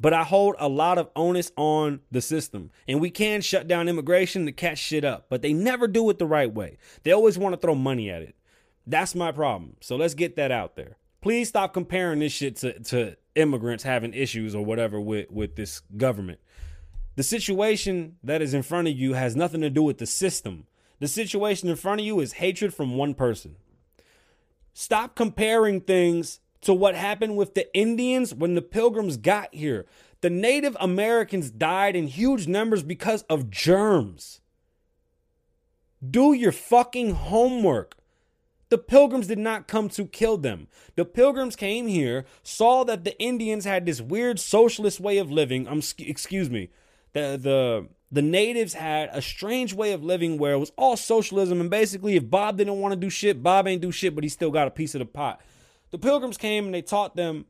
But 0.00 0.14
I 0.14 0.24
hold 0.24 0.56
a 0.58 0.68
lot 0.68 0.98
of 0.98 1.10
onus 1.16 1.52
on 1.56 2.00
the 2.10 2.20
system. 2.20 2.70
And 2.86 3.00
we 3.00 3.10
can 3.10 3.40
shut 3.40 3.68
down 3.68 3.88
immigration 3.88 4.46
to 4.46 4.52
catch 4.52 4.78
shit 4.78 5.04
up, 5.04 5.26
but 5.28 5.42
they 5.42 5.52
never 5.52 5.86
do 5.86 6.08
it 6.10 6.18
the 6.18 6.26
right 6.26 6.52
way. 6.52 6.78
They 7.02 7.12
always 7.12 7.38
want 7.38 7.52
to 7.52 7.60
throw 7.60 7.74
money 7.74 8.10
at 8.10 8.22
it. 8.22 8.34
That's 8.86 9.14
my 9.14 9.32
problem. 9.32 9.76
So 9.80 9.96
let's 9.96 10.14
get 10.14 10.36
that 10.36 10.50
out 10.50 10.76
there. 10.76 10.96
Please 11.20 11.48
stop 11.48 11.74
comparing 11.74 12.20
this 12.20 12.32
shit 12.32 12.56
to, 12.56 12.78
to 12.80 13.16
immigrants 13.38 13.84
having 13.84 14.12
issues 14.12 14.54
or 14.54 14.64
whatever 14.64 15.00
with, 15.00 15.30
with 15.30 15.56
this 15.56 15.80
government. 15.96 16.40
The 17.16 17.22
situation 17.22 18.16
that 18.22 18.42
is 18.42 18.54
in 18.54 18.62
front 18.62 18.88
of 18.88 18.96
you 18.96 19.14
has 19.14 19.34
nothing 19.34 19.60
to 19.62 19.70
do 19.70 19.82
with 19.82 19.98
the 19.98 20.06
system. 20.06 20.66
The 21.00 21.08
situation 21.08 21.68
in 21.68 21.76
front 21.76 22.00
of 22.00 22.06
you 22.06 22.20
is 22.20 22.34
hatred 22.34 22.74
from 22.74 22.96
one 22.96 23.14
person. 23.14 23.56
Stop 24.72 25.14
comparing 25.14 25.80
things 25.80 26.40
to 26.60 26.74
what 26.74 26.94
happened 26.94 27.36
with 27.36 27.54
the 27.54 27.72
Indians 27.74 28.34
when 28.34 28.54
the 28.54 28.62
pilgrims 28.62 29.16
got 29.16 29.52
here. 29.54 29.86
The 30.20 30.30
Native 30.30 30.76
Americans 30.80 31.50
died 31.50 31.94
in 31.94 32.08
huge 32.08 32.48
numbers 32.48 32.82
because 32.82 33.22
of 33.24 33.50
germs. 33.50 34.40
Do 36.08 36.32
your 36.32 36.52
fucking 36.52 37.14
homework. 37.14 37.96
The 38.70 38.78
pilgrims 38.78 39.26
did 39.26 39.38
not 39.38 39.66
come 39.66 39.88
to 39.90 40.04
kill 40.04 40.36
them. 40.36 40.68
The 40.94 41.04
pilgrims 41.04 41.56
came 41.56 41.86
here, 41.86 42.26
saw 42.42 42.84
that 42.84 43.04
the 43.04 43.18
Indians 43.18 43.64
had 43.64 43.86
this 43.86 44.00
weird 44.00 44.38
socialist 44.38 45.00
way 45.00 45.18
of 45.18 45.30
living. 45.30 45.66
Um, 45.66 45.82
excuse 45.98 46.50
me. 46.50 46.70
The 47.14 47.38
the 47.40 47.88
the 48.10 48.22
natives 48.22 48.74
had 48.74 49.10
a 49.12 49.22
strange 49.22 49.74
way 49.74 49.92
of 49.92 50.02
living 50.02 50.38
where 50.38 50.52
it 50.52 50.58
was 50.58 50.72
all 50.76 50.96
socialism 50.96 51.60
and 51.60 51.68
basically 51.68 52.16
if 52.16 52.30
Bob 52.30 52.56
didn't 52.56 52.80
want 52.80 52.92
to 52.92 52.96
do 52.96 53.10
shit, 53.10 53.42
Bob 53.42 53.66
ain't 53.66 53.82
do 53.82 53.92
shit, 53.92 54.14
but 54.14 54.24
he 54.24 54.30
still 54.30 54.50
got 54.50 54.66
a 54.66 54.70
piece 54.70 54.94
of 54.94 55.00
the 55.00 55.06
pot. 55.06 55.40
The 55.90 55.98
pilgrims 55.98 56.36
came 56.38 56.66
and 56.66 56.74
they 56.74 56.82
taught 56.82 57.16
them 57.16 57.46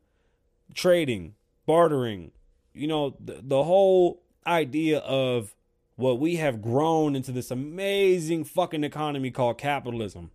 trading, 0.75 1.35
bartering, 1.67 2.33
you 2.75 2.87
know, 2.87 3.17
the, 3.21 3.41
the 3.43 3.65
whole 3.65 4.23
idea 4.47 4.99
of 4.99 5.55
what 5.97 6.21
we 6.21 6.37
have 6.37 6.63
grown 6.63 7.17
into 7.17 7.33
this 7.33 7.51
amazing 7.51 8.45
fucking 8.45 8.85
economy 8.85 9.31
called 9.31 9.59
capitalism, 9.59 10.31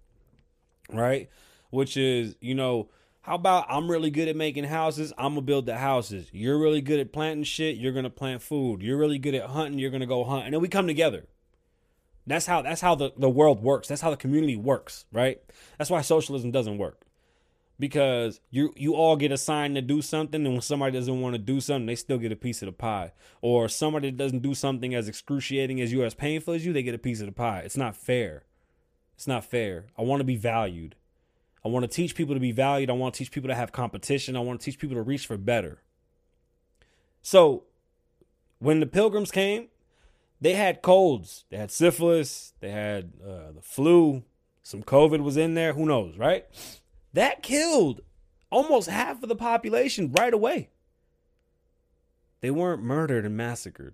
right? 0.92 1.30
Which 1.70 1.98
is, 1.98 2.36
you 2.40 2.56
know, 2.56 2.90
how 3.22 3.36
about 3.36 3.66
I'm 3.70 3.90
really 3.90 4.12
good 4.12 4.28
at 4.28 4.36
making 4.36 4.66
houses? 4.66 5.14
I'm 5.18 5.34
gonna 5.34 5.42
build 5.42 5.66
the 5.66 5.78
houses. 5.78 6.28
You're 6.34 6.58
really 6.58 6.82
good 6.82 7.00
at 7.00 7.14
planting 7.14 7.46
shit. 7.46 7.78
You're 7.78 7.94
gonna 7.94 8.10
plant 8.10 8.42
food. 8.42 8.82
You're 8.82 8.98
really 8.98 9.18
good 9.18 9.34
at 9.34 9.50
hunting. 9.50 9.80
You're 9.80 9.92
gonna 9.92 10.06
go 10.06 10.24
hunt, 10.24 10.46
and 10.46 10.54
then 10.54 10.62
we 10.62 10.68
come 10.68 10.88
together. 10.88 11.26
That's 12.28 12.46
how 12.46 12.62
that's 12.62 12.82
how 12.82 12.96
the, 12.96 13.12
the 13.18 13.30
world 13.30 13.64
works. 13.64 13.88
That's 13.88 14.02
how 14.02 14.12
the 14.12 14.18
community 14.18 14.56
works, 14.56 15.06
right? 15.12 15.42
That's 15.78 15.90
why 15.90 16.02
socialism 16.02 16.52
doesn't 16.52 16.78
work 16.78 17.04
because 17.80 18.40
you 18.50 18.74
you 18.78 18.94
all 18.94 19.16
get 19.16 19.32
assigned 19.32 19.76
to 19.76 19.82
do 19.82 20.02
something 20.02 20.46
and 20.46 20.54
when 20.54 20.62
somebody 20.62 20.98
doesn't 20.98 21.22
want 21.22 21.34
to 21.34 21.40
do 21.40 21.60
something 21.60 21.86
they 21.86 21.96
still 21.96 22.18
get 22.18 22.32
a 22.32 22.36
piece 22.36 22.62
of 22.62 22.68
the 22.68 22.72
pie 22.72 23.12
or 23.42 23.68
somebody 23.68 24.10
that 24.10 24.18
doesn't 24.18 24.42
do 24.42 24.54
something 24.54 24.94
as 24.94 25.08
excruciating 25.08 25.82
as 25.82 25.92
you 25.92 26.04
as 26.04 26.14
painful 26.14 26.54
as 26.54 26.66
you 26.66 26.72
they 26.72 26.84
get 26.84 26.96
a 26.96 27.00
piece 27.00 27.20
of 27.20 27.26
the 27.26 27.32
pie 27.32 27.60
it's 27.60 27.78
not 27.78 27.96
fair 27.96 28.44
it's 29.16 29.28
not 29.28 29.46
fair. 29.46 29.86
I 29.98 30.02
want 30.02 30.20
to 30.20 30.26
be 30.26 30.36
valued. 30.36 30.96
I 31.66 31.70
want 31.70 31.84
to 31.84 31.88
teach 31.88 32.16
people 32.16 32.34
to 32.34 32.40
be 32.40 32.52
valued. 32.52 32.90
I 32.90 32.94
want 32.94 33.14
to 33.14 33.18
teach 33.18 33.32
people 33.32 33.48
to 33.48 33.56
have 33.56 33.72
competition. 33.72 34.36
I 34.36 34.42
want 34.42 34.60
to 34.60 34.66
teach 34.66 34.80
people 34.80 34.96
to 34.96 35.02
reach 35.02 35.26
for 35.26 35.38
better. 35.38 35.82
So 37.22 37.64
when 38.60 38.80
the 38.80 38.86
pilgrims 38.86 39.32
came 39.32 39.70
they 40.44 40.56
had 40.56 40.82
colds. 40.82 41.46
They 41.50 41.56
had 41.56 41.72
syphilis. 41.72 42.52
They 42.60 42.70
had 42.70 43.14
uh, 43.26 43.54
the 43.54 43.62
flu. 43.62 44.24
Some 44.62 44.84
covid 44.84 45.22
was 45.24 45.38
in 45.38 45.54
there. 45.54 45.72
Who 45.72 45.86
knows 45.86 46.18
right? 46.18 46.46
That 47.14 47.42
killed 47.42 48.02
almost 48.50 48.90
half 48.90 49.24
of 49.24 49.30
the 49.30 49.38
population 49.38 50.12
right 50.12 50.34
away. 50.34 50.70
They 52.42 52.52
weren't 52.52 52.84
murdered 52.84 53.26
and 53.26 53.38
massacred. 53.38 53.94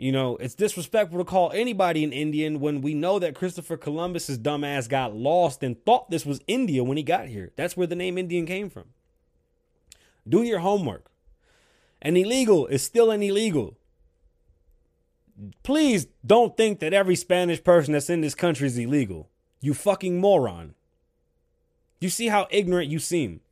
You 0.00 0.12
know, 0.12 0.38
it's 0.38 0.54
disrespectful 0.54 1.18
to 1.18 1.26
call 1.26 1.52
anybody 1.52 2.02
an 2.04 2.14
Indian 2.14 2.58
when 2.58 2.80
we 2.80 2.94
know 2.94 3.18
that 3.18 3.34
Christopher 3.34 3.76
Columbus's 3.76 4.38
dumbass 4.38 4.88
got 4.88 5.14
lost 5.14 5.62
and 5.62 5.76
thought 5.84 6.10
this 6.10 6.24
was 6.24 6.40
India 6.46 6.82
when 6.82 6.96
he 6.96 7.02
got 7.02 7.26
here. 7.26 7.52
That's 7.54 7.76
where 7.76 7.86
the 7.86 7.94
name 7.94 8.16
Indian 8.16 8.46
came 8.46 8.70
from. 8.70 8.86
Do 10.26 10.42
your 10.42 10.60
homework. 10.60 11.10
An 12.00 12.16
illegal 12.16 12.66
is 12.68 12.82
still 12.82 13.10
an 13.10 13.22
illegal. 13.22 13.76
Please 15.62 16.06
don't 16.24 16.56
think 16.56 16.80
that 16.80 16.94
every 16.94 17.14
Spanish 17.14 17.62
person 17.62 17.92
that's 17.92 18.08
in 18.08 18.22
this 18.22 18.34
country 18.34 18.68
is 18.68 18.78
illegal. 18.78 19.28
You 19.60 19.74
fucking 19.74 20.18
moron. 20.18 20.76
You 22.00 22.08
see 22.08 22.28
how 22.28 22.48
ignorant 22.50 22.90
you 22.90 23.00
seem. 23.00 23.42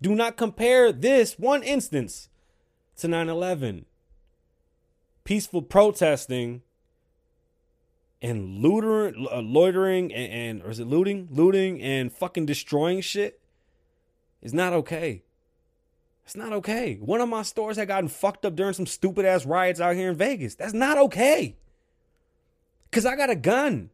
Do 0.00 0.14
not 0.14 0.36
compare 0.36 0.92
this 0.92 1.40
one 1.40 1.64
instance 1.64 2.28
to 2.98 3.08
9 3.08 3.28
11. 3.28 3.86
Peaceful 5.24 5.62
protesting 5.62 6.62
and 8.20 8.58
looter, 8.58 9.12
uh, 9.30 9.40
loitering 9.40 10.12
and, 10.12 10.32
and, 10.32 10.62
or 10.62 10.70
is 10.70 10.78
it 10.78 10.86
looting? 10.86 11.28
Looting 11.30 11.80
and 11.80 12.12
fucking 12.12 12.46
destroying 12.46 13.00
shit 13.00 13.40
is 14.40 14.52
not 14.52 14.72
okay. 14.72 15.22
It's 16.24 16.36
not 16.36 16.52
okay. 16.52 16.96
One 17.00 17.20
of 17.20 17.28
my 17.28 17.42
stores 17.42 17.76
had 17.76 17.88
gotten 17.88 18.08
fucked 18.08 18.44
up 18.44 18.54
during 18.54 18.74
some 18.74 18.86
stupid 18.86 19.24
ass 19.24 19.44
riots 19.44 19.80
out 19.80 19.96
here 19.96 20.10
in 20.10 20.16
Vegas. 20.16 20.54
That's 20.54 20.72
not 20.72 20.98
okay. 20.98 21.56
Cause 22.90 23.06
I 23.06 23.16
got 23.16 23.30
a 23.30 23.36
gun. 23.36 23.90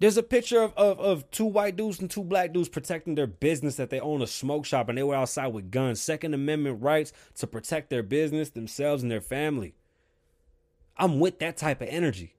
There's 0.00 0.16
a 0.16 0.22
picture 0.22 0.62
of, 0.62 0.72
of, 0.78 0.98
of 0.98 1.30
two 1.30 1.44
white 1.44 1.76
dudes 1.76 2.00
and 2.00 2.10
two 2.10 2.24
black 2.24 2.54
dudes 2.54 2.70
protecting 2.70 3.14
their 3.14 3.26
business 3.26 3.76
that 3.76 3.90
they 3.90 4.00
own 4.00 4.22
a 4.22 4.26
smoke 4.26 4.64
shop 4.64 4.88
and 4.88 4.96
they 4.96 5.02
were 5.02 5.14
outside 5.14 5.48
with 5.48 5.70
guns. 5.70 6.00
Second 6.00 6.32
Amendment 6.32 6.82
rights 6.82 7.12
to 7.36 7.46
protect 7.46 7.90
their 7.90 8.02
business, 8.02 8.48
themselves, 8.48 9.02
and 9.02 9.12
their 9.12 9.20
family. 9.20 9.74
I'm 10.96 11.20
with 11.20 11.38
that 11.40 11.58
type 11.58 11.82
of 11.82 11.88
energy. 11.88 12.34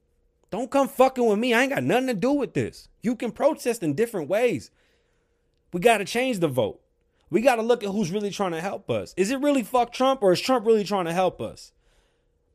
Don't 0.50 0.72
come 0.72 0.88
fucking 0.88 1.26
with 1.26 1.38
me. 1.38 1.54
I 1.54 1.62
ain't 1.62 1.72
got 1.72 1.84
nothing 1.84 2.08
to 2.08 2.14
do 2.16 2.32
with 2.32 2.56
this. 2.56 2.90
You 3.04 3.16
can 3.16 3.32
protest 3.32 3.84
in 3.84 3.94
different 3.94 4.28
ways. 4.28 4.72
We 5.72 5.80
got 5.80 6.00
to 6.00 6.06
change 6.06 6.40
the 6.40 6.48
vote. 6.48 6.82
We 7.30 7.42
got 7.42 7.56
to 7.56 7.62
look 7.62 7.84
at 7.84 7.92
who's 7.92 8.12
really 8.12 8.32
trying 8.32 8.52
to 8.52 8.60
help 8.60 8.90
us. 8.90 9.14
Is 9.16 9.30
it 9.30 9.40
really 9.40 9.64
fuck 9.64 9.94
Trump 9.94 10.24
or 10.24 10.34
is 10.34 10.42
Trump 10.42 10.66
really 10.66 10.84
trying 10.84 11.06
to 11.06 11.14
help 11.14 11.40
us? 11.40 11.72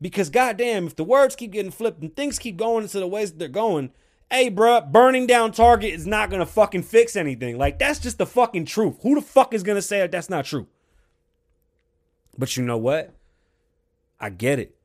Because 0.01 0.29
goddamn, 0.29 0.85
if 0.85 0.95
the 0.95 1.03
words 1.03 1.35
keep 1.35 1.51
getting 1.51 1.71
flipped 1.71 2.01
and 2.01 2.15
things 2.15 2.37
keep 2.37 2.57
going 2.57 2.83
into 2.83 2.99
the 2.99 3.07
ways 3.07 3.31
that 3.31 3.39
they're 3.39 3.47
going, 3.47 3.91
hey, 4.29 4.49
bruh, 4.49 4.91
burning 4.91 5.27
down 5.27 5.51
Target 5.51 5.93
is 5.93 6.07
not 6.07 6.29
gonna 6.29 6.45
fucking 6.45 6.83
fix 6.83 7.15
anything. 7.15 7.57
Like 7.57 7.79
that's 7.79 7.99
just 7.99 8.17
the 8.17 8.25
fucking 8.25 8.65
truth. 8.65 8.97
Who 9.01 9.15
the 9.15 9.21
fuck 9.21 9.53
is 9.53 9.63
gonna 9.63 9.81
say 9.81 9.99
that 9.99 10.11
that's 10.11 10.29
not 10.29 10.45
true? 10.45 10.67
But 12.37 12.55
you 12.55 12.63
know 12.63 12.77
what? 12.77 13.13
I 14.19 14.29
get 14.29 14.59
it. 14.59 14.75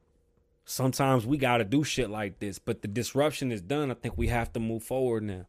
Sometimes 0.64 1.26
we 1.26 1.36
gotta 1.36 1.64
do 1.64 1.84
shit 1.84 2.08
like 2.08 2.38
this, 2.38 2.58
but 2.58 2.82
the 2.82 2.88
disruption 2.88 3.50
is 3.52 3.60
done. 3.60 3.90
I 3.90 3.94
think 3.94 4.16
we 4.16 4.28
have 4.28 4.52
to 4.52 4.60
move 4.60 4.82
forward 4.82 5.22
now. 5.22 5.46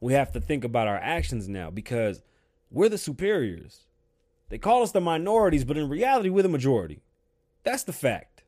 We 0.00 0.14
have 0.14 0.32
to 0.32 0.40
think 0.40 0.64
about 0.64 0.88
our 0.88 0.96
actions 0.96 1.48
now 1.48 1.70
because 1.70 2.22
we're 2.70 2.88
the 2.88 2.98
superiors. 2.98 3.84
They 4.48 4.58
call 4.58 4.82
us 4.82 4.92
the 4.92 5.00
minorities, 5.00 5.64
but 5.64 5.76
in 5.76 5.88
reality, 5.88 6.30
we're 6.30 6.42
the 6.42 6.48
majority. 6.48 7.02
That's 7.62 7.84
the 7.84 7.92
fact. 7.92 8.42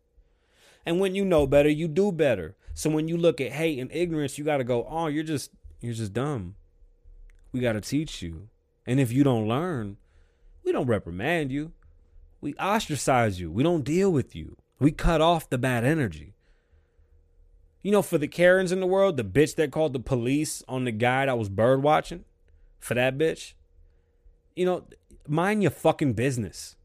And 0.87 0.99
when 0.99 1.15
you 1.15 1.25
know 1.25 1.47
better, 1.47 1.69
you 1.69 1.87
do 1.89 2.11
better. 2.11 2.57
So 2.75 2.91
when 2.91 3.09
you 3.09 3.17
look 3.17 3.41
at 3.41 3.53
hate 3.53 3.79
and 3.79 3.91
ignorance, 3.93 4.39
you 4.39 4.45
got 4.45 4.59
to 4.59 4.65
go, 4.65 4.87
"Oh, 4.89 5.07
you're 5.07 5.25
just 5.25 5.51
you're 5.81 5.95
just 5.95 6.13
dumb." 6.13 6.57
We 7.53 7.61
got 7.61 7.73
to 7.73 7.81
teach 7.81 8.23
you. 8.23 8.49
And 8.87 8.99
if 8.99 9.13
you 9.13 9.25
don't 9.25 9.47
learn, 9.47 9.99
we 10.65 10.73
don't 10.73 10.87
reprimand 10.87 11.53
you. 11.53 11.73
We 12.41 12.55
ostracize 12.55 13.39
you. 13.39 13.53
We 13.53 13.63
don't 13.63 13.85
deal 13.85 14.11
with 14.11 14.35
you. 14.35 14.57
We 14.79 14.91
cut 14.91 15.21
off 15.21 15.49
the 15.49 15.59
bad 15.59 15.85
energy. 15.85 16.35
You 17.83 17.93
know, 17.93 18.03
for 18.03 18.19
the 18.19 18.29
Karens 18.29 18.73
in 18.73 18.81
the 18.81 18.87
world, 18.87 19.17
the 19.17 19.25
bitch 19.25 19.57
that 19.57 19.71
called 19.71 19.93
the 19.93 20.01
police 20.01 20.63
on 20.67 20.85
the 20.85 20.93
guy 20.93 21.27
that 21.27 21.39
was 21.39 21.49
bird 21.49 21.83
watching, 21.83 22.25
for 22.79 22.95
that 22.95 23.19
bitch, 23.19 23.55
you 24.57 24.65
know, 24.65 24.85
mind 25.29 25.63
your 25.63 25.71
fucking 25.71 26.15
business. 26.15 26.77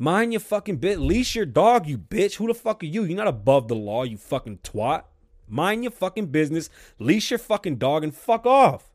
Mind 0.00 0.32
your 0.32 0.40
fucking 0.40 0.78
bit. 0.78 0.98
Leash 0.98 1.36
your 1.36 1.44
dog, 1.44 1.86
you 1.86 1.98
bitch. 1.98 2.36
Who 2.36 2.46
the 2.46 2.54
fuck 2.54 2.82
are 2.82 2.86
you? 2.86 3.04
You're 3.04 3.18
not 3.18 3.28
above 3.28 3.68
the 3.68 3.74
law, 3.74 4.04
you 4.04 4.16
fucking 4.16 4.60
twat. 4.64 5.02
Mind 5.46 5.84
your 5.84 5.90
fucking 5.90 6.28
business. 6.28 6.70
Leash 6.98 7.30
your 7.30 7.38
fucking 7.38 7.76
dog 7.76 8.02
and 8.02 8.14
fuck 8.14 8.46
off. 8.46 8.88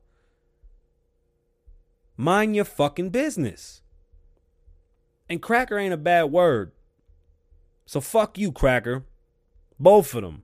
Mind 2.17 2.55
your 2.55 2.65
fucking 2.65 3.11
business. 3.11 3.83
And 5.29 5.43
cracker 5.43 5.77
ain't 5.77 5.93
a 5.93 5.97
bad 5.97 6.31
word. 6.31 6.71
So 7.85 8.01
fuck 8.01 8.39
you, 8.39 8.51
cracker. 8.51 9.05
Both 9.79 10.15
of 10.15 10.23
them. 10.23 10.41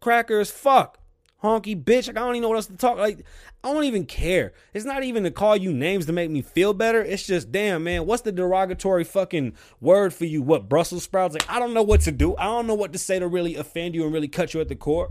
Cracker 0.00 0.40
as 0.40 0.50
fuck 0.50 0.98
honky 1.42 1.82
bitch. 1.82 2.06
Like 2.06 2.16
I 2.16 2.20
don't 2.20 2.36
even 2.36 2.42
know 2.42 2.48
what 2.48 2.56
else 2.56 2.66
to 2.66 2.76
talk. 2.76 2.98
Like 2.98 3.24
I 3.62 3.72
don't 3.72 3.84
even 3.84 4.06
care. 4.06 4.52
It's 4.72 4.84
not 4.84 5.02
even 5.02 5.24
to 5.24 5.30
call 5.30 5.56
you 5.56 5.72
names 5.72 6.06
to 6.06 6.12
make 6.12 6.30
me 6.30 6.42
feel 6.42 6.72
better. 6.72 7.02
It's 7.02 7.26
just 7.26 7.52
damn 7.52 7.84
man, 7.84 8.06
what's 8.06 8.22
the 8.22 8.32
derogatory 8.32 9.04
fucking 9.04 9.54
word 9.80 10.14
for 10.14 10.24
you? 10.24 10.42
What 10.42 10.68
Brussels 10.68 11.04
sprouts? 11.04 11.34
Like 11.34 11.50
I 11.50 11.58
don't 11.58 11.74
know 11.74 11.82
what 11.82 12.02
to 12.02 12.12
do. 12.12 12.36
I 12.36 12.44
don't 12.44 12.66
know 12.66 12.74
what 12.74 12.92
to 12.92 12.98
say 12.98 13.18
to 13.18 13.26
really 13.26 13.56
offend 13.56 13.94
you 13.94 14.04
and 14.04 14.12
really 14.12 14.28
cut 14.28 14.54
you 14.54 14.60
at 14.60 14.68
the 14.68 14.76
core. 14.76 15.10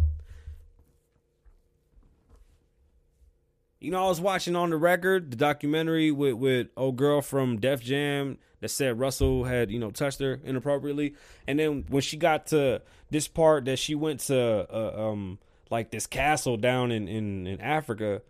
You 3.79 3.89
know, 3.89 4.05
I 4.05 4.09
was 4.09 4.21
watching 4.21 4.55
on 4.55 4.69
the 4.69 4.77
record 4.77 5.31
the 5.31 5.37
documentary 5.37 6.11
with 6.11 6.35
with 6.35 6.67
old 6.77 6.97
girl 6.97 7.21
from 7.21 7.59
Def 7.59 7.81
Jam 7.81 8.37
that 8.59 8.69
said 8.69 8.99
Russell 8.99 9.45
had 9.45 9.71
you 9.71 9.79
know 9.79 9.89
touched 9.89 10.19
her 10.19 10.39
inappropriately, 10.43 11.15
and 11.47 11.57
then 11.57 11.85
when 11.89 12.03
she 12.03 12.15
got 12.15 12.45
to 12.47 12.83
this 13.09 13.27
part 13.27 13.65
that 13.65 13.79
she 13.79 13.95
went 13.95 14.19
to 14.21 14.67
uh, 14.71 15.09
um 15.09 15.39
like 15.71 15.91
this 15.91 16.05
castle 16.05 16.57
down 16.57 16.91
in, 16.91 17.07
in, 17.07 17.47
in 17.47 17.61
Africa 17.61 18.21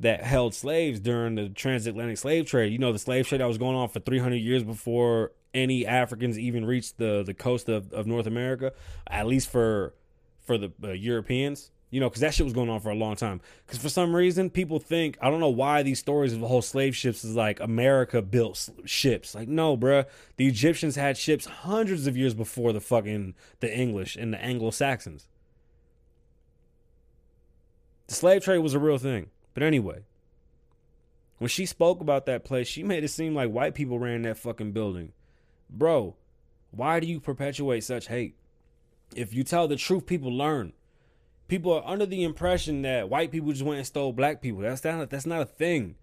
that 0.00 0.22
held 0.22 0.54
slaves 0.54 1.00
during 1.00 1.34
the 1.34 1.48
transatlantic 1.48 2.18
slave 2.18 2.46
trade. 2.46 2.72
You 2.72 2.78
know, 2.78 2.92
the 2.92 2.98
slave 2.98 3.28
trade 3.28 3.40
that 3.40 3.46
was 3.46 3.58
going 3.58 3.76
on 3.76 3.88
for 3.88 4.00
300 4.00 4.36
years 4.36 4.64
before 4.64 5.32
any 5.52 5.86
Africans 5.86 6.38
even 6.38 6.64
reached 6.64 6.98
the, 6.98 7.22
the 7.24 7.34
coast 7.34 7.68
of, 7.68 7.92
of 7.92 8.06
North 8.06 8.26
America, 8.26 8.72
at 9.06 9.26
least 9.26 9.50
for 9.50 9.94
for 10.44 10.58
the 10.58 10.72
uh, 10.82 10.90
Europeans. 10.90 11.70
You 11.90 12.00
know, 12.00 12.08
because 12.08 12.22
that 12.22 12.34
shit 12.34 12.42
was 12.42 12.52
going 12.52 12.68
on 12.68 12.80
for 12.80 12.90
a 12.90 12.94
long 12.94 13.14
time. 13.14 13.40
Because 13.64 13.80
for 13.80 13.88
some 13.88 14.16
reason, 14.16 14.50
people 14.50 14.80
think 14.80 15.16
I 15.22 15.30
don't 15.30 15.38
know 15.38 15.48
why 15.48 15.84
these 15.84 16.00
stories 16.00 16.32
of 16.32 16.40
the 16.40 16.48
whole 16.48 16.62
slave 16.62 16.96
ships 16.96 17.24
is 17.24 17.36
like 17.36 17.60
America 17.60 18.20
built 18.20 18.68
ships. 18.84 19.32
Like, 19.32 19.46
no, 19.46 19.76
bruh. 19.76 20.04
The 20.36 20.48
Egyptians 20.48 20.96
had 20.96 21.16
ships 21.16 21.46
hundreds 21.46 22.08
of 22.08 22.16
years 22.16 22.34
before 22.34 22.72
the 22.72 22.80
fucking 22.80 23.34
the 23.60 23.72
English 23.72 24.16
and 24.16 24.34
the 24.34 24.42
Anglo 24.42 24.70
Saxons. 24.70 25.28
The 28.14 28.20
slave 28.20 28.44
trade 28.44 28.58
was 28.58 28.74
a 28.74 28.78
real 28.78 28.96
thing. 28.96 29.26
But 29.54 29.64
anyway, 29.64 30.02
when 31.38 31.48
she 31.48 31.66
spoke 31.66 32.00
about 32.00 32.26
that 32.26 32.44
place, 32.44 32.68
she 32.68 32.84
made 32.84 33.02
it 33.02 33.08
seem 33.08 33.34
like 33.34 33.50
white 33.50 33.74
people 33.74 33.98
ran 33.98 34.22
that 34.22 34.38
fucking 34.38 34.70
building. 34.70 35.12
Bro, 35.68 36.14
why 36.70 37.00
do 37.00 37.08
you 37.08 37.18
perpetuate 37.18 37.82
such 37.82 38.06
hate? 38.06 38.36
If 39.16 39.34
you 39.34 39.42
tell 39.42 39.66
the 39.66 39.74
truth, 39.74 40.06
people 40.06 40.30
learn. 40.30 40.74
People 41.48 41.72
are 41.72 41.82
under 41.84 42.06
the 42.06 42.22
impression 42.22 42.82
that 42.82 43.08
white 43.08 43.32
people 43.32 43.50
just 43.50 43.64
went 43.64 43.78
and 43.78 43.86
stole 43.86 44.12
black 44.12 44.40
people. 44.40 44.60
That's 44.60 44.84
not 44.84 45.10
that's 45.10 45.26
not 45.26 45.42
a 45.42 45.46
thing. 45.46 45.96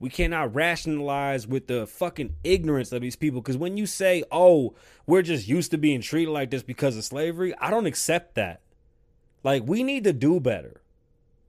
We 0.00 0.10
cannot 0.10 0.52
rationalize 0.52 1.46
with 1.46 1.68
the 1.68 1.86
fucking 1.86 2.34
ignorance 2.42 2.90
of 2.90 3.02
these 3.02 3.14
people. 3.14 3.40
Because 3.40 3.56
when 3.56 3.76
you 3.76 3.86
say, 3.86 4.24
oh, 4.32 4.74
we're 5.06 5.22
just 5.22 5.46
used 5.46 5.70
to 5.70 5.78
being 5.78 6.00
treated 6.00 6.32
like 6.32 6.50
this 6.50 6.64
because 6.64 6.96
of 6.96 7.04
slavery, 7.04 7.54
I 7.60 7.70
don't 7.70 7.86
accept 7.86 8.34
that. 8.34 8.62
Like, 9.44 9.62
we 9.64 9.84
need 9.84 10.02
to 10.02 10.12
do 10.12 10.40
better. 10.40 10.80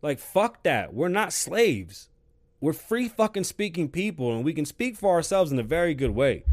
Like, 0.02 0.20
fuck 0.20 0.64
that. 0.64 0.93
We're 0.93 1.08
not 1.08 1.34
slaves. 1.34 2.10
We're 2.60 2.74
free 2.74 3.08
fucking 3.08 3.43
speaking 3.43 3.89
people 3.89 4.36
and 4.36 4.43
we 4.43 4.54
can 4.54 4.66
speak 4.66 4.95
for 4.95 5.12
ourselves 5.12 5.52
in 5.52 5.60
a 5.60 5.64
very 5.64 5.93
good 5.93 6.12
way. 6.12 6.43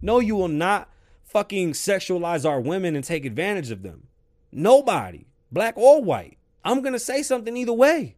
No, 0.00 0.18
you 0.18 0.34
will 0.34 0.48
not 0.48 0.88
fucking 1.22 1.72
sexualize 1.72 2.48
our 2.48 2.60
women 2.60 2.96
and 2.96 3.04
take 3.04 3.24
advantage 3.24 3.70
of 3.70 3.82
them. 3.82 4.08
Nobody, 4.50 5.26
black 5.50 5.76
or 5.76 6.02
white. 6.02 6.36
I'm 6.64 6.82
going 6.82 6.92
to 6.92 6.98
say 6.98 7.22
something 7.22 7.56
either 7.56 7.72
way. 7.72 8.16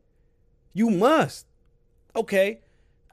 You 0.72 0.90
must. 0.90 1.46
Okay. 2.16 2.60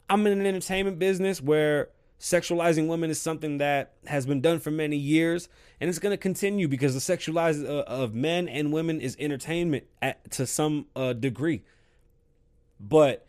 I'm 0.09 0.25
in 0.27 0.39
an 0.39 0.45
entertainment 0.45 0.99
business 0.99 1.41
where 1.41 1.89
sexualizing 2.21 2.87
women 2.87 3.09
is 3.09 3.19
something 3.19 3.57
that 3.57 3.93
has 4.05 4.27
been 4.27 4.41
done 4.41 4.59
for 4.59 4.69
many 4.69 4.95
years 4.95 5.49
and 5.79 5.89
it's 5.89 5.97
going 5.97 6.13
to 6.13 6.17
continue 6.17 6.67
because 6.67 6.93
the 6.93 6.99
sexualizing 6.99 7.67
uh, 7.67 7.81
of 7.87 8.13
men 8.13 8.47
and 8.47 8.71
women 8.71 9.01
is 9.01 9.17
entertainment 9.19 9.85
at, 10.03 10.29
to 10.29 10.45
some 10.45 10.85
uh, 10.95 11.13
degree. 11.13 11.63
But 12.79 13.25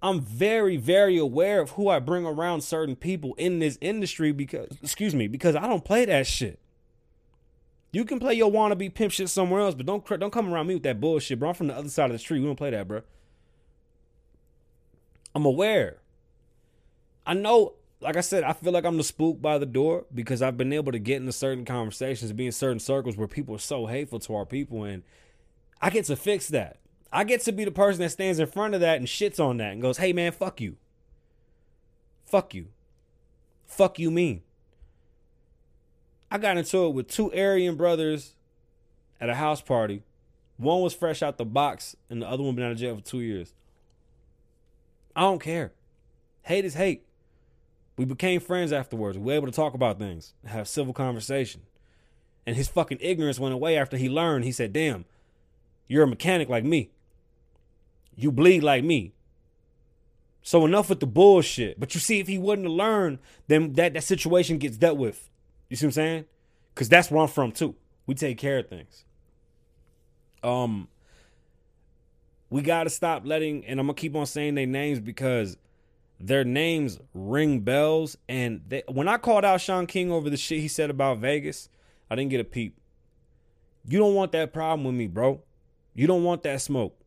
i'm 0.00 0.20
very 0.20 0.76
very 0.76 1.18
aware 1.18 1.60
of 1.60 1.70
who 1.70 1.88
i 1.88 1.98
bring 1.98 2.24
around 2.24 2.60
certain 2.60 2.94
people 2.94 3.34
in 3.34 3.58
this 3.58 3.76
industry 3.80 4.30
because 4.30 4.68
excuse 4.80 5.12
me 5.12 5.26
because 5.26 5.56
i 5.56 5.66
don't 5.66 5.84
play 5.84 6.04
that 6.04 6.24
shit. 6.24 6.60
You 7.90 8.04
can 8.04 8.20
play 8.20 8.34
your 8.34 8.48
wannabe 8.48 8.94
pimp 8.94 9.10
shit 9.12 9.28
somewhere 9.28 9.62
else 9.62 9.74
but 9.74 9.86
don't 9.86 10.06
don't 10.20 10.32
come 10.32 10.52
around 10.52 10.66
me 10.66 10.74
with 10.74 10.84
that 10.84 11.00
bullshit 11.00 11.40
bro. 11.40 11.48
I'm 11.48 11.54
from 11.54 11.68
the 11.68 11.74
other 11.74 11.88
side 11.88 12.06
of 12.06 12.12
the 12.12 12.18
street. 12.18 12.40
We 12.40 12.46
don't 12.46 12.54
play 12.54 12.70
that 12.70 12.86
bro. 12.86 13.00
I'm 15.34 15.44
aware. 15.44 15.98
I 17.26 17.34
know 17.34 17.74
like 18.00 18.16
I 18.16 18.20
said, 18.20 18.44
I 18.44 18.52
feel 18.52 18.72
like 18.72 18.84
I'm 18.84 18.96
the 18.96 19.04
spook 19.04 19.40
by 19.40 19.58
the 19.58 19.66
door 19.66 20.06
because 20.14 20.40
I've 20.40 20.56
been 20.56 20.72
able 20.72 20.92
to 20.92 20.98
get 20.98 21.16
into 21.16 21.32
certain 21.32 21.64
conversations, 21.64 22.32
be 22.32 22.46
in 22.46 22.52
certain 22.52 22.78
circles 22.78 23.16
where 23.16 23.26
people 23.26 23.54
are 23.56 23.60
so 23.60 23.86
hateful 23.86 24.20
to 24.20 24.34
our 24.36 24.46
people, 24.46 24.84
and 24.84 25.02
I 25.80 25.90
get 25.90 26.04
to 26.06 26.16
fix 26.16 26.48
that. 26.48 26.78
I 27.12 27.24
get 27.24 27.40
to 27.42 27.52
be 27.52 27.64
the 27.64 27.70
person 27.70 28.02
that 28.02 28.10
stands 28.10 28.38
in 28.38 28.46
front 28.46 28.74
of 28.74 28.80
that 28.80 28.98
and 28.98 29.06
shits 29.06 29.40
on 29.40 29.56
that 29.56 29.72
and 29.72 29.82
goes, 29.82 29.98
hey 29.98 30.12
man, 30.12 30.32
fuck 30.32 30.60
you. 30.60 30.76
Fuck 32.26 32.54
you. 32.54 32.68
Fuck 33.66 33.98
you 33.98 34.10
mean. 34.10 34.42
I 36.30 36.38
got 36.38 36.58
into 36.58 36.84
it 36.86 36.90
with 36.90 37.08
two 37.08 37.32
Aryan 37.32 37.76
brothers 37.76 38.34
at 39.20 39.30
a 39.30 39.34
house 39.34 39.62
party. 39.62 40.02
One 40.58 40.82
was 40.82 40.92
fresh 40.92 41.22
out 41.22 41.38
the 41.38 41.44
box, 41.44 41.96
and 42.10 42.20
the 42.20 42.28
other 42.28 42.42
one 42.42 42.54
been 42.54 42.64
out 42.64 42.72
of 42.72 42.78
jail 42.78 42.96
for 42.96 43.02
two 43.02 43.20
years. 43.20 43.54
I 45.16 45.22
don't 45.22 45.40
care. 45.40 45.72
Hate 46.42 46.64
is 46.64 46.74
hate. 46.74 47.07
We 47.98 48.04
became 48.04 48.40
friends 48.40 48.72
afterwards. 48.72 49.18
We 49.18 49.24
were 49.24 49.32
able 49.32 49.46
to 49.48 49.52
talk 49.52 49.74
about 49.74 49.98
things, 49.98 50.32
have 50.46 50.68
civil 50.68 50.94
conversation. 50.94 51.62
And 52.46 52.54
his 52.56 52.68
fucking 52.68 52.98
ignorance 53.00 53.40
went 53.40 53.52
away 53.52 53.76
after 53.76 53.96
he 53.96 54.08
learned. 54.08 54.44
He 54.44 54.52
said, 54.52 54.72
Damn, 54.72 55.04
you're 55.88 56.04
a 56.04 56.06
mechanic 56.06 56.48
like 56.48 56.64
me. 56.64 56.90
You 58.16 58.30
bleed 58.30 58.62
like 58.62 58.84
me. 58.84 59.14
So 60.42 60.64
enough 60.64 60.88
with 60.88 61.00
the 61.00 61.06
bullshit. 61.06 61.78
But 61.78 61.92
you 61.94 62.00
see, 62.00 62.20
if 62.20 62.28
he 62.28 62.38
wouldn't 62.38 62.68
have 62.68 62.74
learned, 62.74 63.18
then 63.48 63.72
that, 63.74 63.94
that 63.94 64.04
situation 64.04 64.58
gets 64.58 64.76
dealt 64.76 64.96
with. 64.96 65.28
You 65.68 65.76
see 65.76 65.86
what 65.86 65.88
I'm 65.88 65.92
saying? 65.92 66.24
Because 66.72 66.88
that's 66.88 67.10
where 67.10 67.20
I'm 67.20 67.28
from 67.28 67.50
too. 67.50 67.74
We 68.06 68.14
take 68.14 68.38
care 68.38 68.58
of 68.58 68.68
things. 68.68 69.04
Um, 70.44 70.86
we 72.48 72.62
gotta 72.62 72.90
stop 72.90 73.26
letting, 73.26 73.66
and 73.66 73.80
I'm 73.80 73.86
gonna 73.86 73.94
keep 73.94 74.14
on 74.14 74.24
saying 74.24 74.54
their 74.54 74.66
names 74.66 75.00
because 75.00 75.56
their 76.20 76.44
names 76.44 76.98
ring 77.14 77.60
bells. 77.60 78.16
And 78.28 78.62
they, 78.66 78.82
when 78.88 79.08
I 79.08 79.18
called 79.18 79.44
out 79.44 79.60
Shaun 79.60 79.86
King 79.86 80.10
over 80.10 80.28
the 80.30 80.36
shit 80.36 80.60
he 80.60 80.68
said 80.68 80.90
about 80.90 81.18
Vegas, 81.18 81.68
I 82.10 82.16
didn't 82.16 82.30
get 82.30 82.40
a 82.40 82.44
peep. 82.44 82.78
You 83.86 83.98
don't 83.98 84.14
want 84.14 84.32
that 84.32 84.52
problem 84.52 84.84
with 84.84 84.94
me, 84.94 85.06
bro. 85.06 85.42
You 85.94 86.06
don't 86.06 86.24
want 86.24 86.42
that 86.42 86.60
smoke. 86.60 86.98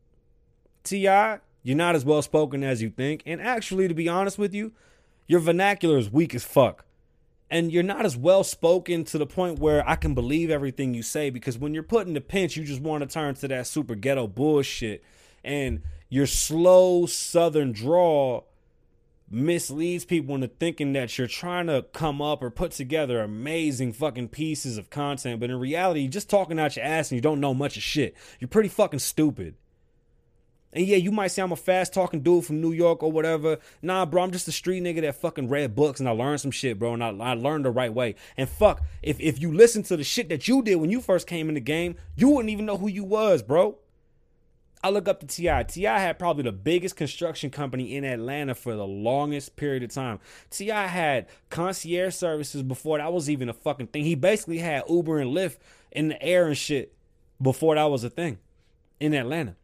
T.I., 0.83 1.39
you're 1.63 1.77
not 1.77 1.95
as 1.95 2.03
well 2.03 2.21
spoken 2.21 2.63
as 2.63 2.81
you 2.81 2.89
think. 2.89 3.21
And 3.25 3.39
actually, 3.41 3.87
to 3.87 3.93
be 3.93 4.09
honest 4.09 4.39
with 4.39 4.53
you, 4.53 4.71
your 5.27 5.39
vernacular 5.39 5.97
is 5.97 6.11
weak 6.11 6.33
as 6.33 6.43
fuck. 6.43 6.85
And 7.49 7.71
you're 7.71 7.83
not 7.83 8.05
as 8.05 8.17
well 8.17 8.43
spoken 8.43 9.03
to 9.05 9.17
the 9.17 9.25
point 9.25 9.59
where 9.59 9.87
I 9.87 9.95
can 9.95 10.15
believe 10.15 10.49
everything 10.49 10.93
you 10.93 11.03
say 11.03 11.29
because 11.29 11.57
when 11.57 11.73
you're 11.73 11.83
put 11.83 12.07
in 12.07 12.13
the 12.13 12.21
pinch, 12.21 12.55
you 12.55 12.63
just 12.63 12.81
want 12.81 13.01
to 13.01 13.13
turn 13.13 13.35
to 13.35 13.47
that 13.49 13.67
super 13.67 13.93
ghetto 13.93 14.25
bullshit. 14.25 15.03
And 15.43 15.81
your 16.09 16.25
slow 16.25 17.05
southern 17.05 17.73
drawl 17.73 18.47
misleads 19.31 20.05
people 20.05 20.35
into 20.35 20.47
thinking 20.47 20.93
that 20.93 21.17
you're 21.17 21.27
trying 21.27 21.67
to 21.67 21.85
come 21.93 22.21
up 22.21 22.43
or 22.43 22.49
put 22.49 22.71
together 22.71 23.21
amazing 23.21 23.93
fucking 23.93 24.29
pieces 24.29 24.77
of 24.77 24.89
content. 24.89 25.39
But 25.39 25.49
in 25.49 25.59
reality, 25.59 26.01
you're 26.01 26.11
just 26.11 26.29
talking 26.29 26.59
out 26.59 26.75
your 26.75 26.85
ass 26.85 27.11
and 27.11 27.17
you 27.17 27.21
don't 27.21 27.39
know 27.39 27.53
much 27.53 27.77
of 27.77 27.83
shit. 27.83 28.15
You're 28.39 28.49
pretty 28.49 28.69
fucking 28.69 28.99
stupid. 28.99 29.55
And 30.73 30.85
yeah, 30.85 30.97
you 30.97 31.11
might 31.11 31.27
say 31.27 31.41
I'm 31.41 31.51
a 31.51 31.57
fast 31.57 31.93
talking 31.93 32.21
dude 32.21 32.45
from 32.45 32.61
New 32.61 32.71
York 32.71 33.03
or 33.03 33.11
whatever. 33.11 33.57
Nah, 33.81 34.05
bro, 34.05 34.23
I'm 34.23 34.31
just 34.31 34.47
a 34.47 34.53
street 34.53 34.83
nigga 34.83 35.01
that 35.01 35.15
fucking 35.15 35.49
read 35.49 35.75
books 35.75 35.99
and 35.99 36.07
I 36.07 36.13
learned 36.13 36.41
some 36.41 36.51
shit, 36.51 36.79
bro. 36.79 36.93
And 36.93 37.03
I, 37.03 37.09
I 37.09 37.33
learned 37.33 37.65
the 37.65 37.71
right 37.71 37.93
way. 37.93 38.15
And 38.37 38.47
fuck, 38.47 38.81
if, 39.01 39.19
if 39.19 39.41
you 39.41 39.53
listen 39.53 39.83
to 39.83 39.97
the 39.97 40.03
shit 40.03 40.29
that 40.29 40.47
you 40.47 40.61
did 40.61 40.75
when 40.75 40.89
you 40.89 41.01
first 41.01 41.27
came 41.27 41.49
in 41.49 41.55
the 41.55 41.61
game, 41.61 41.95
you 42.15 42.29
wouldn't 42.29 42.51
even 42.51 42.65
know 42.65 42.77
who 42.77 42.87
you 42.87 43.03
was, 43.03 43.43
bro. 43.43 43.79
I 44.83 44.89
look 44.89 45.07
up 45.07 45.19
to 45.19 45.27
T.I. 45.27 45.63
T.I. 45.63 45.99
had 45.99 46.17
probably 46.17 46.43
the 46.43 46.51
biggest 46.51 46.95
construction 46.95 47.51
company 47.51 47.95
in 47.95 48.03
Atlanta 48.03 48.55
for 48.55 48.75
the 48.75 48.85
longest 48.85 49.55
period 49.55 49.83
of 49.83 49.91
time. 49.91 50.19
T.I. 50.49 50.87
had 50.87 51.27
concierge 51.49 52.15
services 52.15 52.63
before 52.63 52.97
that 52.97 53.13
was 53.13 53.29
even 53.29 53.47
a 53.47 53.53
fucking 53.53 53.87
thing. 53.87 54.05
He 54.05 54.15
basically 54.15 54.57
had 54.57 54.83
Uber 54.89 55.19
and 55.19 55.35
Lyft 55.35 55.57
in 55.91 56.07
the 56.07 56.21
air 56.21 56.47
and 56.47 56.57
shit 56.57 56.93
before 57.39 57.75
that 57.75 57.85
was 57.85 58.03
a 58.03 58.09
thing 58.09 58.39
in 58.99 59.13
Atlanta. 59.13 59.55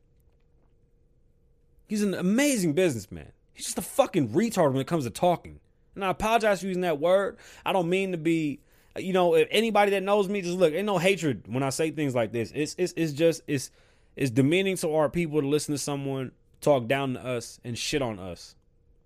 He's 1.88 2.03
an 2.03 2.13
amazing 2.13 2.74
businessman. 2.74 3.32
He's 3.53 3.65
just 3.65 3.78
a 3.78 3.84
fucking 3.84 4.30
retard 4.30 4.72
when 4.72 4.82
it 4.82 4.88
comes 4.88 5.05
to 5.05 5.09
talking. 5.09 5.59
And 5.95 6.05
I 6.05 6.09
apologize 6.09 6.61
for 6.61 6.68
using 6.68 6.82
that 6.82 6.99
word. 6.99 7.38
I 7.65 7.74
don't 7.74 7.89
mean 7.89 8.11
to 8.11 8.18
be, 8.20 8.59
you 8.95 9.13
know, 9.13 9.34
if 9.34 9.47
anybody 9.49 9.91
that 9.91 10.03
knows 10.03 10.30
me, 10.30 10.41
just 10.41 10.57
look, 10.57 10.74
ain't 10.74 10.86
no 10.86 10.99
hatred 10.99 11.45
when 11.47 11.63
I 11.63 11.70
say 11.70 11.89
things 11.89 12.13
like 12.13 12.32
this. 12.32 12.51
It's 12.53 12.76
it's 12.78 12.93
it's 12.95 13.13
just 13.13 13.41
it's 13.47 13.72
it's 14.18 14.32
demeaning 14.32 14.76
to 14.78 14.93
our 14.95 15.09
people 15.09 15.39
to 15.39 15.47
listen 15.47 15.76
to 15.76 15.80
someone 15.80 16.32
talk 16.59 16.88
down 16.88 17.13
to 17.13 17.24
us 17.24 17.59
and 17.63 17.78
shit 17.78 18.01
on 18.01 18.18
us. 18.18 18.55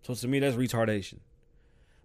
So 0.03 0.15
to 0.15 0.27
me, 0.27 0.39
that's 0.39 0.55
retardation. 0.55 1.19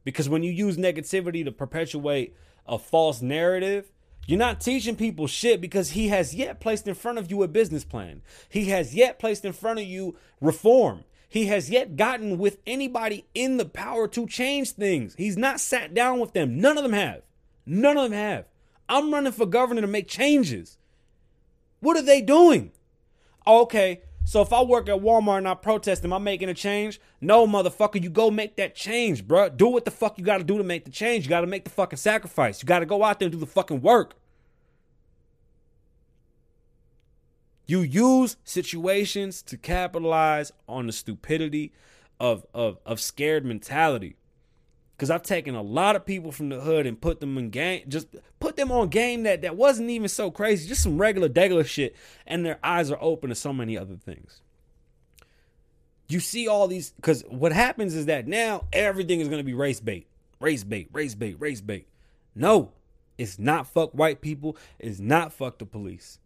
Because 0.05 0.29
when 0.29 0.43
you 0.43 0.51
use 0.51 0.77
negativity 0.77 1.45
to 1.45 1.53
perpetuate 1.53 2.37
a 2.67 2.79
false 2.79 3.23
narrative, 3.23 3.93
you're 4.27 4.39
not 4.39 4.61
teaching 4.61 4.97
people 4.97 5.29
shit 5.29 5.61
because 5.61 5.91
he 5.91 6.09
has 6.09 6.35
yet 6.35 6.59
placed 6.59 6.89
in 6.89 6.95
front 6.95 7.19
of 7.19 7.31
you 7.31 7.45
a 7.45 7.49
business 7.49 7.85
plan. 7.85 8.23
He 8.49 8.67
has 8.67 8.93
yet 8.93 9.21
placed 9.21 9.45
in 9.45 9.53
front 9.53 9.79
of 9.79 9.87
you 9.87 10.17
reform. 10.41 11.05
He 11.29 11.47
has 11.47 11.71
yet 11.71 11.97
gotten 11.97 12.39
with 12.39 12.59
anybody 12.67 13.27
in 13.35 13.57
the 13.57 13.65
power 13.65 14.09
to 14.09 14.27
change 14.27 14.73
things. 14.73 15.15
He's 15.17 15.37
not 15.37 15.61
sat 15.61 15.95
down 15.95 16.19
with 16.19 16.33
them. 16.33 16.61
None 16.61 16.77
of 16.77 16.83
them 16.83 16.93
have. 16.93 17.23
None 17.65 17.97
of 17.97 18.11
them 18.11 18.19
have. 18.19 18.47
I'm 18.89 19.13
running 19.13 19.33
for 19.33 19.47
governor 19.47 19.81
to 19.81 19.87
make 19.87 20.09
changes. 20.09 20.77
What 21.81 21.97
are 21.97 22.03
they 22.03 22.21
doing? 22.21 22.73
Okay, 23.47 24.03
so 24.25 24.43
if 24.43 24.53
I 24.53 24.61
work 24.63 24.89
at 24.89 24.97
Walmart 24.97 25.39
and 25.39 25.49
I 25.49 25.55
protest, 25.55 26.05
am 26.05 26.13
I 26.13 26.19
making 26.19 26.49
a 26.49 26.55
change? 26.55 27.01
No, 27.21 27.47
motherfucker, 27.47 28.03
you 28.03 28.11
go 28.11 28.29
make 28.29 28.57
that 28.57 28.75
change, 28.75 29.27
bro. 29.27 29.49
Do 29.49 29.69
what 29.69 29.85
the 29.85 29.93
fuck 29.93 30.19
you 30.19 30.25
gotta 30.25 30.43
do 30.43 30.59
to 30.59 30.65
make 30.65 30.85
the 30.85 30.91
change. 30.91 31.25
You 31.25 31.31
gotta 31.31 31.47
make 31.47 31.63
the 31.63 31.71
fucking 31.71 31.99
sacrifice. 31.99 32.61
You 32.61 32.67
gotta 32.67 32.87
go 32.87 33.05
out 33.05 33.21
there 33.21 33.27
and 33.27 33.33
do 33.33 33.39
the 33.39 33.47
fucking 33.47 33.83
work. 33.83 34.17
You 37.67 37.81
use 37.81 38.37
situations 38.43 39.43
to 39.43 39.57
capitalize 39.57 40.53
on 40.69 40.89
the 40.89 40.93
stupidity 40.93 41.73
of, 42.19 42.47
of, 42.53 42.79
of 42.85 43.01
scared 43.01 43.45
mentality. 43.45 44.17
Cause 44.99 45.11
I've 45.11 45.23
taken 45.23 45.55
a 45.55 45.63
lot 45.63 45.95
of 45.95 46.07
people 46.07 46.33
from 46.33 46.49
the 46.49 46.61
hood 46.61 46.87
and 46.87 46.99
put 46.99 47.21
them 47.21 47.37
in 47.37 47.51
game, 47.51 47.83
just 47.87 48.09
put 48.41 48.57
them 48.57 48.73
on 48.73 48.89
game 48.89 49.25
that 49.25 49.43
that 49.43 49.55
wasn't 49.55 49.91
even 49.91 50.09
so 50.09 50.31
crazy, 50.31 50.67
just 50.67 50.83
some 50.83 50.97
regular 50.97 51.29
degular 51.29 51.67
shit, 51.67 51.95
and 52.27 52.47
their 52.47 52.59
eyes 52.65 52.91
are 52.91 52.99
open 53.03 53.29
to 53.29 53.35
so 53.35 53.53
many 53.53 53.77
other 53.77 53.97
things. 53.97 54.41
You 56.09 56.19
see 56.19 56.49
all 56.49 56.67
these, 56.67 56.93
because 56.93 57.25
what 57.29 57.53
happens 57.53 57.95
is 57.95 58.07
that 58.07 58.27
now 58.27 58.65
everything 58.73 59.21
is 59.21 59.29
gonna 59.29 59.43
be 59.43 59.53
race 59.53 59.81
bait, 59.81 60.07
race 60.41 60.65
bait, 60.65 60.89
race 60.93 61.15
bait, 61.15 61.37
race 61.39 61.61
bait. 61.61 61.89
No, 62.35 62.73
it's 63.19 63.39
not 63.39 63.67
fuck 63.67 63.93
white 63.93 64.23
people. 64.23 64.57
It's 64.79 64.99
not 64.99 65.33
fuck 65.33 65.59
the 65.59 65.67
police. 65.67 66.19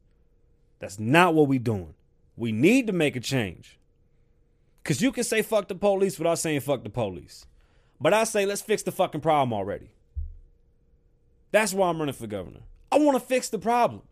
That's 0.78 0.98
not 0.98 1.34
what 1.34 1.48
we 1.48 1.58
doing. 1.58 1.94
We 2.36 2.52
need 2.52 2.86
to 2.86 2.92
make 2.92 3.16
a 3.16 3.20
change. 3.20 3.78
Cause 4.84 5.02
you 5.02 5.12
can 5.12 5.24
say 5.24 5.42
fuck 5.42 5.68
the 5.68 5.74
police 5.74 6.18
without 6.18 6.38
saying 6.38 6.60
fuck 6.60 6.84
the 6.84 6.90
police. 6.90 7.46
But 8.00 8.14
I 8.14 8.24
say, 8.24 8.46
let's 8.46 8.62
fix 8.62 8.82
the 8.82 8.92
fucking 8.92 9.20
problem 9.20 9.52
already. 9.52 9.90
That's 11.52 11.74
why 11.74 11.88
I'm 11.88 11.98
running 11.98 12.14
for 12.14 12.26
governor. 12.26 12.60
I 12.90 12.98
want 12.98 13.20
to 13.20 13.24
fix 13.24 13.48
the 13.48 13.58
problem. 13.58 14.02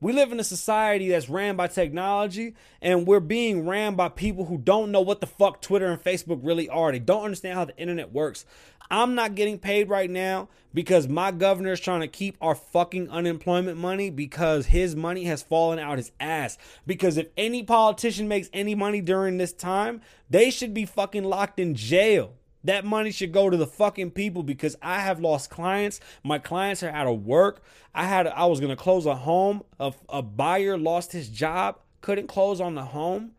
We 0.00 0.12
live 0.12 0.30
in 0.30 0.38
a 0.38 0.44
society 0.44 1.08
that's 1.08 1.28
ran 1.28 1.56
by 1.56 1.66
technology, 1.66 2.54
and 2.80 3.04
we're 3.04 3.18
being 3.18 3.66
ran 3.66 3.96
by 3.96 4.08
people 4.08 4.44
who 4.44 4.56
don't 4.56 4.92
know 4.92 5.00
what 5.00 5.20
the 5.20 5.26
fuck 5.26 5.60
Twitter 5.60 5.86
and 5.86 6.02
Facebook 6.02 6.38
really 6.42 6.68
are. 6.68 6.92
They 6.92 7.00
don't 7.00 7.24
understand 7.24 7.54
how 7.56 7.64
the 7.64 7.76
internet 7.76 8.12
works. 8.12 8.44
I'm 8.90 9.16
not 9.16 9.34
getting 9.34 9.58
paid 9.58 9.88
right 9.88 10.08
now 10.08 10.48
because 10.72 11.08
my 11.08 11.32
governor 11.32 11.72
is 11.72 11.80
trying 11.80 12.00
to 12.00 12.08
keep 12.08 12.36
our 12.40 12.54
fucking 12.54 13.10
unemployment 13.10 13.76
money 13.76 14.08
because 14.08 14.66
his 14.66 14.94
money 14.94 15.24
has 15.24 15.42
fallen 15.42 15.80
out 15.80 15.98
his 15.98 16.12
ass. 16.20 16.56
Because 16.86 17.16
if 17.16 17.26
any 17.36 17.64
politician 17.64 18.28
makes 18.28 18.48
any 18.52 18.76
money 18.76 19.00
during 19.00 19.36
this 19.36 19.52
time, 19.52 20.00
they 20.30 20.48
should 20.50 20.72
be 20.72 20.86
fucking 20.86 21.24
locked 21.24 21.58
in 21.58 21.74
jail. 21.74 22.37
That 22.68 22.84
money 22.84 23.12
should 23.12 23.32
go 23.32 23.48
to 23.48 23.56
the 23.56 23.66
fucking 23.66 24.10
people 24.10 24.42
because 24.42 24.76
I 24.82 25.00
have 25.00 25.20
lost 25.20 25.48
clients. 25.48 26.00
My 26.22 26.38
clients 26.38 26.82
are 26.82 26.90
out 26.90 27.06
of 27.06 27.24
work. 27.24 27.62
I 27.94 28.04
had 28.04 28.26
I 28.26 28.44
was 28.44 28.60
gonna 28.60 28.76
close 28.76 29.06
a 29.06 29.14
home. 29.14 29.62
A, 29.80 29.94
a 30.10 30.20
buyer 30.20 30.76
lost 30.76 31.12
his 31.12 31.30
job, 31.30 31.78
couldn't 32.02 32.26
close 32.26 32.60
on 32.60 32.74
the 32.74 32.84
home. 32.84 33.30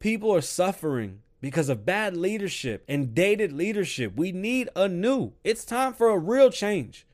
People 0.00 0.34
are 0.34 0.40
suffering 0.40 1.20
because 1.40 1.68
of 1.68 1.86
bad 1.86 2.16
leadership 2.16 2.84
and 2.88 3.14
dated 3.14 3.52
leadership. 3.52 4.16
We 4.16 4.32
need 4.32 4.68
a 4.74 4.88
new. 4.88 5.34
It's 5.44 5.64
time 5.64 5.92
for 5.92 6.10
a 6.10 6.18
real 6.18 6.50
change. 6.50 7.06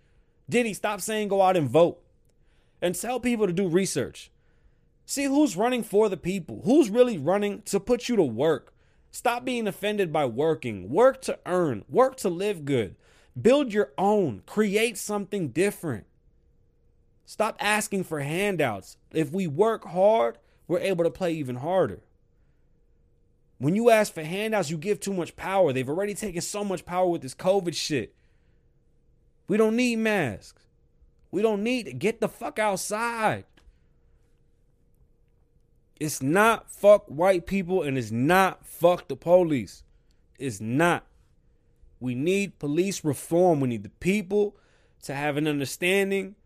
Diddy, 0.49 0.73
stop 0.73 1.03
saying 1.03 1.29
go 1.29 1.43
out 1.43 1.59
and 1.59 1.69
vote. 1.69 2.01
And 2.81 2.95
tell 2.95 3.21
people 3.21 3.47
to 3.47 3.53
do 3.53 3.69
research. 3.69 4.31
See 5.05 5.25
who's 5.25 5.59
running 5.59 5.83
for 5.83 6.09
the 6.09 6.17
people. 6.17 6.63
Who's 6.65 6.89
really 6.89 7.19
running 7.19 7.61
to 7.67 7.79
put 7.79 8.09
you 8.09 8.17
to 8.17 8.25
work 8.25 8.73
Stop 9.11 9.45
being 9.45 9.67
offended 9.67 10.13
by 10.13 10.27
working. 10.27 10.89
Work 10.91 11.23
to 11.23 11.39
earn, 11.47 11.85
work 11.89 12.17
to 12.19 12.29
live 12.29 12.65
good. 12.65 12.97
Build 13.41 13.73
your 13.73 13.93
own, 13.97 14.43
create 14.47 14.99
something 14.99 15.49
different. 15.49 16.07
Stop 17.25 17.57
asking 17.61 18.05
for 18.05 18.21
handouts. 18.21 18.97
If 19.13 19.33
we 19.33 19.47
work 19.47 19.85
hard, 19.85 20.39
we're 20.67 20.81
able 20.81 21.05
to 21.05 21.11
play 21.11 21.33
even 21.33 21.57
harder. 21.57 22.01
When 23.59 23.75
you 23.75 23.91
ask 23.91 24.13
for 24.13 24.23
handouts, 24.23 24.71
you 24.71 24.79
give 24.79 25.01
too 25.01 25.13
much 25.13 25.37
power. 25.37 25.73
They've 25.73 25.89
already 25.89 26.15
taken 26.15 26.41
so 26.41 26.65
much 26.65 26.87
power 26.87 27.09
with 27.09 27.23
this 27.23 27.35
COVID 27.35 27.75
shit. 27.75 28.15
We 29.49 29.57
don't 29.57 29.77
need 29.77 29.97
masks. 29.97 30.63
We 31.31 31.43
don't 31.43 31.63
need 31.63 31.87
to 31.87 31.93
get 31.93 32.21
the 32.21 32.29
fuck 32.29 32.59
outside. 32.59 33.45
It's 36.01 36.23
not 36.23 36.71
fuck 36.71 37.07
white 37.07 37.47
people 37.47 37.83
and 37.83 37.99
it's 37.99 38.11
not 38.11 38.65
fuck 38.65 39.09
the 39.09 39.17
police. 39.17 39.83
It's 40.39 40.61
not. 40.61 41.05
We 42.01 42.15
need 42.15 42.59
police 42.59 43.05
reform. 43.05 43.61
We 43.61 43.69
need 43.69 43.83
the 43.83 43.89
people 43.89 44.57
to 45.03 45.15
have 45.15 45.37
an 45.37 45.49
understanding 45.49 46.37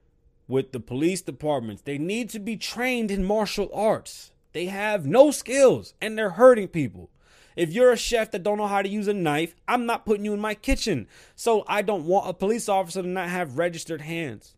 with 0.49 0.73
the 0.73 0.81
police 0.81 1.21
departments. 1.21 1.83
They 1.83 1.99
need 1.99 2.31
to 2.31 2.39
be 2.39 2.57
trained 2.57 3.11
in 3.11 3.25
martial 3.25 3.71
arts. 3.75 4.33
They 4.53 4.67
have 4.67 5.07
no 5.07 5.31
skills 5.31 5.95
and 6.01 6.17
they're 6.17 6.31
hurting 6.31 6.69
people. 6.69 7.11
If 7.55 7.73
you're 7.73 7.93
a 7.93 7.97
chef 7.99 8.31
that 8.31 8.43
don't 8.43 8.59
know 8.59 8.67
how 8.67 8.81
to 8.81 8.89
use 8.89 9.09
a 9.09 9.15
knife, 9.15 9.55
I'm 9.69 9.85
not 9.85 10.07
putting 10.07 10.25
you 10.25 10.33
in 10.33 10.41
my 10.41 10.55
kitchen. 10.55 11.07
So 11.37 11.65
I 11.69 11.83
don't 11.83 12.07
want 12.07 12.29
a 12.29 12.33
police 12.33 12.69
officer 12.69 13.03
to 13.03 13.09
not 13.09 13.29
have 13.29 13.59
registered 13.59 14.01
hands. 14.01 14.55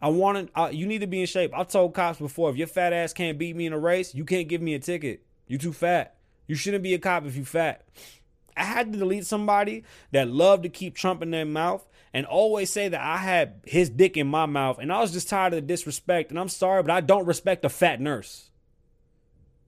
I 0.00 0.08
wanted 0.08 0.50
uh, 0.54 0.70
you 0.72 0.86
need 0.86 1.00
to 1.00 1.06
be 1.06 1.20
in 1.20 1.26
shape. 1.26 1.52
I've 1.54 1.68
told 1.68 1.94
cops 1.94 2.18
before 2.18 2.50
if 2.50 2.56
your 2.56 2.68
fat 2.68 2.92
ass 2.92 3.12
can't 3.12 3.38
beat 3.38 3.56
me 3.56 3.66
in 3.66 3.72
a 3.72 3.78
race, 3.78 4.14
you 4.14 4.24
can't 4.24 4.48
give 4.48 4.62
me 4.62 4.74
a 4.74 4.78
ticket. 4.78 5.24
You 5.46 5.58
too 5.58 5.72
fat. 5.72 6.16
You 6.46 6.54
shouldn't 6.54 6.82
be 6.82 6.94
a 6.94 6.98
cop 6.98 7.24
if 7.26 7.36
you 7.36 7.44
fat. 7.44 7.86
I 8.56 8.64
had 8.64 8.92
to 8.92 8.98
delete 8.98 9.26
somebody 9.26 9.84
that 10.12 10.28
loved 10.28 10.64
to 10.64 10.68
keep 10.68 10.96
Trump 10.96 11.22
in 11.22 11.30
their 11.30 11.44
mouth 11.44 11.86
and 12.12 12.26
always 12.26 12.70
say 12.70 12.88
that 12.88 13.00
I 13.00 13.18
had 13.18 13.60
his 13.64 13.88
dick 13.88 14.16
in 14.16 14.26
my 14.26 14.46
mouth. 14.46 14.78
And 14.78 14.92
I 14.92 15.00
was 15.00 15.12
just 15.12 15.28
tired 15.28 15.52
of 15.52 15.58
the 15.58 15.66
disrespect. 15.66 16.30
And 16.30 16.38
I'm 16.38 16.48
sorry, 16.48 16.82
but 16.82 16.90
I 16.90 17.00
don't 17.00 17.26
respect 17.26 17.64
a 17.64 17.68
fat 17.68 18.00
nurse. 18.00 18.50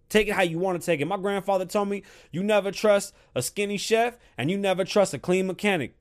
Take 0.09 0.27
it 0.27 0.33
how 0.33 0.43
you 0.43 0.59
want 0.59 0.81
to 0.81 0.85
take 0.85 1.01
it. 1.01 1.07
My 1.07 1.19
grandfather 1.19 1.65
told 1.65 1.89
me 1.89 2.03
you 2.33 2.43
never 2.43 2.73
trust 2.73 3.15
a 3.35 3.43
skinny 3.43 3.77
chef 3.77 4.19
and 4.37 4.51
you 4.51 4.59
never 4.59 4.85
trust 4.85 5.15
a 5.15 5.19
clean 5.19 5.47
mechanic. 5.47 5.95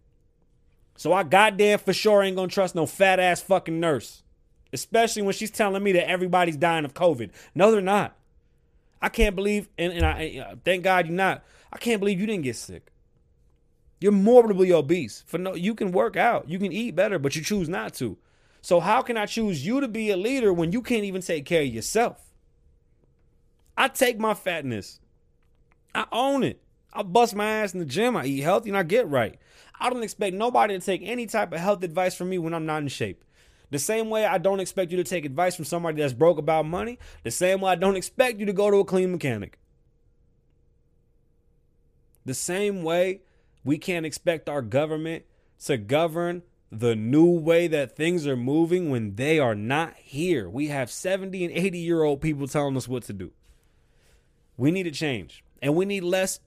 So 1.00 1.14
I 1.14 1.24
goddamn 1.24 1.80
for 1.80 1.94
sure 1.94 2.22
ain't 2.22 2.36
gonna 2.36 2.50
trust 2.50 2.76
no 2.76 2.86
fat 2.86 3.22
ass 3.22 3.40
fucking 3.40 3.80
nurse. 3.80 4.22
Especially 4.74 5.22
when 5.22 5.34
she's 5.34 5.50
telling 5.50 5.82
me 5.82 5.94
that 5.94 6.10
everybody's 6.10 6.58
dying 6.58 6.84
of 6.84 6.94
COVID. 6.94 7.32
No, 7.56 7.72
they're 7.72 7.80
not. 7.80 8.18
I 9.02 9.08
can't 9.08 9.34
believe, 9.34 9.70
and, 9.78 9.94
and 9.94 10.06
I 10.06 10.46
uh, 10.46 10.56
thank 10.66 10.84
God 10.84 11.08
you're 11.08 11.16
not. 11.16 11.46
I 11.72 11.78
can't 11.78 12.02
believe 12.02 12.20
you 12.20 12.26
didn't 12.26 12.44
get 12.44 12.58
sick. 12.58 12.92
You're 14.02 14.12
morbidly 14.12 14.74
obese. 14.74 15.24
For 15.26 15.38
no, 15.38 15.56
you 15.56 15.74
can 15.74 15.94
work 15.94 16.18
out, 16.18 16.50
you 16.50 16.60
can 16.60 16.74
eat 16.74 16.98
better, 16.98 17.18
but 17.18 17.34
you 17.34 17.44
choose 17.44 17.70
not 17.70 17.94
to. 17.94 18.18
So 18.60 18.82
how 18.82 19.02
can 19.02 19.16
I 19.16 19.26
choose 19.26 19.66
you 19.66 19.80
to 19.80 19.88
be 19.88 20.10
a 20.10 20.18
leader 20.18 20.52
when 20.52 20.74
you 20.74 20.82
can't 20.82 21.06
even 21.06 21.22
take 21.22 21.46
care 21.46 21.62
of 21.62 21.70
yourself? 21.70 22.20
I 23.78 23.88
take 23.88 24.20
my 24.20 24.34
fatness. 24.34 25.00
I 25.96 26.08
own 26.12 26.44
it. 26.44 26.62
I 26.92 27.04
bust 27.04 27.36
my 27.36 27.46
ass 27.46 27.74
in 27.74 27.80
the 27.80 27.86
gym. 27.86 28.18
I 28.18 28.26
eat 28.26 28.42
healthy 28.42 28.70
and 28.70 28.78
I 28.78 28.84
get 28.84 29.08
right. 29.08 29.40
I 29.80 29.90
don't 29.90 30.04
expect 30.04 30.36
nobody 30.36 30.78
to 30.78 30.86
take 30.86 31.02
any 31.04 31.26
type 31.26 31.54
of 31.54 31.60
health 31.60 31.84
advice 31.84 32.16
from 32.16 32.30
me 32.30 32.38
when 32.38 32.54
I'm 32.54 32.66
not 32.66 32.82
in 32.82 32.88
shape. 32.88 33.24
The 33.72 33.80
same 33.80 34.10
way 34.10 34.26
I 34.26 34.40
don't 34.40 34.60
expect 34.60 34.92
you 34.92 34.98
to 34.98 35.04
take 35.04 35.26
advice 35.26 35.56
from 35.56 35.66
somebody 35.66 36.02
that's 36.02 36.14
broke 36.14 36.40
about 36.40 36.66
money, 36.66 36.98
the 37.24 37.32
same 37.32 37.62
way 37.62 37.72
I 37.72 37.76
don't 37.76 37.96
expect 37.96 38.40
you 38.40 38.46
to 38.48 38.54
go 38.54 38.72
to 38.72 38.78
a 38.78 38.86
clean 38.86 39.12
mechanic. 39.12 39.60
The 42.26 42.34
same 42.34 42.84
way 42.84 43.22
we 43.64 43.78
can't 43.78 44.06
expect 44.06 44.50
our 44.50 44.62
government 44.62 45.26
to 45.66 45.78
govern 45.78 46.44
the 46.72 46.96
new 46.96 47.26
way 47.26 47.68
that 47.68 47.96
things 47.96 48.28
are 48.28 48.36
moving 48.36 48.90
when 48.90 49.16
they 49.16 49.40
are 49.40 49.56
not 49.56 49.96
here. 49.98 50.50
We 50.50 50.68
have 50.68 50.92
70 50.92 51.46
and 51.46 51.54
80 51.54 51.78
year 51.80 52.04
old 52.04 52.22
people 52.22 52.48
telling 52.48 52.78
us 52.78 52.88
what 52.88 53.04
to 53.04 53.14
do. 53.14 53.32
We 54.58 54.72
need 54.72 54.88
a 54.88 54.92
change. 54.92 55.44
And 55.62 55.76
we 55.76 55.86
need 55.86 56.04
less 56.04 56.40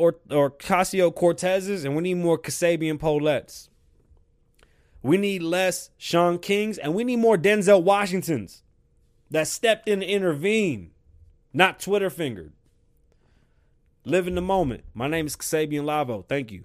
or 0.00 0.16
or 0.30 0.50
Casio 0.50 1.14
Cortezes 1.14 1.84
and 1.84 1.94
we 1.94 2.02
need 2.02 2.14
more 2.14 2.38
Kasabian 2.38 2.98
Paulettes. 2.98 3.68
We 5.02 5.18
need 5.18 5.42
less 5.42 5.90
Shaun 5.98 6.38
Kings 6.38 6.78
and 6.78 6.94
we 6.94 7.04
need 7.04 7.18
more 7.18 7.36
Denzel 7.36 7.82
Washingtons 7.82 8.62
that 9.30 9.46
stepped 9.46 9.88
in 9.88 10.00
to 10.00 10.06
intervene, 10.06 10.90
not 11.52 11.80
Twitter 11.80 12.10
fingered. 12.10 12.52
Live 14.04 14.26
in 14.26 14.34
the 14.34 14.40
moment. 14.40 14.84
My 14.94 15.06
name 15.06 15.26
is 15.26 15.36
Kasabian 15.36 15.84
Lavoe. 15.84 16.26
Thank 16.26 16.50
you. 16.50 16.64